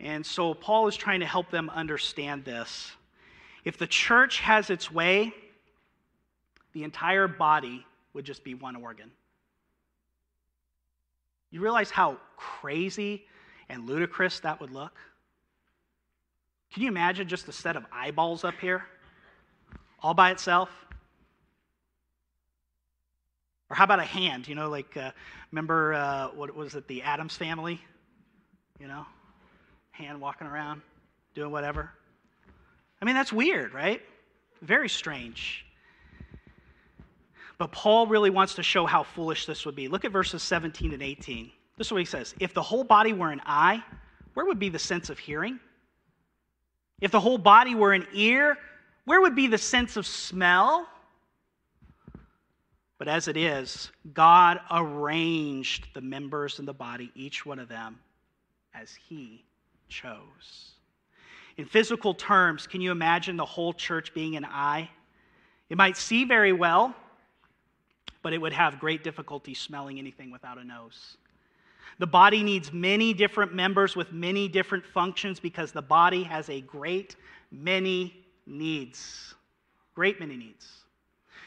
And 0.00 0.24
so 0.24 0.54
Paul 0.54 0.86
is 0.86 0.96
trying 0.96 1.20
to 1.20 1.26
help 1.26 1.50
them 1.50 1.70
understand 1.70 2.44
this. 2.44 2.92
If 3.64 3.78
the 3.78 3.86
church 3.86 4.40
has 4.40 4.70
its 4.70 4.90
way, 4.90 5.32
the 6.72 6.84
entire 6.84 7.26
body 7.26 7.84
would 8.12 8.24
just 8.24 8.44
be 8.44 8.54
one 8.54 8.76
organ. 8.76 9.10
You 11.50 11.60
realize 11.60 11.90
how 11.90 12.18
crazy 12.36 13.24
and 13.68 13.86
ludicrous 13.86 14.40
that 14.40 14.60
would 14.60 14.70
look? 14.70 14.96
Can 16.72 16.82
you 16.82 16.88
imagine 16.88 17.26
just 17.26 17.48
a 17.48 17.52
set 17.52 17.76
of 17.76 17.84
eyeballs 17.90 18.44
up 18.44 18.54
here, 18.60 18.84
all 20.00 20.14
by 20.14 20.30
itself? 20.30 20.68
Or 23.70 23.76
how 23.76 23.84
about 23.84 23.98
a 23.98 24.04
hand? 24.04 24.48
You 24.48 24.54
know, 24.54 24.68
like, 24.68 24.96
uh, 24.96 25.10
remember, 25.50 25.94
uh, 25.94 26.28
what 26.28 26.54
was 26.54 26.74
it, 26.74 26.86
the 26.86 27.02
Addams 27.02 27.36
family? 27.36 27.80
You 28.78 28.88
know, 28.88 29.06
hand 29.98 30.20
walking 30.20 30.46
around, 30.46 30.80
doing 31.34 31.50
whatever. 31.50 31.90
I 33.02 33.04
mean, 33.04 33.16
that's 33.16 33.32
weird, 33.32 33.74
right? 33.74 34.00
Very 34.62 34.88
strange. 34.88 35.64
But 37.58 37.72
Paul 37.72 38.06
really 38.06 38.30
wants 38.30 38.54
to 38.54 38.62
show 38.62 38.86
how 38.86 39.02
foolish 39.02 39.44
this 39.44 39.66
would 39.66 39.74
be. 39.74 39.88
Look 39.88 40.04
at 40.04 40.12
verses 40.12 40.42
17 40.44 40.92
and 40.92 41.02
18. 41.02 41.50
This 41.76 41.88
is 41.88 41.92
what 41.92 41.98
he 41.98 42.04
says 42.04 42.34
If 42.38 42.54
the 42.54 42.62
whole 42.62 42.84
body 42.84 43.12
were 43.12 43.30
an 43.30 43.42
eye, 43.44 43.82
where 44.34 44.46
would 44.46 44.60
be 44.60 44.68
the 44.68 44.78
sense 44.78 45.10
of 45.10 45.18
hearing? 45.18 45.58
If 47.00 47.10
the 47.10 47.20
whole 47.20 47.38
body 47.38 47.74
were 47.74 47.92
an 47.92 48.06
ear, 48.12 48.56
where 49.04 49.20
would 49.20 49.34
be 49.34 49.48
the 49.48 49.58
sense 49.58 49.96
of 49.96 50.06
smell? 50.06 50.88
But 52.98 53.08
as 53.08 53.28
it 53.28 53.36
is, 53.36 53.90
God 54.12 54.60
arranged 54.70 55.88
the 55.94 56.00
members 56.00 56.58
in 56.58 56.66
the 56.66 56.72
body, 56.72 57.10
each 57.14 57.44
one 57.46 57.58
of 57.58 57.68
them, 57.68 57.98
as 58.74 58.94
He 58.94 59.44
chose. 59.88 60.72
In 61.56 61.64
physical 61.64 62.14
terms, 62.14 62.66
can 62.66 62.80
you 62.80 62.92
imagine 62.92 63.36
the 63.36 63.44
whole 63.44 63.72
church 63.72 64.14
being 64.14 64.36
an 64.36 64.44
eye? 64.44 64.88
It 65.68 65.76
might 65.76 65.96
see 65.96 66.24
very 66.24 66.52
well, 66.52 66.94
but 68.22 68.32
it 68.32 68.38
would 68.38 68.52
have 68.52 68.78
great 68.78 69.02
difficulty 69.02 69.54
smelling 69.54 69.98
anything 69.98 70.30
without 70.30 70.58
a 70.58 70.64
nose. 70.64 71.16
The 71.98 72.06
body 72.06 72.44
needs 72.44 72.72
many 72.72 73.12
different 73.12 73.54
members 73.54 73.96
with 73.96 74.12
many 74.12 74.46
different 74.46 74.86
functions 74.86 75.40
because 75.40 75.72
the 75.72 75.82
body 75.82 76.22
has 76.22 76.48
a 76.48 76.60
great 76.60 77.16
many 77.50 78.24
needs. 78.46 79.34
Great 79.94 80.20
many 80.20 80.36
needs. 80.36 80.66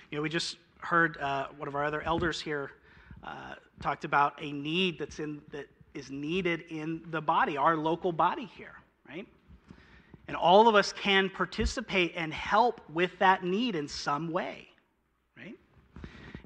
You 0.10 0.18
know, 0.18 0.22
we 0.22 0.30
just 0.30 0.58
heard 0.80 1.18
uh, 1.18 1.48
one 1.58 1.70
of 1.70 1.76
our 1.76 1.86
other 1.86 2.02
elders 2.02 2.42
here 2.42 2.72
uh, 3.24 3.56
talked 3.82 4.04
about 4.04 4.34
a 4.42 4.52
need 4.52 5.00
that's 5.00 5.20
in 5.20 5.42
that 5.52 5.68
is 5.94 6.10
needed 6.10 6.64
in 6.70 7.02
the 7.12 7.22
body, 7.22 7.58
our 7.58 7.76
local 7.76 8.12
body 8.12 8.46
here, 8.58 8.76
right? 9.08 9.28
And 10.28 10.38
all 10.38 10.68
of 10.68 10.76
us 10.76 10.94
can 10.94 11.30
participate 11.30 12.14
and 12.16 12.34
help 12.34 12.82
with 12.90 13.18
that 13.20 13.44
need 13.44 13.76
in 13.76 13.88
some 13.88 14.32
way, 14.32 14.68
right? 15.38 15.58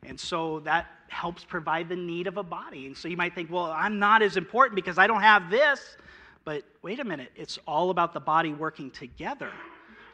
And 0.03 0.19
so 0.19 0.59
that 0.61 0.87
helps 1.07 1.43
provide 1.43 1.87
the 1.89 1.95
need 1.95 2.27
of 2.27 2.37
a 2.37 2.43
body. 2.43 2.87
And 2.87 2.97
so 2.97 3.07
you 3.07 3.17
might 3.17 3.35
think, 3.35 3.51
well, 3.51 3.71
I'm 3.71 3.99
not 3.99 4.21
as 4.21 4.37
important 4.37 4.75
because 4.75 4.97
I 4.97 5.07
don't 5.07 5.21
have 5.21 5.49
this. 5.49 5.97
But 6.43 6.63
wait 6.81 6.99
a 6.99 7.03
minute, 7.03 7.31
it's 7.35 7.57
all 7.67 7.89
about 7.89 8.13
the 8.13 8.19
body 8.19 8.53
working 8.53 8.91
together 8.91 9.51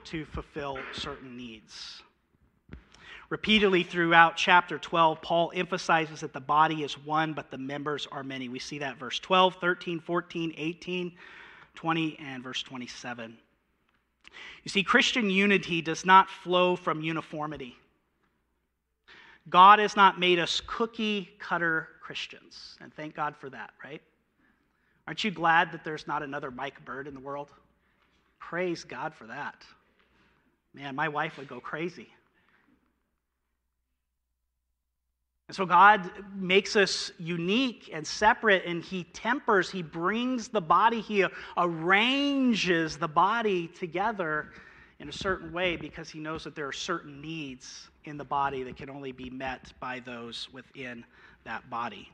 to 0.05 0.25
fulfill 0.25 0.79
certain 0.93 1.35
needs. 1.35 2.01
Repeatedly 3.31 3.83
throughout 3.83 4.35
chapter 4.35 4.77
12, 4.77 5.21
Paul 5.21 5.53
emphasizes 5.55 6.19
that 6.19 6.33
the 6.33 6.41
body 6.41 6.83
is 6.83 6.97
one, 6.97 7.31
but 7.31 7.49
the 7.49 7.57
members 7.57 8.05
are 8.11 8.25
many. 8.25 8.49
We 8.49 8.59
see 8.59 8.79
that 8.79 8.97
verse 8.97 9.19
12, 9.19 9.55
13, 9.55 10.01
14, 10.01 10.53
18, 10.57 11.13
20, 11.73 12.19
and 12.19 12.43
verse 12.43 12.61
27. 12.61 13.37
You 14.63 14.69
see, 14.69 14.83
Christian 14.83 15.29
unity 15.29 15.81
does 15.81 16.05
not 16.05 16.29
flow 16.29 16.75
from 16.75 16.99
uniformity. 16.99 17.77
God 19.49 19.79
has 19.79 19.95
not 19.95 20.19
made 20.19 20.37
us 20.37 20.61
cookie 20.67 21.29
cutter 21.39 21.87
Christians, 22.01 22.75
and 22.81 22.93
thank 22.93 23.15
God 23.15 23.33
for 23.37 23.49
that, 23.49 23.71
right? 23.81 24.01
Aren't 25.07 25.23
you 25.23 25.31
glad 25.31 25.71
that 25.71 25.85
there's 25.85 26.05
not 26.05 26.21
another 26.21 26.51
Mike 26.51 26.83
Bird 26.83 27.07
in 27.07 27.13
the 27.13 27.21
world? 27.21 27.47
Praise 28.39 28.83
God 28.83 29.13
for 29.13 29.27
that. 29.27 29.63
Man, 30.73 30.95
my 30.95 31.07
wife 31.07 31.37
would 31.37 31.47
go 31.47 31.61
crazy. 31.61 32.09
And 35.51 35.55
so 35.57 35.65
God 35.65 36.09
makes 36.33 36.77
us 36.77 37.11
unique 37.19 37.89
and 37.91 38.07
separate, 38.07 38.63
and 38.65 38.81
He 38.81 39.03
tempers, 39.03 39.69
He 39.69 39.81
brings 39.81 40.47
the 40.47 40.61
body, 40.61 41.01
He 41.01 41.25
arranges 41.57 42.95
the 42.95 43.09
body 43.09 43.67
together 43.67 44.47
in 45.01 45.09
a 45.09 45.11
certain 45.11 45.51
way 45.51 45.75
because 45.75 46.09
He 46.09 46.19
knows 46.19 46.45
that 46.45 46.55
there 46.55 46.69
are 46.69 46.71
certain 46.71 47.19
needs 47.19 47.89
in 48.05 48.15
the 48.15 48.23
body 48.23 48.63
that 48.63 48.77
can 48.77 48.89
only 48.89 49.11
be 49.11 49.29
met 49.29 49.73
by 49.81 49.99
those 49.99 50.47
within 50.53 51.03
that 51.43 51.69
body. 51.69 52.09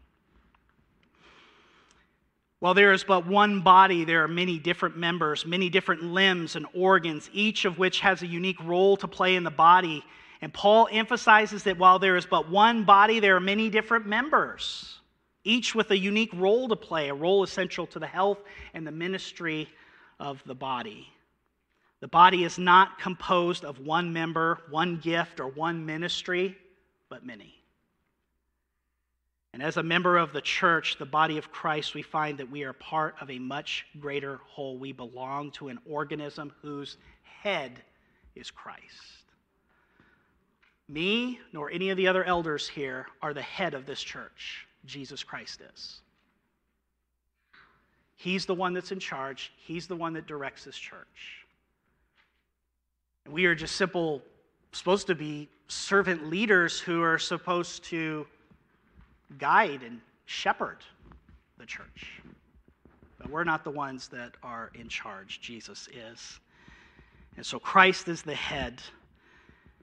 While 2.58 2.74
there 2.74 2.92
is 2.92 3.04
but 3.04 3.28
one 3.28 3.62
body, 3.62 4.04
there 4.04 4.24
are 4.24 4.28
many 4.28 4.58
different 4.58 4.98
members, 4.98 5.46
many 5.46 5.70
different 5.70 6.02
limbs 6.02 6.56
and 6.56 6.66
organs, 6.74 7.30
each 7.34 7.66
of 7.66 7.78
which 7.78 8.00
has 8.00 8.24
a 8.24 8.28
unique 8.28 8.64
role 8.64 8.98
to 8.98 9.08
play 9.08 9.36
in 9.36 9.44
the 9.44 9.52
body 9.52 10.04
and 10.42 10.54
Paul 10.54 10.88
emphasizes 10.92 11.64
that 11.64 11.78
while 11.78 12.00
there 12.00 12.16
is 12.16 12.26
but 12.26 12.50
one 12.50 12.84
body, 12.84 13.20
there 13.20 13.36
are 13.36 13.42
many 13.42 13.70
different 13.70 14.06
members, 14.06 15.00
each 15.44 15.74
with 15.74 15.90
a 15.92 15.98
unique 15.98 16.32
role 16.34 16.68
to 16.68 16.76
play, 16.76 17.10
a 17.10 17.14
role 17.14 17.44
essential 17.44 17.88
to 17.88 18.00
the 18.00 18.08
health 18.08 18.40
and 18.74 18.86
the 18.86 18.92
ministry 18.92 19.70
of 20.20 20.44
the 20.46 20.56
body. 20.56 21.08
The 22.00 22.08
body 22.08 22.44
is 22.44 22.60
not 22.60 23.00
composed 23.00 23.66
of 23.66 23.80
one 23.80 24.14
member, 24.14 24.62
one 24.70 24.98
gift, 24.98 25.40
or 25.40 25.48
one 25.48 25.86
ministry, 25.86 26.56
but 27.10 27.26
many. 27.26 27.56
And 29.54 29.64
as 29.64 29.78
a 29.78 29.84
member 29.84 30.18
of 30.18 30.34
the 30.34 30.42
church, 30.42 30.98
the 31.00 31.06
body 31.06 31.40
of 31.40 31.52
Christ, 31.52 31.96
we 31.96 32.04
find 32.04 32.38
that 32.38 32.52
we 32.52 32.64
are 32.64 32.74
part 32.74 33.16
of 33.20 33.32
a 33.32 33.40
much 33.40 33.88
greater 34.00 34.40
whole. 34.46 34.78
We 34.78 34.92
belong 34.92 35.50
to 35.54 35.70
an 35.70 35.80
organism 35.90 36.54
whose 36.62 36.98
head 37.24 37.82
is 38.36 38.52
Christ. 38.52 39.27
Me, 40.90 41.40
nor 41.52 41.70
any 41.70 41.90
of 41.90 41.98
the 41.98 42.08
other 42.08 42.24
elders 42.24 42.68
here, 42.68 43.08
are 43.22 43.34
the 43.34 43.42
head 43.42 43.74
of 43.74 43.86
this 43.86 44.02
church. 44.02 44.68
Jesus 44.86 45.24
Christ 45.24 45.62
is. 45.74 46.00
He's 48.16 48.46
the 48.46 48.56
one 48.56 48.74
that's 48.74 48.92
in 48.92 49.00
charge, 49.00 49.54
He's 49.58 49.88
the 49.88 49.96
one 49.96 50.14
that 50.14 50.26
directs 50.26 50.64
this 50.64 50.78
church. 50.78 51.46
And 53.26 53.34
we 53.34 53.46
are 53.46 53.56
just 53.56 53.76
simple, 53.76 54.22
supposed 54.72 55.08
to 55.08 55.16
be 55.16 55.50
servant 55.68 56.30
leaders 56.30 56.80
who 56.80 57.02
are 57.02 57.20
supposed 57.20 57.84
to 57.86 58.26
guide 59.38 59.84
and 59.84 60.00
shepherd 60.26 60.78
the 61.58 61.66
church. 61.66 62.22
But 63.18 63.30
we're 63.30 63.44
not 63.44 63.64
the 63.64 63.72
ones 63.72 64.08
that 64.10 64.36
are 64.44 64.72
in 64.76 64.88
charge. 64.88 65.42
Jesus 65.42 65.90
is. 65.94 66.40
And 67.36 67.46
so 67.46 67.60
Christ 67.60 68.08
is 68.08 68.22
the 68.22 68.36
head, 68.36 68.82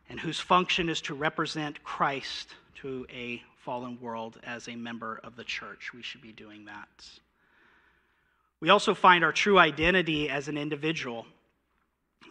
and 0.09 0.21
whose 0.21 0.41
function 0.41 0.89
is 0.89 1.01
to 1.03 1.15
represent 1.15 1.83
Christ 1.83 2.55
to 2.77 3.07
a 3.13 3.43
fallen 3.57 3.99
world 4.01 4.39
as 4.45 4.69
a 4.69 4.77
member 4.77 5.21
of 5.25 5.37
the 5.37 5.45
church. 5.45 5.93
We 5.95 6.03
should 6.03 6.21
be 6.21 6.33
doing 6.33 6.67
that. 6.67 6.89
We 8.61 8.71
also 8.71 8.95
find 8.95 9.25
our 9.25 9.33
true 9.33 9.59
identity 9.59 10.29
as 10.29 10.49
an 10.49 10.57
individual. 10.59 11.27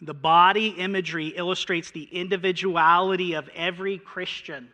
The 0.02 0.14
body 0.14 0.70
imagery 0.70 1.28
illustrates 1.28 1.92
the 1.92 2.04
individuality 2.04 3.34
of 3.34 3.50
every 3.56 3.98
Christian. 3.98 4.70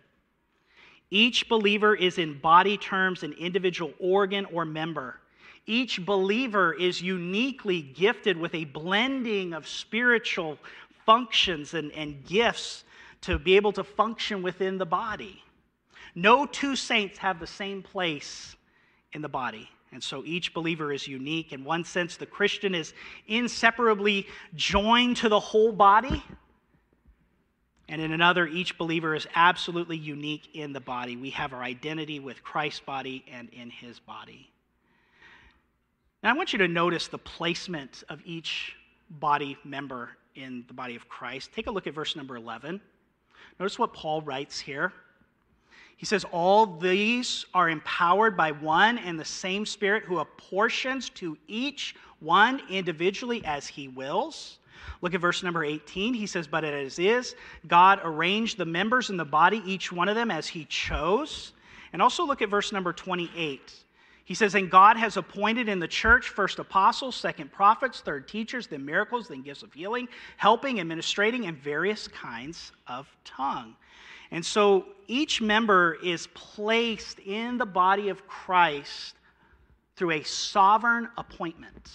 Each 1.11 1.49
believer 1.49 1.95
is 1.95 2.17
in 2.17 2.39
body 2.39 2.77
terms 2.77 3.23
an 3.23 3.33
individual 3.33 3.93
organ 3.99 4.45
or 4.45 4.65
member. 4.65 5.19
Each 5.65 6.03
believer 6.03 6.73
is 6.73 7.01
uniquely 7.01 7.81
gifted 7.81 8.37
with 8.37 8.55
a 8.55 8.65
blending 8.65 9.53
of 9.53 9.67
spiritual 9.67 10.57
functions 11.05 11.73
and, 11.73 11.91
and 11.93 12.23
gifts 12.25 12.83
to 13.21 13.37
be 13.37 13.55
able 13.55 13.71
to 13.73 13.83
function 13.83 14.41
within 14.41 14.77
the 14.77 14.85
body. 14.85 15.43
No 16.15 16.45
two 16.45 16.75
saints 16.75 17.17
have 17.19 17.39
the 17.39 17.47
same 17.47 17.83
place 17.83 18.55
in 19.13 19.21
the 19.21 19.29
body. 19.29 19.69
And 19.91 20.03
so 20.03 20.23
each 20.25 20.53
believer 20.53 20.93
is 20.93 21.07
unique. 21.07 21.51
In 21.51 21.63
one 21.63 21.83
sense, 21.83 22.15
the 22.15 22.25
Christian 22.25 22.75
is 22.75 22.93
inseparably 23.27 24.27
joined 24.55 25.17
to 25.17 25.29
the 25.29 25.39
whole 25.39 25.71
body. 25.71 26.23
And 27.87 27.99
in 27.99 28.11
another, 28.11 28.45
each 28.45 28.77
believer 28.77 29.15
is 29.15 29.25
absolutely 29.33 29.97
unique 29.97 30.49
in 30.53 30.73
the 30.73 30.79
body. 30.79 31.15
We 31.15 31.31
have 31.31 31.53
our 31.53 31.63
identity 31.63 32.19
with 32.19 32.43
Christ's 32.43 32.81
body 32.81 33.25
and 33.31 33.49
in 33.49 33.71
his 33.71 33.99
body. 33.99 34.51
Now, 36.21 36.31
I 36.31 36.33
want 36.33 36.53
you 36.53 36.59
to 36.59 36.67
notice 36.67 37.07
the 37.07 37.17
placement 37.17 38.03
of 38.09 38.21
each 38.25 38.75
body 39.09 39.57
member 39.63 40.09
in 40.35 40.65
the 40.67 40.73
body 40.73 40.95
of 40.95 41.09
Christ. 41.09 41.51
Take 41.51 41.65
a 41.65 41.71
look 41.71 41.87
at 41.87 41.95
verse 41.95 42.15
number 42.15 42.35
11. 42.35 42.79
Notice 43.59 43.77
what 43.77 43.93
Paul 43.93 44.21
writes 44.21 44.59
here. 44.59 44.93
He 45.97 46.05
says, 46.05 46.25
All 46.31 46.65
these 46.65 47.45
are 47.53 47.69
empowered 47.69 48.37
by 48.37 48.51
one 48.51 48.97
and 48.97 49.19
the 49.19 49.25
same 49.25 49.65
Spirit 49.65 50.03
who 50.03 50.19
apportions 50.19 51.09
to 51.11 51.37
each 51.47 51.95
one 52.21 52.61
individually 52.69 53.43
as 53.45 53.67
he 53.67 53.89
wills. 53.89 54.59
Look 55.01 55.13
at 55.13 55.19
verse 55.19 55.43
number 55.43 55.63
18. 55.63 56.13
He 56.13 56.25
says, 56.25 56.47
But 56.47 56.63
as 56.63 56.99
is, 56.99 57.35
God 57.67 57.99
arranged 58.03 58.57
the 58.57 58.65
members 58.65 59.09
in 59.09 59.17
the 59.17 59.25
body, 59.25 59.61
each 59.65 59.91
one 59.91 60.07
of 60.07 60.15
them 60.15 60.31
as 60.31 60.47
he 60.47 60.65
chose. 60.65 61.51
And 61.91 62.01
also 62.01 62.25
look 62.25 62.41
at 62.41 62.49
verse 62.49 62.71
number 62.71 62.93
28. 62.93 63.73
He 64.29 64.35
says, 64.35 64.53
And 64.53 64.69
God 64.69 64.95
has 64.95 65.17
appointed 65.17 65.67
in 65.67 65.79
the 65.79 65.87
church 65.87 66.29
first 66.29 66.59
apostles, 66.59 67.15
second 67.15 67.51
prophets, 67.51 68.01
third 68.01 68.27
teachers, 68.27 68.67
then 68.67 68.85
miracles, 68.85 69.27
then 69.27 69.41
gifts 69.41 69.63
of 69.63 69.73
healing, 69.73 70.07
helping, 70.37 70.79
administrating, 70.79 71.47
and 71.47 71.57
various 71.57 72.07
kinds 72.07 72.71
of 72.85 73.07
tongue. 73.25 73.75
And 74.29 74.45
so 74.45 74.85
each 75.07 75.41
member 75.41 75.97
is 76.03 76.27
placed 76.35 77.17
in 77.17 77.57
the 77.57 77.65
body 77.65 78.09
of 78.09 78.27
Christ 78.27 79.15
through 79.95 80.11
a 80.11 80.21
sovereign 80.21 81.07
appointment. 81.17 81.89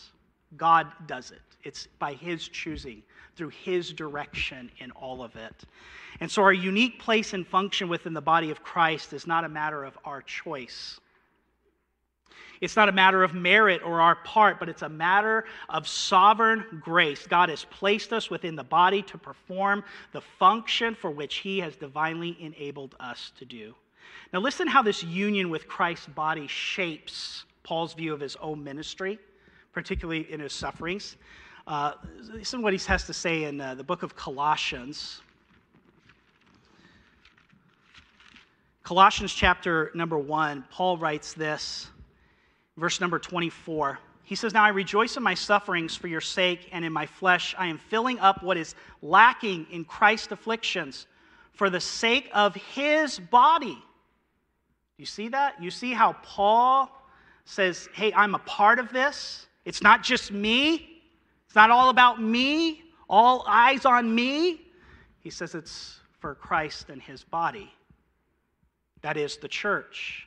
God 0.56 0.88
does 1.06 1.30
it. 1.30 1.38
It's 1.62 1.86
by 2.00 2.14
His 2.14 2.48
choosing, 2.48 3.04
through 3.36 3.50
His 3.50 3.92
direction 3.92 4.72
in 4.78 4.90
all 4.90 5.22
of 5.22 5.36
it. 5.36 5.62
And 6.18 6.28
so, 6.28 6.42
our 6.42 6.52
unique 6.52 6.98
place 6.98 7.32
and 7.32 7.46
function 7.46 7.88
within 7.88 8.12
the 8.12 8.20
body 8.20 8.50
of 8.50 8.64
Christ 8.64 9.12
is 9.12 9.24
not 9.24 9.44
a 9.44 9.48
matter 9.48 9.84
of 9.84 9.96
our 10.04 10.20
choice. 10.22 10.98
It's 12.60 12.76
not 12.76 12.88
a 12.88 12.92
matter 12.92 13.22
of 13.22 13.34
merit 13.34 13.82
or 13.84 14.00
our 14.00 14.16
part, 14.16 14.58
but 14.58 14.68
it's 14.68 14.82
a 14.82 14.88
matter 14.88 15.44
of 15.68 15.86
sovereign 15.88 16.64
grace. 16.82 17.26
God 17.26 17.48
has 17.48 17.64
placed 17.64 18.12
us 18.12 18.30
within 18.30 18.56
the 18.56 18.64
body 18.64 19.02
to 19.02 19.18
perform 19.18 19.84
the 20.12 20.20
function 20.20 20.94
for 20.94 21.10
which 21.10 21.36
He 21.36 21.58
has 21.60 21.76
divinely 21.76 22.36
enabled 22.40 22.94
us 23.00 23.32
to 23.38 23.44
do. 23.44 23.74
Now, 24.32 24.40
listen 24.40 24.66
how 24.66 24.82
this 24.82 25.02
union 25.02 25.50
with 25.50 25.68
Christ's 25.68 26.06
body 26.06 26.46
shapes 26.46 27.44
Paul's 27.62 27.94
view 27.94 28.12
of 28.12 28.20
his 28.20 28.36
own 28.36 28.62
ministry, 28.62 29.18
particularly 29.72 30.30
in 30.30 30.40
his 30.40 30.52
sufferings. 30.52 31.16
Uh, 31.66 31.92
listen 32.30 32.60
what 32.60 32.74
he 32.74 32.78
has 32.86 33.06
to 33.06 33.14
say 33.14 33.44
in 33.44 33.60
uh, 33.60 33.74
the 33.74 33.82
book 33.84 34.02
of 34.02 34.14
Colossians. 34.14 35.22
Colossians 38.82 39.32
chapter 39.32 39.90
number 39.94 40.18
one, 40.18 40.64
Paul 40.70 40.98
writes 40.98 41.32
this, 41.32 41.88
verse 42.76 43.00
number 43.00 43.18
24. 43.18 43.98
He 44.24 44.34
says, 44.34 44.54
Now 44.54 44.64
I 44.64 44.70
rejoice 44.70 45.16
in 45.16 45.22
my 45.22 45.34
sufferings 45.34 45.94
for 45.94 46.08
your 46.08 46.20
sake, 46.20 46.68
and 46.72 46.84
in 46.84 46.92
my 46.92 47.06
flesh 47.06 47.54
I 47.58 47.66
am 47.66 47.78
filling 47.78 48.18
up 48.18 48.42
what 48.42 48.56
is 48.56 48.74
lacking 49.02 49.66
in 49.70 49.84
Christ's 49.84 50.32
afflictions 50.32 51.06
for 51.52 51.70
the 51.70 51.80
sake 51.80 52.30
of 52.32 52.54
his 52.54 53.18
body. 53.18 53.78
You 54.96 55.06
see 55.06 55.28
that? 55.28 55.62
You 55.62 55.70
see 55.70 55.92
how 55.92 56.14
Paul 56.22 56.90
says, 57.44 57.88
Hey, 57.92 58.12
I'm 58.12 58.34
a 58.34 58.40
part 58.40 58.78
of 58.78 58.92
this. 58.92 59.46
It's 59.64 59.82
not 59.82 60.02
just 60.02 60.32
me, 60.32 61.02
it's 61.46 61.54
not 61.54 61.70
all 61.70 61.88
about 61.88 62.20
me, 62.20 62.82
all 63.08 63.44
eyes 63.46 63.84
on 63.84 64.14
me. 64.14 64.60
He 65.20 65.30
says 65.30 65.54
it's 65.54 66.00
for 66.20 66.34
Christ 66.34 66.90
and 66.90 67.00
his 67.00 67.24
body. 67.24 67.72
That 69.02 69.16
is 69.16 69.36
the 69.36 69.48
church, 69.48 70.26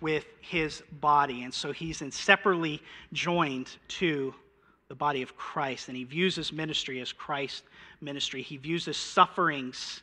with 0.00 0.26
his 0.40 0.82
body. 1.00 1.44
And 1.44 1.52
so 1.52 1.72
he's 1.72 2.02
inseparably 2.02 2.82
joined 3.12 3.76
to 3.88 4.34
the 4.88 4.94
body 4.94 5.22
of 5.22 5.36
Christ. 5.36 5.88
And 5.88 5.96
he 5.96 6.04
views 6.04 6.36
his 6.36 6.52
ministry 6.52 7.00
as 7.00 7.12
Christ's 7.12 7.62
ministry. 8.00 8.42
He 8.42 8.56
views 8.56 8.84
his 8.84 8.96
sufferings 8.96 10.02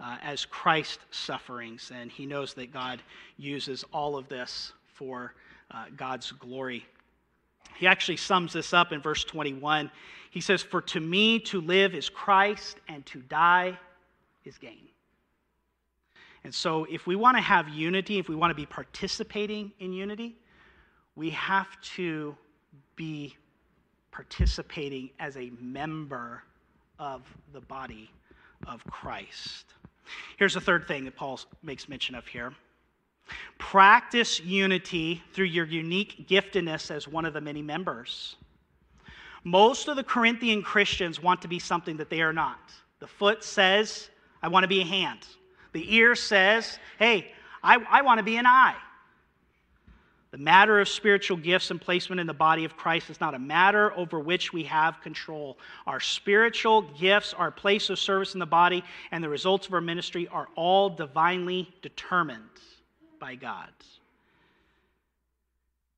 uh, 0.00 0.16
as 0.22 0.44
Christ's 0.44 0.98
sufferings. 1.10 1.90
And 1.94 2.10
he 2.10 2.26
knows 2.26 2.54
that 2.54 2.72
God 2.72 3.02
uses 3.36 3.84
all 3.92 4.16
of 4.16 4.28
this 4.28 4.72
for 4.86 5.34
uh, 5.70 5.86
God's 5.96 6.30
glory. 6.32 6.84
He 7.76 7.86
actually 7.86 8.18
sums 8.18 8.52
this 8.52 8.72
up 8.72 8.92
in 8.92 9.00
verse 9.00 9.24
21. 9.24 9.90
He 10.30 10.40
says, 10.40 10.62
For 10.62 10.80
to 10.82 11.00
me 11.00 11.38
to 11.40 11.60
live 11.60 11.94
is 11.94 12.08
Christ, 12.08 12.78
and 12.88 13.04
to 13.06 13.20
die 13.20 13.78
is 14.44 14.58
gain. 14.58 14.88
And 16.44 16.54
so, 16.54 16.84
if 16.90 17.06
we 17.06 17.14
want 17.14 17.36
to 17.36 17.40
have 17.40 17.68
unity, 17.68 18.18
if 18.18 18.28
we 18.28 18.34
want 18.34 18.50
to 18.50 18.54
be 18.54 18.66
participating 18.66 19.72
in 19.78 19.92
unity, 19.92 20.36
we 21.14 21.30
have 21.30 21.80
to 21.94 22.36
be 22.96 23.36
participating 24.10 25.10
as 25.20 25.36
a 25.36 25.50
member 25.60 26.42
of 26.98 27.22
the 27.52 27.60
body 27.60 28.10
of 28.66 28.84
Christ. 28.90 29.66
Here's 30.36 30.54
the 30.54 30.60
third 30.60 30.86
thing 30.88 31.04
that 31.04 31.16
Paul 31.16 31.40
makes 31.62 31.88
mention 31.88 32.14
of 32.14 32.26
here 32.26 32.52
Practice 33.58 34.40
unity 34.40 35.22
through 35.32 35.46
your 35.46 35.66
unique 35.66 36.26
giftedness 36.28 36.90
as 36.90 37.06
one 37.06 37.24
of 37.24 37.32
the 37.32 37.40
many 37.40 37.62
members. 37.62 38.36
Most 39.44 39.88
of 39.88 39.96
the 39.96 40.04
Corinthian 40.04 40.62
Christians 40.62 41.20
want 41.20 41.42
to 41.42 41.48
be 41.48 41.58
something 41.58 41.96
that 41.96 42.10
they 42.10 42.20
are 42.20 42.32
not. 42.32 42.72
The 43.00 43.06
foot 43.06 43.42
says, 43.42 44.10
I 44.42 44.48
want 44.48 44.64
to 44.64 44.68
be 44.68 44.80
a 44.80 44.84
hand. 44.84 45.20
The 45.72 45.94
ear 45.94 46.14
says, 46.14 46.78
hey, 46.98 47.32
I, 47.62 47.78
I 47.90 48.02
want 48.02 48.18
to 48.18 48.24
be 48.24 48.36
an 48.36 48.46
eye. 48.46 48.76
The 50.32 50.38
matter 50.38 50.80
of 50.80 50.88
spiritual 50.88 51.36
gifts 51.36 51.70
and 51.70 51.78
placement 51.78 52.18
in 52.18 52.26
the 52.26 52.32
body 52.32 52.64
of 52.64 52.74
Christ 52.74 53.10
is 53.10 53.20
not 53.20 53.34
a 53.34 53.38
matter 53.38 53.92
over 53.94 54.18
which 54.18 54.50
we 54.50 54.64
have 54.64 54.98
control. 55.02 55.58
Our 55.86 56.00
spiritual 56.00 56.82
gifts, 56.82 57.34
our 57.34 57.50
place 57.50 57.90
of 57.90 57.98
service 57.98 58.32
in 58.32 58.40
the 58.40 58.46
body, 58.46 58.82
and 59.10 59.22
the 59.22 59.28
results 59.28 59.66
of 59.66 59.74
our 59.74 59.82
ministry 59.82 60.26
are 60.28 60.48
all 60.56 60.88
divinely 60.88 61.68
determined 61.82 62.40
by 63.20 63.34
God. 63.34 63.68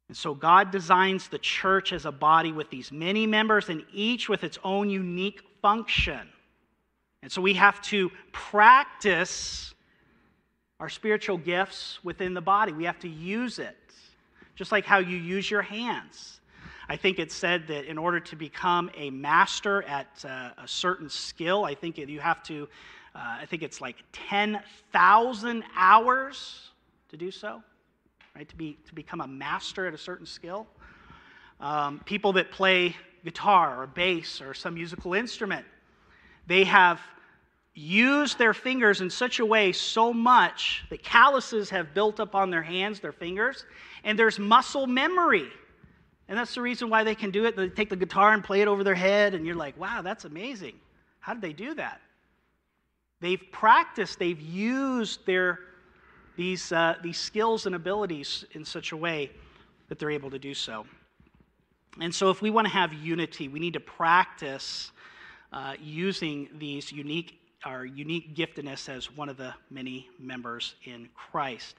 And 0.08 0.16
so 0.16 0.34
God 0.34 0.72
designs 0.72 1.28
the 1.28 1.38
church 1.38 1.92
as 1.92 2.04
a 2.04 2.12
body 2.12 2.50
with 2.50 2.70
these 2.70 2.90
many 2.90 3.28
members 3.28 3.68
and 3.68 3.84
each 3.92 4.28
with 4.28 4.42
its 4.42 4.58
own 4.64 4.90
unique 4.90 5.42
function. 5.62 6.28
And 7.24 7.32
so 7.32 7.40
we 7.40 7.54
have 7.54 7.80
to 7.84 8.12
practice 8.32 9.72
our 10.78 10.90
spiritual 10.90 11.38
gifts 11.38 11.98
within 12.04 12.34
the 12.34 12.42
body. 12.42 12.74
We 12.74 12.84
have 12.84 12.98
to 12.98 13.08
use 13.08 13.58
it 13.58 13.78
just 14.56 14.70
like 14.70 14.84
how 14.84 14.98
you 14.98 15.16
use 15.16 15.50
your 15.50 15.62
hands. 15.62 16.42
I 16.86 16.96
think 16.96 17.18
it 17.18 17.32
said 17.32 17.66
that 17.68 17.86
in 17.86 17.96
order 17.96 18.20
to 18.20 18.36
become 18.36 18.90
a 18.94 19.08
master 19.08 19.84
at 19.84 20.22
uh, 20.28 20.50
a 20.58 20.68
certain 20.68 21.08
skill, 21.08 21.64
I 21.64 21.74
think 21.74 21.96
you 21.96 22.20
have 22.20 22.42
to, 22.42 22.68
uh, 23.14 23.38
I 23.40 23.46
think 23.46 23.62
it's 23.62 23.80
like 23.80 23.96
10,000 24.12 25.64
hours 25.74 26.72
to 27.08 27.16
do 27.16 27.30
so, 27.30 27.62
right? 28.36 28.46
To, 28.46 28.54
be, 28.54 28.76
to 28.86 28.94
become 28.94 29.22
a 29.22 29.26
master 29.26 29.86
at 29.86 29.94
a 29.94 29.98
certain 29.98 30.26
skill. 30.26 30.66
Um, 31.58 32.02
people 32.04 32.34
that 32.34 32.50
play 32.50 32.94
guitar 33.24 33.82
or 33.82 33.86
bass 33.86 34.42
or 34.42 34.52
some 34.52 34.74
musical 34.74 35.14
instrument, 35.14 35.64
they 36.46 36.64
have 36.64 37.00
used 37.74 38.38
their 38.38 38.54
fingers 38.54 39.00
in 39.00 39.10
such 39.10 39.40
a 39.40 39.46
way 39.46 39.72
so 39.72 40.12
much 40.12 40.84
that 40.90 41.02
calluses 41.02 41.70
have 41.70 41.92
built 41.92 42.20
up 42.20 42.34
on 42.34 42.50
their 42.50 42.62
hands, 42.62 43.00
their 43.00 43.12
fingers, 43.12 43.64
and 44.04 44.18
there's 44.18 44.38
muscle 44.38 44.86
memory. 44.86 45.48
And 46.28 46.38
that's 46.38 46.54
the 46.54 46.62
reason 46.62 46.88
why 46.88 47.04
they 47.04 47.14
can 47.14 47.30
do 47.30 47.44
it. 47.46 47.56
They 47.56 47.68
take 47.68 47.90
the 47.90 47.96
guitar 47.96 48.32
and 48.32 48.42
play 48.42 48.62
it 48.62 48.68
over 48.68 48.84
their 48.84 48.94
head, 48.94 49.34
and 49.34 49.44
you're 49.44 49.56
like, 49.56 49.78
wow, 49.78 50.02
that's 50.02 50.24
amazing. 50.24 50.74
How 51.20 51.34
did 51.34 51.42
they 51.42 51.52
do 51.52 51.74
that? 51.74 52.00
They've 53.20 53.42
practiced, 53.50 54.18
they've 54.18 54.40
used 54.40 55.26
their, 55.26 55.58
these, 56.36 56.70
uh, 56.72 56.96
these 57.02 57.18
skills 57.18 57.66
and 57.66 57.74
abilities 57.74 58.44
in 58.52 58.64
such 58.64 58.92
a 58.92 58.96
way 58.96 59.30
that 59.88 59.98
they're 59.98 60.10
able 60.10 60.30
to 60.30 60.38
do 60.38 60.54
so. 60.54 60.86
And 62.00 62.14
so, 62.14 62.30
if 62.30 62.42
we 62.42 62.50
want 62.50 62.66
to 62.66 62.72
have 62.72 62.92
unity, 62.92 63.48
we 63.48 63.60
need 63.60 63.74
to 63.74 63.80
practice 63.80 64.90
uh, 65.54 65.74
using 65.80 66.48
these 66.58 66.92
unique 66.92 67.38
our 67.64 67.86
unique 67.86 68.34
giftedness 68.36 68.90
as 68.90 69.10
one 69.16 69.30
of 69.30 69.38
the 69.38 69.54
many 69.70 70.06
members 70.18 70.74
in 70.84 71.08
Christ. 71.14 71.76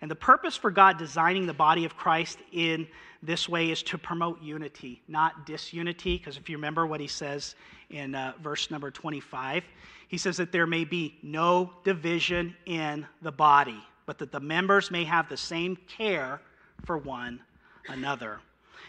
And 0.00 0.10
the 0.10 0.16
purpose 0.16 0.56
for 0.56 0.70
God 0.70 0.96
designing 0.96 1.46
the 1.46 1.52
body 1.52 1.84
of 1.84 1.94
Christ 1.94 2.38
in 2.52 2.86
this 3.22 3.46
way 3.46 3.70
is 3.70 3.82
to 3.82 3.98
promote 3.98 4.40
unity, 4.42 5.02
not 5.08 5.44
disunity. 5.44 6.16
Because 6.16 6.38
if 6.38 6.48
you 6.48 6.56
remember 6.56 6.86
what 6.86 7.00
he 7.00 7.06
says 7.06 7.54
in 7.90 8.14
uh, 8.14 8.32
verse 8.42 8.70
number 8.70 8.90
25, 8.90 9.62
he 10.08 10.16
says 10.16 10.38
that 10.38 10.52
there 10.52 10.66
may 10.66 10.84
be 10.84 11.18
no 11.22 11.70
division 11.84 12.54
in 12.64 13.06
the 13.20 13.32
body, 13.32 13.82
but 14.06 14.16
that 14.18 14.32
the 14.32 14.40
members 14.40 14.90
may 14.90 15.04
have 15.04 15.28
the 15.28 15.36
same 15.36 15.76
care 15.88 16.40
for 16.86 16.96
one 16.96 17.40
another. 17.88 18.40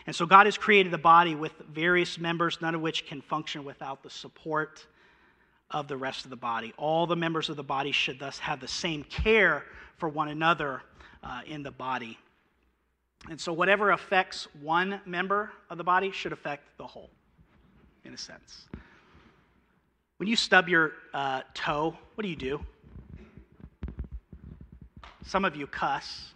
And 0.07 0.15
so 0.15 0.25
God 0.25 0.45
has 0.45 0.57
created 0.57 0.93
the 0.93 0.97
body 0.97 1.35
with 1.35 1.51
various 1.69 2.17
members, 2.17 2.59
none 2.61 2.73
of 2.73 2.81
which 2.81 3.05
can 3.05 3.21
function 3.21 3.65
without 3.65 4.01
the 4.01 4.09
support 4.09 4.87
of 5.69 5.89
the 5.89 5.97
rest 5.97 6.23
of 6.23 6.29
the 6.29 6.37
body. 6.37 6.73
All 6.77 7.05
the 7.05 7.17
members 7.17 7.49
of 7.49 7.57
the 7.57 7.63
body 7.63 7.91
should 7.91 8.17
thus 8.17 8.39
have 8.39 8.61
the 8.61 8.69
same 8.69 9.03
care 9.03 9.65
for 9.97 10.07
one 10.07 10.29
another 10.29 10.81
uh, 11.21 11.41
in 11.45 11.61
the 11.61 11.71
body. 11.71 12.17
And 13.29 13.39
so, 13.39 13.51
whatever 13.51 13.91
affects 13.91 14.47
one 14.61 15.01
member 15.05 15.51
of 15.69 15.77
the 15.77 15.83
body 15.83 16.11
should 16.11 16.31
affect 16.31 16.77
the 16.77 16.87
whole, 16.87 17.09
in 18.05 18.13
a 18.13 18.17
sense. 18.17 18.67
When 20.17 20.29
you 20.29 20.37
stub 20.37 20.69
your 20.69 20.93
uh, 21.13 21.41
toe, 21.53 21.97
what 22.15 22.21
do 22.21 22.29
you 22.29 22.35
do? 22.35 22.65
Some 25.25 25.43
of 25.43 25.57
you 25.57 25.67
cuss. 25.67 26.31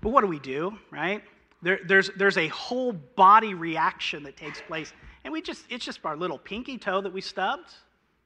But 0.00 0.10
what 0.10 0.20
do 0.20 0.26
we 0.26 0.38
do, 0.38 0.78
right? 0.90 1.22
There, 1.62 1.80
there's, 1.86 2.10
there's 2.16 2.36
a 2.36 2.48
whole 2.48 2.92
body 2.92 3.54
reaction 3.54 4.22
that 4.24 4.36
takes 4.36 4.60
place. 4.60 4.92
And 5.24 5.32
we 5.32 5.42
just, 5.42 5.64
it's 5.70 5.84
just 5.84 6.04
our 6.04 6.16
little 6.16 6.38
pinky 6.38 6.78
toe 6.78 7.00
that 7.00 7.12
we 7.12 7.20
stubbed. 7.20 7.68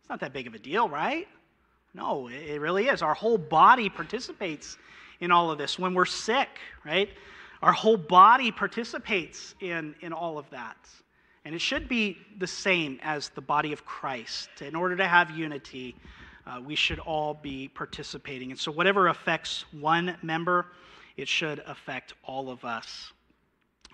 It's 0.00 0.08
not 0.10 0.20
that 0.20 0.32
big 0.32 0.46
of 0.46 0.54
a 0.54 0.58
deal, 0.58 0.88
right? 0.88 1.26
No, 1.94 2.28
it 2.28 2.60
really 2.60 2.88
is. 2.88 3.02
Our 3.02 3.14
whole 3.14 3.38
body 3.38 3.88
participates 3.88 4.78
in 5.20 5.30
all 5.30 5.50
of 5.50 5.58
this. 5.58 5.78
When 5.78 5.94
we're 5.94 6.04
sick, 6.04 6.48
right? 6.84 7.08
Our 7.62 7.72
whole 7.72 7.96
body 7.96 8.50
participates 8.50 9.54
in, 9.60 9.94
in 10.00 10.12
all 10.12 10.38
of 10.38 10.48
that. 10.50 10.76
And 11.44 11.54
it 11.54 11.60
should 11.60 11.88
be 11.88 12.18
the 12.38 12.46
same 12.46 12.98
as 13.02 13.30
the 13.30 13.40
body 13.40 13.72
of 13.72 13.84
Christ. 13.84 14.48
In 14.60 14.74
order 14.74 14.96
to 14.96 15.08
have 15.08 15.30
unity, 15.30 15.96
uh, 16.46 16.60
we 16.64 16.74
should 16.74 16.98
all 16.98 17.34
be 17.34 17.68
participating. 17.68 18.50
And 18.50 18.60
so, 18.60 18.70
whatever 18.70 19.08
affects 19.08 19.64
one 19.72 20.16
member, 20.22 20.66
it 21.20 21.28
should 21.28 21.58
affect 21.66 22.14
all 22.24 22.50
of 22.50 22.64
us. 22.64 23.12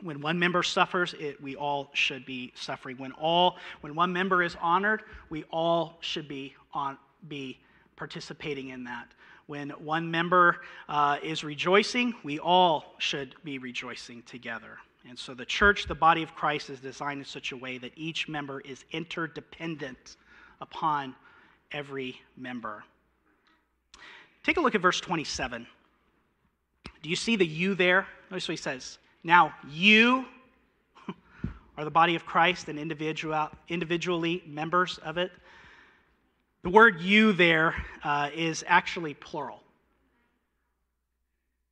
When 0.01 0.21
one 0.21 0.39
member 0.39 0.63
suffers, 0.63 1.15
it, 1.19 1.43
we 1.43 1.57
all 1.57 1.91
should 1.93 2.25
be 2.25 2.53
suffering. 2.55 2.99
When 2.99 3.13
all, 3.13 3.57
when 3.81 3.95
one 3.95 4.13
member 4.13 4.43
is 4.43 4.57
honored, 4.61 5.03
we 5.29 5.43
all 5.51 5.97
should 6.01 6.29
be 6.29 6.55
on, 6.73 6.99
be 7.27 7.59
participating 7.97 8.69
in 8.69 8.85
that. 8.85 9.09
When 9.47 9.71
one 9.71 10.09
member 10.11 10.61
uh, 10.89 11.19
is 11.23 11.43
rejoicing, 11.43 12.15
we 12.23 12.39
all 12.39 12.95
should 12.99 13.35
be 13.43 13.59
rejoicing 13.59 14.23
together. 14.23 14.79
And 15.09 15.19
so 15.19 15.35
the 15.35 15.47
church, 15.47 15.87
the 15.87 15.95
body 15.95 16.23
of 16.23 16.35
Christ, 16.35 16.71
is 16.71 16.79
designed 16.79 17.19
in 17.21 17.25
such 17.25 17.53
a 17.53 17.57
way 17.57 17.79
that 17.79 17.93
each 17.97 18.29
member 18.29 18.61
is 18.61 18.85
interdependent 18.93 20.17
upon 20.61 21.15
every 21.73 22.21
member. 22.37 22.85
Take 24.45 24.59
a 24.59 24.61
look 24.61 24.75
at 24.77 24.81
verse 24.81 25.01
27. 25.01 25.67
Do 27.03 27.09
you 27.11 27.17
see 27.17 27.37
the 27.37 27.47
you 27.47 27.75
there? 27.75 28.07
Notice 28.31 28.49
what 28.49 28.53
he 28.53 28.57
says. 28.57 28.99
Now, 29.23 29.55
you 29.69 30.25
are 31.77 31.85
the 31.85 31.91
body 31.91 32.15
of 32.15 32.27
Christ 32.27 32.69
and 32.69 32.79
individual, 32.79 33.49
individually 33.69 34.43
members 34.47 34.99
of 34.99 35.19
it. 35.19 35.31
The 36.63 36.71
word 36.71 37.01
you 37.01 37.33
there 37.33 37.75
uh, 38.03 38.31
is 38.35 38.65
actually 38.67 39.15
plural. 39.15 39.61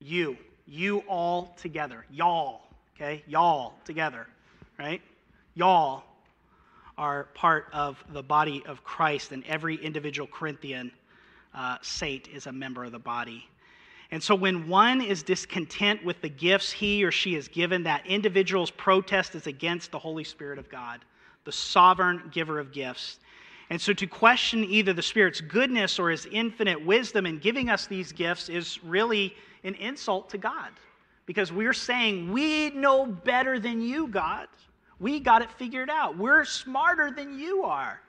You. 0.01 0.37
You 0.67 1.01
all 1.09 1.57
together. 1.61 2.05
Y'all. 2.11 2.63
Okay? 2.95 3.23
Y'all 3.27 3.75
together. 3.85 4.27
Right? 4.79 5.03
Y'all 5.55 6.05
are 6.97 7.25
part 7.35 7.67
of 7.73 8.03
the 8.11 8.23
body 8.23 8.63
of 8.67 8.85
Christ, 8.85 9.33
and 9.33 9.43
every 9.47 9.77
individual 9.77 10.29
Corinthian 10.29 10.93
uh, 11.55 11.79
saint 11.83 12.29
is 12.29 12.47
a 12.47 12.53
member 12.53 12.85
of 12.85 12.93
the 12.93 12.99
body. 12.99 13.49
And 14.11 14.23
so 14.23 14.35
when 14.35 14.69
one 14.69 15.01
is 15.01 15.23
discontent 15.23 16.05
with 16.05 16.21
the 16.21 16.29
gifts 16.29 16.71
he 16.71 17.05
or 17.05 17.11
she 17.11 17.35
is 17.35 17.49
given, 17.49 17.83
that 17.85 18.07
individual's 18.07 18.71
protest 18.71 19.35
is 19.35 19.47
against 19.47 19.91
the 19.91 19.99
Holy 19.99 20.25
Spirit 20.25 20.59
of 20.59 20.69
God, 20.69 21.05
the 21.45 21.53
sovereign 21.53 22.31
giver 22.33 22.59
of 22.59 22.73
gifts. 22.73 23.19
And 23.71 23.81
so 23.81 23.93
to 23.95 24.07
question 24.07 24.65
either 24.65 24.93
the 24.93 25.03
Spirit's 25.03 25.41
goodness 25.41 25.99
or 25.99 26.11
his 26.11 26.27
infinite 26.27 26.85
wisdom 26.85 27.27
in 27.27 27.39
giving 27.39 27.71
us 27.71 27.87
these 27.87 28.13
gifts 28.13 28.49
is 28.49 28.83
really 28.85 29.35
an 29.65 29.75
insult 29.77 30.29
to 30.31 30.39
God. 30.39 30.71
Because 31.27 31.51
we're 31.51 31.73
saying, 31.73 32.31
we 32.31 32.71
know 32.71 33.07
better 33.07 33.59
than 33.59 33.81
you, 33.81 34.09
God. 34.09 34.49
We 35.01 35.19
got 35.21 35.43
it 35.43 35.51
figured 35.51 35.89
out. 35.89 36.19
We're 36.19 36.45
smarter 36.45 37.11
than 37.11 37.39
you 37.39 37.65
are. 37.65 38.01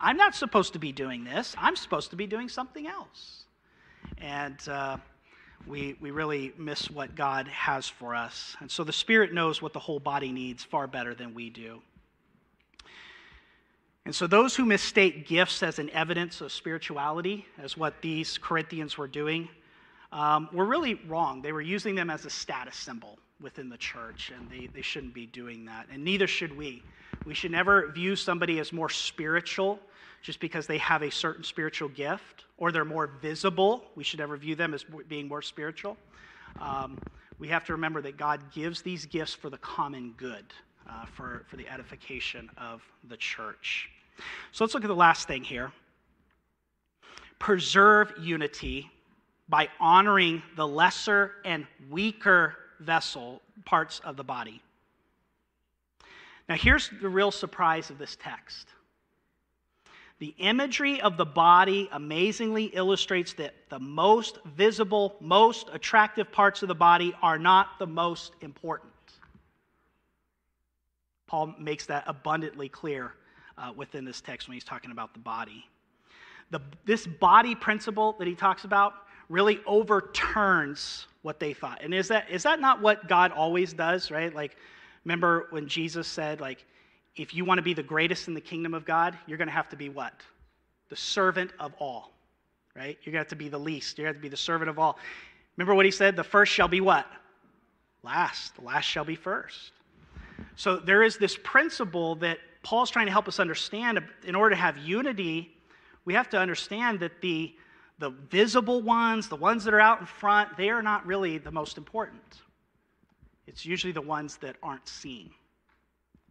I'm 0.00 0.16
not 0.16 0.34
supposed 0.34 0.72
to 0.72 0.78
be 0.78 0.90
doing 0.90 1.24
this. 1.24 1.54
I'm 1.58 1.76
supposed 1.76 2.10
to 2.10 2.16
be 2.16 2.26
doing 2.26 2.48
something 2.48 2.86
else. 2.86 3.44
And 4.18 4.56
uh, 4.68 4.96
we, 5.66 5.96
we 6.00 6.10
really 6.10 6.52
miss 6.58 6.90
what 6.90 7.14
God 7.14 7.48
has 7.48 7.88
for 7.88 8.14
us. 8.14 8.56
And 8.60 8.70
so 8.70 8.84
the 8.84 8.92
Spirit 8.92 9.32
knows 9.32 9.62
what 9.62 9.72
the 9.72 9.78
whole 9.78 10.00
body 10.00 10.32
needs 10.32 10.62
far 10.62 10.86
better 10.86 11.14
than 11.14 11.34
we 11.34 11.50
do. 11.50 11.80
And 14.04 14.14
so 14.14 14.26
those 14.26 14.54
who 14.54 14.66
mistake 14.66 15.26
gifts 15.26 15.62
as 15.62 15.78
an 15.78 15.88
evidence 15.90 16.42
of 16.42 16.52
spirituality, 16.52 17.46
as 17.62 17.76
what 17.76 18.02
these 18.02 18.36
Corinthians 18.36 18.98
were 18.98 19.08
doing, 19.08 19.48
um, 20.12 20.48
were 20.52 20.66
really 20.66 20.94
wrong. 21.08 21.40
They 21.40 21.52
were 21.52 21.62
using 21.62 21.94
them 21.94 22.10
as 22.10 22.26
a 22.26 22.30
status 22.30 22.76
symbol 22.76 23.18
within 23.40 23.70
the 23.70 23.78
church, 23.78 24.30
and 24.36 24.50
they, 24.50 24.66
they 24.66 24.82
shouldn't 24.82 25.14
be 25.14 25.26
doing 25.26 25.64
that. 25.64 25.86
And 25.90 26.04
neither 26.04 26.26
should 26.26 26.54
we. 26.56 26.82
We 27.24 27.32
should 27.32 27.50
never 27.50 27.90
view 27.92 28.14
somebody 28.14 28.58
as 28.58 28.72
more 28.72 28.90
spiritual 28.90 29.80
just 30.24 30.40
because 30.40 30.66
they 30.66 30.78
have 30.78 31.02
a 31.02 31.10
certain 31.10 31.44
spiritual 31.44 31.90
gift 31.90 32.46
or 32.56 32.72
they're 32.72 32.84
more 32.84 33.06
visible. 33.20 33.84
We 33.94 34.02
should 34.02 34.18
never 34.18 34.38
view 34.38 34.54
them 34.54 34.72
as 34.72 34.82
being 35.06 35.28
more 35.28 35.42
spiritual. 35.42 35.98
Um, 36.58 36.98
we 37.38 37.46
have 37.48 37.62
to 37.66 37.72
remember 37.72 38.00
that 38.00 38.16
God 38.16 38.40
gives 38.50 38.80
these 38.80 39.04
gifts 39.04 39.34
for 39.34 39.50
the 39.50 39.58
common 39.58 40.14
good, 40.16 40.46
uh, 40.88 41.04
for, 41.04 41.44
for 41.46 41.56
the 41.56 41.68
edification 41.68 42.48
of 42.56 42.82
the 43.06 43.18
church. 43.18 43.90
So 44.50 44.64
let's 44.64 44.72
look 44.72 44.82
at 44.82 44.88
the 44.88 44.96
last 44.96 45.28
thing 45.28 45.44
here. 45.44 45.70
Preserve 47.38 48.14
unity 48.18 48.90
by 49.50 49.68
honoring 49.78 50.42
the 50.56 50.66
lesser 50.66 51.32
and 51.44 51.66
weaker 51.90 52.56
vessel 52.80 53.42
parts 53.66 54.00
of 54.00 54.16
the 54.16 54.24
body. 54.24 54.62
Now, 56.48 56.54
here's 56.54 56.90
the 57.02 57.10
real 57.10 57.30
surprise 57.30 57.90
of 57.90 57.98
this 57.98 58.16
text. 58.18 58.68
The 60.20 60.34
imagery 60.38 61.00
of 61.00 61.16
the 61.16 61.24
body 61.24 61.88
amazingly 61.92 62.66
illustrates 62.66 63.32
that 63.34 63.54
the 63.68 63.80
most 63.80 64.38
visible, 64.56 65.16
most 65.20 65.68
attractive 65.72 66.30
parts 66.30 66.62
of 66.62 66.68
the 66.68 66.74
body 66.74 67.14
are 67.20 67.38
not 67.38 67.78
the 67.78 67.86
most 67.86 68.32
important. 68.40 68.92
Paul 71.26 71.54
makes 71.58 71.86
that 71.86 72.04
abundantly 72.06 72.68
clear 72.68 73.14
uh, 73.58 73.72
within 73.74 74.04
this 74.04 74.20
text 74.20 74.46
when 74.46 74.54
he's 74.54 74.64
talking 74.64 74.92
about 74.92 75.14
the 75.14 75.18
body. 75.20 75.64
The, 76.50 76.60
this 76.84 77.06
body 77.06 77.54
principle 77.54 78.14
that 78.18 78.28
he 78.28 78.34
talks 78.34 78.64
about 78.64 78.92
really 79.28 79.60
overturns 79.66 81.06
what 81.22 81.40
they 81.40 81.54
thought. 81.54 81.82
And 81.82 81.92
is 81.92 82.08
that, 82.08 82.30
is 82.30 82.42
that 82.44 82.60
not 82.60 82.80
what 82.80 83.08
God 83.08 83.32
always 83.32 83.72
does, 83.72 84.10
right? 84.10 84.32
Like, 84.32 84.56
remember 85.04 85.48
when 85.50 85.66
Jesus 85.66 86.06
said, 86.06 86.40
like, 86.40 86.64
if 87.16 87.34
you 87.34 87.44
want 87.44 87.58
to 87.58 87.62
be 87.62 87.74
the 87.74 87.82
greatest 87.82 88.28
in 88.28 88.34
the 88.34 88.40
kingdom 88.40 88.74
of 88.74 88.84
God, 88.84 89.16
you're 89.26 89.38
going 89.38 89.48
to 89.48 89.54
have 89.54 89.68
to 89.70 89.76
be 89.76 89.88
what? 89.88 90.14
The 90.88 90.96
servant 90.96 91.52
of 91.60 91.72
all, 91.78 92.12
right? 92.74 92.98
You're 93.02 93.12
going 93.12 93.24
to 93.24 93.26
have 93.26 93.28
to 93.28 93.36
be 93.36 93.48
the 93.48 93.58
least. 93.58 93.98
You're 93.98 94.06
going 94.06 94.14
to 94.14 94.16
have 94.16 94.20
to 94.20 94.26
be 94.26 94.28
the 94.28 94.36
servant 94.36 94.70
of 94.70 94.78
all. 94.78 94.98
Remember 95.56 95.74
what 95.74 95.84
he 95.84 95.90
said? 95.90 96.16
The 96.16 96.24
first 96.24 96.52
shall 96.52 96.68
be 96.68 96.80
what? 96.80 97.06
Last. 98.02 98.56
The 98.56 98.62
last 98.62 98.84
shall 98.84 99.04
be 99.04 99.14
first. 99.14 99.72
So 100.56 100.76
there 100.76 101.02
is 101.02 101.16
this 101.16 101.38
principle 101.42 102.16
that 102.16 102.38
Paul's 102.62 102.90
trying 102.90 103.06
to 103.06 103.12
help 103.12 103.28
us 103.28 103.38
understand. 103.38 104.02
In 104.24 104.34
order 104.34 104.54
to 104.54 104.60
have 104.60 104.78
unity, 104.78 105.54
we 106.04 106.14
have 106.14 106.28
to 106.30 106.38
understand 106.38 107.00
that 107.00 107.20
the, 107.20 107.54
the 107.98 108.10
visible 108.10 108.82
ones, 108.82 109.28
the 109.28 109.36
ones 109.36 109.64
that 109.64 109.74
are 109.74 109.80
out 109.80 110.00
in 110.00 110.06
front, 110.06 110.56
they 110.56 110.70
are 110.70 110.82
not 110.82 111.06
really 111.06 111.38
the 111.38 111.50
most 111.50 111.78
important. 111.78 112.40
It's 113.46 113.64
usually 113.64 113.92
the 113.92 114.02
ones 114.02 114.36
that 114.38 114.56
aren't 114.62 114.88
seen, 114.88 115.30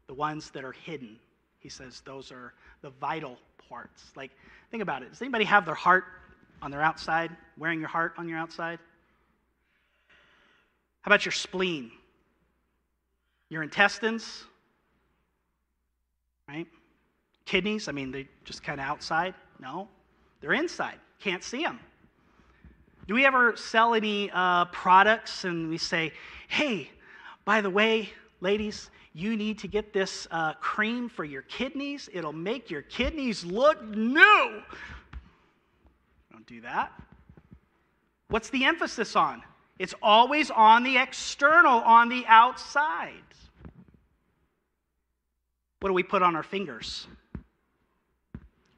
the 0.07 0.13
ones 0.13 0.49
that 0.51 0.63
are 0.63 0.71
hidden. 0.71 1.17
He 1.59 1.69
says 1.69 2.01
those 2.05 2.31
are 2.31 2.53
the 2.81 2.89
vital 2.89 3.37
parts. 3.69 4.11
Like, 4.15 4.31
think 4.71 4.83
about 4.83 5.01
it. 5.03 5.09
Does 5.09 5.21
anybody 5.21 5.45
have 5.45 5.65
their 5.65 5.75
heart 5.75 6.05
on 6.61 6.71
their 6.71 6.81
outside, 6.81 7.31
wearing 7.57 7.79
your 7.79 7.89
heart 7.89 8.13
on 8.17 8.27
your 8.27 8.37
outside? 8.37 8.79
How 11.01 11.09
about 11.09 11.25
your 11.25 11.31
spleen? 11.31 11.91
Your 13.49 13.63
intestines? 13.63 14.45
Right? 16.47 16.67
Kidneys, 17.45 17.87
I 17.87 17.91
mean, 17.91 18.11
they 18.11 18.27
just 18.45 18.63
kind 18.63 18.79
of 18.79 18.85
outside? 18.85 19.33
No, 19.59 19.87
they're 20.41 20.53
inside. 20.53 20.95
Can't 21.19 21.43
see 21.43 21.63
them. 21.63 21.79
Do 23.07 23.13
we 23.13 23.25
ever 23.25 23.55
sell 23.57 23.93
any 23.93 24.31
uh, 24.33 24.65
products 24.65 25.43
and 25.43 25.69
we 25.69 25.77
say, 25.77 26.13
hey, 26.47 26.89
by 27.43 27.59
the 27.59 27.69
way, 27.69 28.09
ladies, 28.43 28.91
you 29.13 29.37
need 29.37 29.57
to 29.59 29.67
get 29.67 29.93
this 29.93 30.27
uh, 30.29 30.53
cream 30.55 31.07
for 31.07 31.23
your 31.23 31.43
kidneys. 31.43 32.09
It'll 32.13 32.33
make 32.33 32.69
your 32.69 32.81
kidneys 32.81 33.43
look 33.45 33.81
new. 33.87 34.61
Don't 36.31 36.45
do 36.45 36.61
that. 36.61 36.91
What's 38.27 38.49
the 38.49 38.65
emphasis 38.65 39.15
on? 39.15 39.41
It's 39.79 39.93
always 40.01 40.51
on 40.51 40.83
the 40.83 40.97
external, 40.97 41.79
on 41.79 42.09
the 42.09 42.25
outside. 42.27 43.13
What 45.79 45.89
do 45.89 45.93
we 45.93 46.03
put 46.03 46.21
on 46.21 46.35
our 46.35 46.43
fingers? 46.43 47.07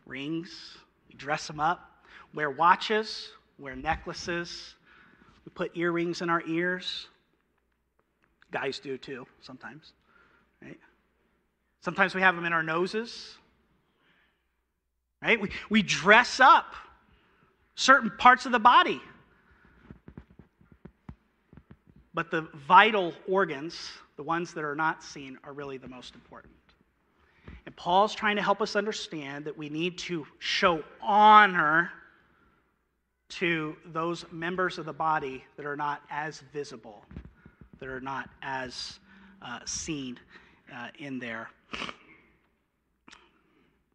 Rings. 0.05 0.77
We 1.09 1.15
dress 1.15 1.47
them 1.47 1.59
up. 1.59 2.05
Wear 2.33 2.49
watches. 2.49 3.29
Wear 3.57 3.75
necklaces. 3.75 4.75
We 5.45 5.51
put 5.53 5.75
earrings 5.75 6.21
in 6.21 6.29
our 6.29 6.43
ears. 6.47 7.07
Guys 8.55 8.79
do 8.79 8.97
too, 8.97 9.27
sometimes. 9.41 9.91
Right? 10.61 10.79
Sometimes 11.81 12.15
we 12.15 12.21
have 12.21 12.37
them 12.37 12.45
in 12.45 12.53
our 12.53 12.63
noses. 12.63 13.35
Right? 15.21 15.41
We, 15.41 15.49
we 15.69 15.81
dress 15.81 16.39
up 16.39 16.73
certain 17.75 18.13
parts 18.17 18.45
of 18.45 18.53
the 18.53 18.59
body. 18.59 19.01
But 22.13 22.31
the 22.31 22.47
vital 22.65 23.13
organs, 23.27 23.91
the 24.15 24.23
ones 24.23 24.53
that 24.53 24.63
are 24.63 24.73
not 24.73 25.03
seen, 25.03 25.37
are 25.43 25.51
really 25.51 25.77
the 25.77 25.89
most 25.89 26.15
important. 26.15 26.53
And 27.65 27.75
Paul's 27.75 28.15
trying 28.15 28.37
to 28.37 28.41
help 28.41 28.61
us 28.61 28.77
understand 28.77 29.43
that 29.43 29.57
we 29.57 29.67
need 29.67 29.97
to 29.97 30.25
show 30.39 30.81
honor 31.01 31.91
to 33.27 33.75
those 33.87 34.23
members 34.31 34.77
of 34.77 34.85
the 34.85 34.93
body 34.93 35.43
that 35.57 35.65
are 35.65 35.75
not 35.75 36.03
as 36.09 36.39
visible 36.53 37.03
that 37.79 37.89
are 37.89 38.01
not 38.01 38.29
as 38.41 38.99
uh, 39.41 39.59
seen 39.65 40.19
uh, 40.73 40.87
in 40.99 41.19
there. 41.19 41.49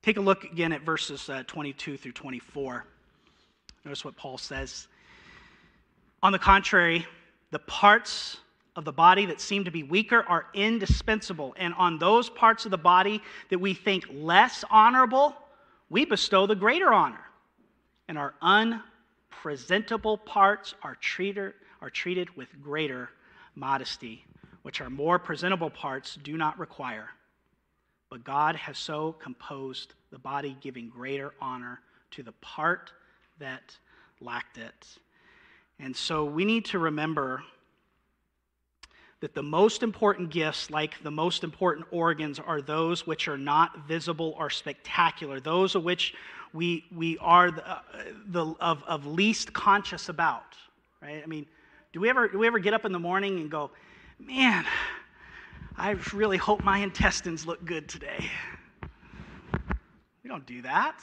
Take 0.03 0.16
a 0.16 0.20
look 0.20 0.45
again 0.45 0.72
at 0.72 0.83
verses 0.83 1.28
uh, 1.28 1.43
22 1.47 1.97
through 1.97 2.12
24. 2.12 2.87
Notice 3.85 4.05
what 4.05 4.16
Paul 4.16 4.39
says. 4.39 4.89
On 6.22 6.33
the 6.33 6.39
contrary, 6.39 7.07
the 7.51 7.59
parts 7.61 8.39
of 8.76 8.85
the 8.85 8.93
body 8.93 9.26
that 9.26 9.41
seem 9.41 9.64
to 9.64 9.70
be 9.70 9.83
weaker 9.83 10.24
are 10.28 10.47
indispensable, 10.55 11.55
and 11.59 11.74
on 11.74 11.99
those 11.99 12.31
parts 12.31 12.64
of 12.64 12.70
the 12.70 12.78
body 12.78 13.22
that 13.51 13.59
we 13.59 13.74
think 13.74 14.05
less 14.12 14.64
honorable, 14.70 15.35
we 15.89 16.05
bestow 16.05 16.47
the 16.47 16.55
greater 16.55 16.93
honor. 16.93 17.20
And 18.09 18.16
our 18.16 18.35
unpresentable 18.43 20.18
parts 20.18 20.74
are 20.83 20.95
treated, 20.97 21.55
are 21.81 21.91
treated 21.91 22.35
with 22.37 22.49
greater 22.62 23.11
modesty, 23.61 24.25
which 24.63 24.81
our 24.81 24.91
more 24.91 25.19
presentable 25.19 25.71
parts 25.71 26.19
do 26.23 26.37
not 26.37 26.59
require. 26.59 27.11
But 28.09 28.25
God 28.25 28.57
has 28.57 28.77
so 28.77 29.13
composed 29.13 29.95
the 30.11 30.19
body, 30.19 30.57
giving 30.61 30.89
greater 30.89 31.33
honor 31.41 31.81
to 32.13 32.25
the 32.25 32.33
part 32.41 32.91
that 33.39 33.77
lacked 34.21 34.59
it. 34.59 34.87
And 35.79 35.95
so 35.95 36.25
we 36.25 36.45
need 36.45 36.65
to 36.67 36.79
remember 36.79 37.45
that 39.21 39.35
the 39.35 39.43
most 39.43 39.83
important 39.83 40.31
gifts, 40.31 40.71
like 40.71 41.01
the 41.03 41.11
most 41.11 41.45
important 41.45 41.87
organs, 41.91 42.39
are 42.39 42.63
those 42.63 43.07
which 43.07 43.29
are 43.29 43.39
not 43.39 43.87
visible 43.87 44.35
or 44.39 44.51
spectacular, 44.51 45.41
those 45.41 45.75
of 45.75 45.85
which 45.85 46.15
we, 46.53 46.85
we 46.95 47.19
are 47.19 47.51
the, 47.51 47.71
uh, 47.71 47.81
the, 48.29 48.47
of, 48.61 48.83
of 48.85 49.07
least 49.07 49.53
conscious 49.53 50.09
about. 50.09 50.57
Right? 51.03 51.23
I 51.23 51.27
mean, 51.27 51.47
do 51.93 52.01
we 52.01 52.09
ever, 52.09 52.28
do 52.28 52.38
we 52.38 52.47
ever 52.47 52.59
get 52.59 52.72
up 52.72 52.84
in 52.84 52.93
the 52.93 52.99
morning 52.99 53.41
and 53.41 53.51
go, 53.51 53.70
man, 54.18 54.64
I 55.76 55.97
really 56.12 56.36
hope 56.36 56.62
my 56.62 56.78
intestines 56.78 57.47
look 57.47 57.64
good 57.64 57.88
today? 57.88 58.30
We 60.22 60.28
don't 60.28 60.47
do 60.47 60.62
that. 60.62 61.01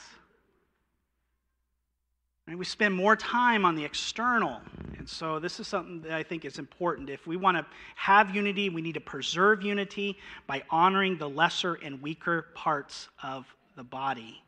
I 2.46 2.50
mean, 2.50 2.58
We 2.58 2.64
spend 2.64 2.94
more 2.94 3.14
time 3.14 3.66
on 3.66 3.74
the 3.74 3.84
external. 3.84 4.60
And 4.96 5.06
so, 5.06 5.38
this 5.38 5.60
is 5.60 5.68
something 5.68 6.00
that 6.02 6.12
I 6.12 6.22
think 6.22 6.46
is 6.46 6.58
important. 6.58 7.10
If 7.10 7.26
we 7.26 7.36
want 7.36 7.58
to 7.58 7.66
have 7.94 8.34
unity, 8.34 8.70
we 8.70 8.80
need 8.80 8.94
to 8.94 9.00
preserve 9.00 9.62
unity 9.62 10.16
by 10.46 10.62
honoring 10.70 11.18
the 11.18 11.28
lesser 11.28 11.74
and 11.74 12.00
weaker 12.00 12.46
parts 12.54 13.08
of 13.22 13.46
the 13.76 13.84
body. 13.84 14.42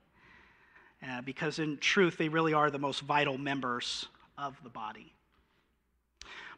Uh, 1.06 1.20
because, 1.20 1.58
in 1.58 1.76
truth, 1.78 2.16
they 2.16 2.28
really 2.30 2.54
are 2.54 2.70
the 2.70 2.78
most 2.78 3.00
vital 3.02 3.36
members 3.36 4.06
of 4.38 4.56
the 4.62 4.70
body. 4.70 5.12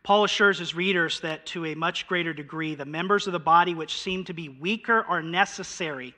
Paul 0.03 0.25
assures 0.25 0.59
his 0.59 0.75
readers 0.75 1.21
that 1.21 1.47
to 1.47 1.67
a 1.67 1.75
much 1.75 2.07
greater 2.09 2.33
degree, 2.33 2.75
the 2.75 2.85
members 2.85 3.27
of 3.27 3.33
the 3.33 3.39
body 3.39 3.75
which 3.75 4.01
seem 4.01 4.25
to 4.25 4.33
be 4.33 4.49
weaker 4.49 5.05
are 5.05 5.23
necessary. 5.23 6.15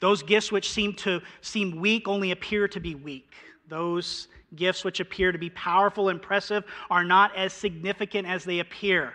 Those 0.00 0.22
gifts 0.22 0.50
which 0.50 0.70
seem 0.70 0.94
to 0.94 1.20
seem 1.40 1.76
weak 1.80 2.08
only 2.08 2.32
appear 2.32 2.66
to 2.68 2.80
be 2.80 2.94
weak. 2.94 3.34
Those 3.68 4.28
gifts 4.56 4.84
which 4.84 4.98
appear 4.98 5.30
to 5.30 5.38
be 5.38 5.50
powerful, 5.50 6.08
impressive, 6.08 6.64
are 6.90 7.04
not 7.04 7.34
as 7.36 7.52
significant 7.52 8.26
as 8.26 8.44
they 8.44 8.58
appear. 8.58 9.12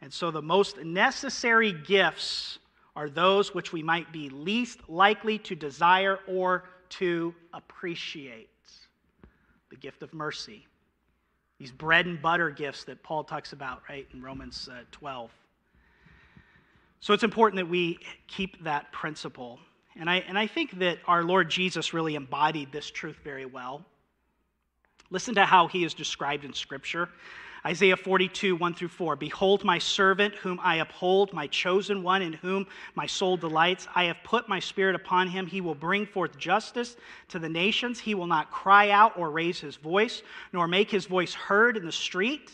And 0.00 0.12
so 0.12 0.30
the 0.30 0.42
most 0.42 0.78
necessary 0.78 1.72
gifts 1.72 2.58
are 2.96 3.10
those 3.10 3.54
which 3.54 3.72
we 3.72 3.82
might 3.82 4.12
be 4.12 4.30
least 4.30 4.88
likely 4.88 5.38
to 5.38 5.54
desire 5.54 6.20
or 6.26 6.64
to 6.90 7.34
appreciate. 7.52 8.48
The 9.68 9.76
gift 9.76 10.02
of 10.02 10.12
mercy, 10.12 10.66
these 11.60 11.70
bread 11.70 12.06
and 12.06 12.20
butter 12.20 12.50
gifts 12.50 12.84
that 12.84 13.02
Paul 13.02 13.22
talks 13.22 13.52
about, 13.52 13.82
right, 13.88 14.08
in 14.14 14.22
Romans 14.22 14.68
uh, 14.72 14.80
12. 14.92 15.30
So 17.00 17.12
it's 17.12 17.22
important 17.22 17.58
that 17.58 17.68
we 17.68 17.98
keep 18.26 18.64
that 18.64 18.90
principle. 18.92 19.60
And 19.94 20.08
I, 20.08 20.16
and 20.26 20.38
I 20.38 20.46
think 20.46 20.78
that 20.78 20.98
our 21.06 21.22
Lord 21.22 21.50
Jesus 21.50 21.92
really 21.92 22.14
embodied 22.14 22.72
this 22.72 22.90
truth 22.90 23.18
very 23.22 23.44
well. 23.44 23.84
Listen 25.10 25.34
to 25.34 25.44
how 25.44 25.68
he 25.68 25.84
is 25.84 25.92
described 25.92 26.46
in 26.46 26.54
Scripture. 26.54 27.10
Isaiah 27.64 27.96
42, 27.96 28.56
1 28.56 28.74
through 28.74 28.88
4. 28.88 29.16
Behold, 29.16 29.64
my 29.64 29.78
servant, 29.78 30.34
whom 30.36 30.58
I 30.62 30.76
uphold, 30.76 31.32
my 31.32 31.46
chosen 31.46 32.02
one, 32.02 32.22
in 32.22 32.32
whom 32.32 32.66
my 32.94 33.06
soul 33.06 33.36
delights. 33.36 33.86
I 33.94 34.04
have 34.04 34.16
put 34.24 34.48
my 34.48 34.58
spirit 34.58 34.94
upon 34.94 35.28
him. 35.28 35.46
He 35.46 35.60
will 35.60 35.74
bring 35.74 36.06
forth 36.06 36.38
justice 36.38 36.96
to 37.28 37.38
the 37.38 37.48
nations. 37.48 38.00
He 38.00 38.14
will 38.14 38.26
not 38.26 38.50
cry 38.50 38.90
out 38.90 39.18
or 39.18 39.30
raise 39.30 39.60
his 39.60 39.76
voice, 39.76 40.22
nor 40.52 40.66
make 40.66 40.90
his 40.90 41.06
voice 41.06 41.34
heard 41.34 41.76
in 41.76 41.84
the 41.84 41.92
street. 41.92 42.50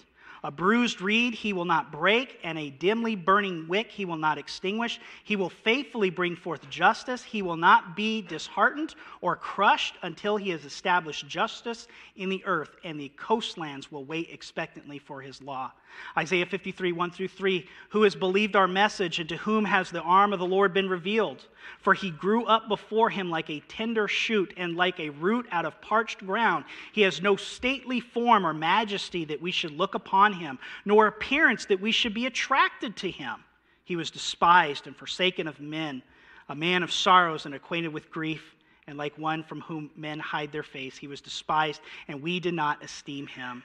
A 0.46 0.50
bruised 0.52 1.00
reed 1.00 1.34
he 1.34 1.52
will 1.52 1.64
not 1.64 1.90
break, 1.90 2.38
and 2.44 2.56
a 2.56 2.70
dimly 2.70 3.16
burning 3.16 3.66
wick 3.66 3.90
he 3.90 4.04
will 4.04 4.16
not 4.16 4.38
extinguish. 4.38 5.00
He 5.24 5.34
will 5.34 5.50
faithfully 5.50 6.08
bring 6.08 6.36
forth 6.36 6.70
justice. 6.70 7.24
He 7.24 7.42
will 7.42 7.56
not 7.56 7.96
be 7.96 8.22
disheartened 8.22 8.94
or 9.20 9.34
crushed 9.34 9.96
until 10.02 10.36
he 10.36 10.50
has 10.50 10.64
established 10.64 11.26
justice 11.26 11.88
in 12.14 12.28
the 12.28 12.44
earth, 12.44 12.76
and 12.84 13.00
the 13.00 13.08
coastlands 13.16 13.90
will 13.90 14.04
wait 14.04 14.30
expectantly 14.30 15.00
for 15.00 15.20
his 15.20 15.42
law. 15.42 15.72
Isaiah 16.16 16.46
53, 16.46 16.92
1 16.92 17.10
through 17.10 17.26
3. 17.26 17.66
Who 17.88 18.04
has 18.04 18.14
believed 18.14 18.54
our 18.54 18.68
message, 18.68 19.18
and 19.18 19.28
to 19.28 19.38
whom 19.38 19.64
has 19.64 19.90
the 19.90 20.02
arm 20.02 20.32
of 20.32 20.38
the 20.38 20.46
Lord 20.46 20.72
been 20.72 20.88
revealed? 20.88 21.44
For 21.80 21.94
he 21.94 22.10
grew 22.10 22.44
up 22.44 22.68
before 22.68 23.10
him 23.10 23.30
like 23.30 23.50
a 23.50 23.60
tender 23.60 24.08
shoot, 24.08 24.52
and 24.56 24.76
like 24.76 24.98
a 24.98 25.10
root 25.10 25.46
out 25.50 25.64
of 25.64 25.80
parched 25.80 26.26
ground. 26.26 26.64
He 26.92 27.02
has 27.02 27.22
no 27.22 27.36
stately 27.36 28.00
form 28.00 28.46
or 28.46 28.54
majesty 28.54 29.24
that 29.26 29.40
we 29.40 29.50
should 29.50 29.72
look 29.72 29.94
upon 29.94 30.32
him, 30.32 30.58
nor 30.84 31.06
appearance 31.06 31.66
that 31.66 31.80
we 31.80 31.92
should 31.92 32.14
be 32.14 32.26
attracted 32.26 32.96
to 32.96 33.10
him. 33.10 33.44
He 33.84 33.96
was 33.96 34.10
despised 34.10 34.86
and 34.86 34.96
forsaken 34.96 35.46
of 35.46 35.60
men, 35.60 36.02
a 36.48 36.54
man 36.54 36.82
of 36.82 36.92
sorrows 36.92 37.46
and 37.46 37.54
acquainted 37.54 37.92
with 37.92 38.10
grief, 38.10 38.56
and 38.86 38.98
like 38.98 39.16
one 39.16 39.42
from 39.42 39.60
whom 39.60 39.90
men 39.96 40.18
hide 40.18 40.52
their 40.52 40.62
face. 40.62 40.96
He 40.96 41.08
was 41.08 41.20
despised, 41.20 41.80
and 42.08 42.22
we 42.22 42.40
did 42.40 42.54
not 42.54 42.82
esteem 42.82 43.26
him. 43.26 43.62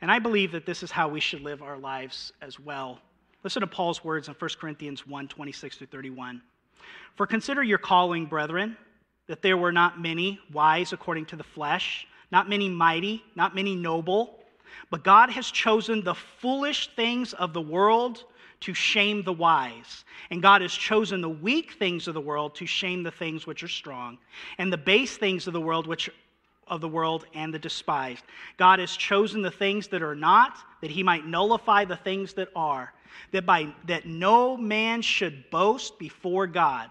And 0.00 0.10
I 0.10 0.18
believe 0.18 0.52
that 0.52 0.66
this 0.66 0.82
is 0.82 0.90
how 0.90 1.08
we 1.08 1.20
should 1.20 1.42
live 1.42 1.62
our 1.62 1.78
lives 1.78 2.32
as 2.40 2.58
well. 2.60 3.00
Listen 3.44 3.60
to 3.60 3.66
Paul's 3.66 4.04
words 4.04 4.28
in 4.28 4.34
1 4.34 4.50
Corinthians 4.60 5.06
1 5.06 5.28
26 5.28 5.76
through 5.76 5.86
31. 5.88 6.42
For 7.14 7.26
consider 7.26 7.62
your 7.62 7.78
calling, 7.78 8.26
brethren, 8.26 8.76
that 9.26 9.42
there 9.42 9.56
were 9.56 9.72
not 9.72 10.00
many 10.00 10.40
wise 10.52 10.92
according 10.92 11.26
to 11.26 11.36
the 11.36 11.44
flesh, 11.44 12.06
not 12.30 12.48
many 12.48 12.68
mighty, 12.68 13.22
not 13.34 13.54
many 13.54 13.74
noble, 13.74 14.38
but 14.90 15.04
God 15.04 15.30
has 15.30 15.50
chosen 15.50 16.02
the 16.02 16.14
foolish 16.14 16.90
things 16.94 17.32
of 17.34 17.52
the 17.52 17.60
world 17.60 18.24
to 18.60 18.74
shame 18.74 19.22
the 19.22 19.32
wise. 19.32 20.04
And 20.30 20.42
God 20.42 20.62
has 20.62 20.72
chosen 20.72 21.20
the 21.20 21.28
weak 21.28 21.72
things 21.72 22.08
of 22.08 22.14
the 22.14 22.20
world 22.20 22.54
to 22.56 22.66
shame 22.66 23.02
the 23.02 23.10
things 23.10 23.46
which 23.46 23.62
are 23.62 23.68
strong, 23.68 24.18
and 24.58 24.72
the 24.72 24.78
base 24.78 25.16
things 25.16 25.46
of 25.46 25.52
the 25.52 25.60
world 25.60 25.86
which 25.86 26.10
of 26.66 26.80
the 26.80 26.88
world 26.88 27.24
and 27.34 27.52
the 27.52 27.58
despised. 27.58 28.24
God 28.56 28.78
has 28.78 28.94
chosen 28.94 29.42
the 29.42 29.50
things 29.50 29.88
that 29.88 30.02
are 30.02 30.14
not, 30.14 30.58
that 30.82 30.90
he 30.90 31.02
might 31.02 31.26
nullify 31.26 31.84
the 31.84 31.96
things 31.96 32.34
that 32.34 32.48
are, 32.54 32.92
that 33.32 33.46
by 33.46 33.72
that 33.86 34.06
no 34.06 34.56
man 34.56 35.02
should 35.02 35.50
boast 35.50 35.98
before 35.98 36.46
God, 36.46 36.90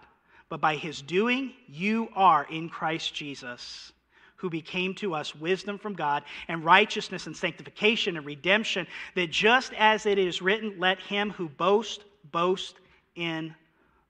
but 0.49 0.61
by 0.61 0.75
his 0.75 1.01
doing 1.01 1.53
you 1.67 2.09
are 2.15 2.45
in 2.49 2.69
Christ 2.69 3.13
Jesus. 3.13 3.91
Who 4.37 4.49
became 4.51 4.93
to 4.95 5.15
us 5.15 5.33
wisdom 5.33 5.79
from 5.79 5.93
God 5.93 6.23
and 6.47 6.63
righteousness 6.63 7.25
and 7.25 7.35
sanctification 7.35 8.17
and 8.17 8.25
redemption, 8.25 8.85
that 9.15 9.31
just 9.31 9.73
as 9.73 10.05
it 10.05 10.19
is 10.19 10.43
written, 10.43 10.75
let 10.77 10.99
him 10.99 11.31
who 11.31 11.49
boasts 11.49 12.03
boast 12.31 12.75
in 13.15 13.55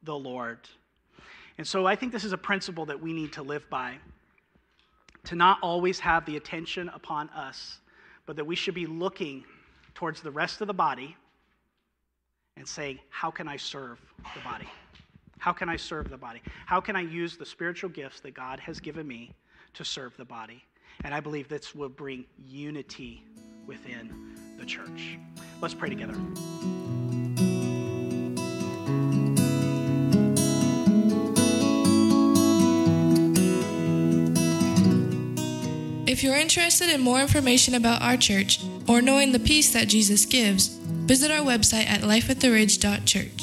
the 0.04 0.16
Lord. 0.16 0.60
And 1.58 1.66
so 1.66 1.86
I 1.86 1.96
think 1.96 2.12
this 2.12 2.26
is 2.26 2.34
a 2.34 2.38
principle 2.38 2.86
that 2.88 3.02
we 3.02 3.14
need 3.14 3.32
to 3.34 3.42
live 3.42 3.70
by 3.70 3.96
to 5.24 5.36
not 5.36 5.60
always 5.62 6.00
have 6.00 6.26
the 6.26 6.38
attention 6.38 6.90
upon 6.90 7.30
us, 7.30 7.80
but 8.26 8.36
that 8.36 8.46
we 8.46 8.56
should 8.56 8.76
be 8.76 8.86
looking 8.86 9.44
towards 9.94 10.22
the 10.22 10.32
rest 10.32 10.62
of 10.62 10.68
the 10.68 10.74
body 10.74 11.18
and 12.58 12.68
saying, 12.68 13.00
How 13.10 13.32
can 13.32 13.48
I 13.48 13.58
serve 13.58 14.00
the 14.34 14.42
body? 14.42 14.68
How 15.40 15.54
can 15.54 15.70
I 15.70 15.78
serve 15.78 16.10
the 16.10 16.18
body? 16.18 16.42
How 16.66 16.82
can 16.82 16.96
I 16.96 17.02
use 17.02 17.38
the 17.38 17.46
spiritual 17.46 17.90
gifts 17.90 18.20
that 18.22 18.34
God 18.34 18.60
has 18.60 18.80
given 18.80 19.08
me 19.08 19.32
to 19.76 19.86
serve 19.86 20.18
the 20.18 20.26
body? 20.26 20.64
And 21.04 21.14
I 21.14 21.20
believe 21.20 21.48
this 21.48 21.76
will 21.76 21.90
bring 21.90 22.26
unity 22.44 23.24
within 23.68 24.36
the 24.58 24.66
church. 24.66 25.20
Let's 25.62 25.76
pray 25.76 25.90
together. 25.90 26.16
If 36.08 36.24
you're 36.24 36.36
interested 36.36 36.90
in 36.90 37.02
more 37.02 37.22
information 37.22 37.76
about 37.76 38.02
our 38.02 38.18
church 38.18 38.60
or 38.88 39.04
knowing 39.04 39.34
the 39.34 39.40
peace 39.40 39.72
that 39.74 39.88
Jesus 39.88 40.26
gives, 40.26 40.77
visit 41.08 41.32
our 41.32 41.40
website 41.40 41.88
at 41.88 42.02
lifeattheridge.church. 42.02 43.37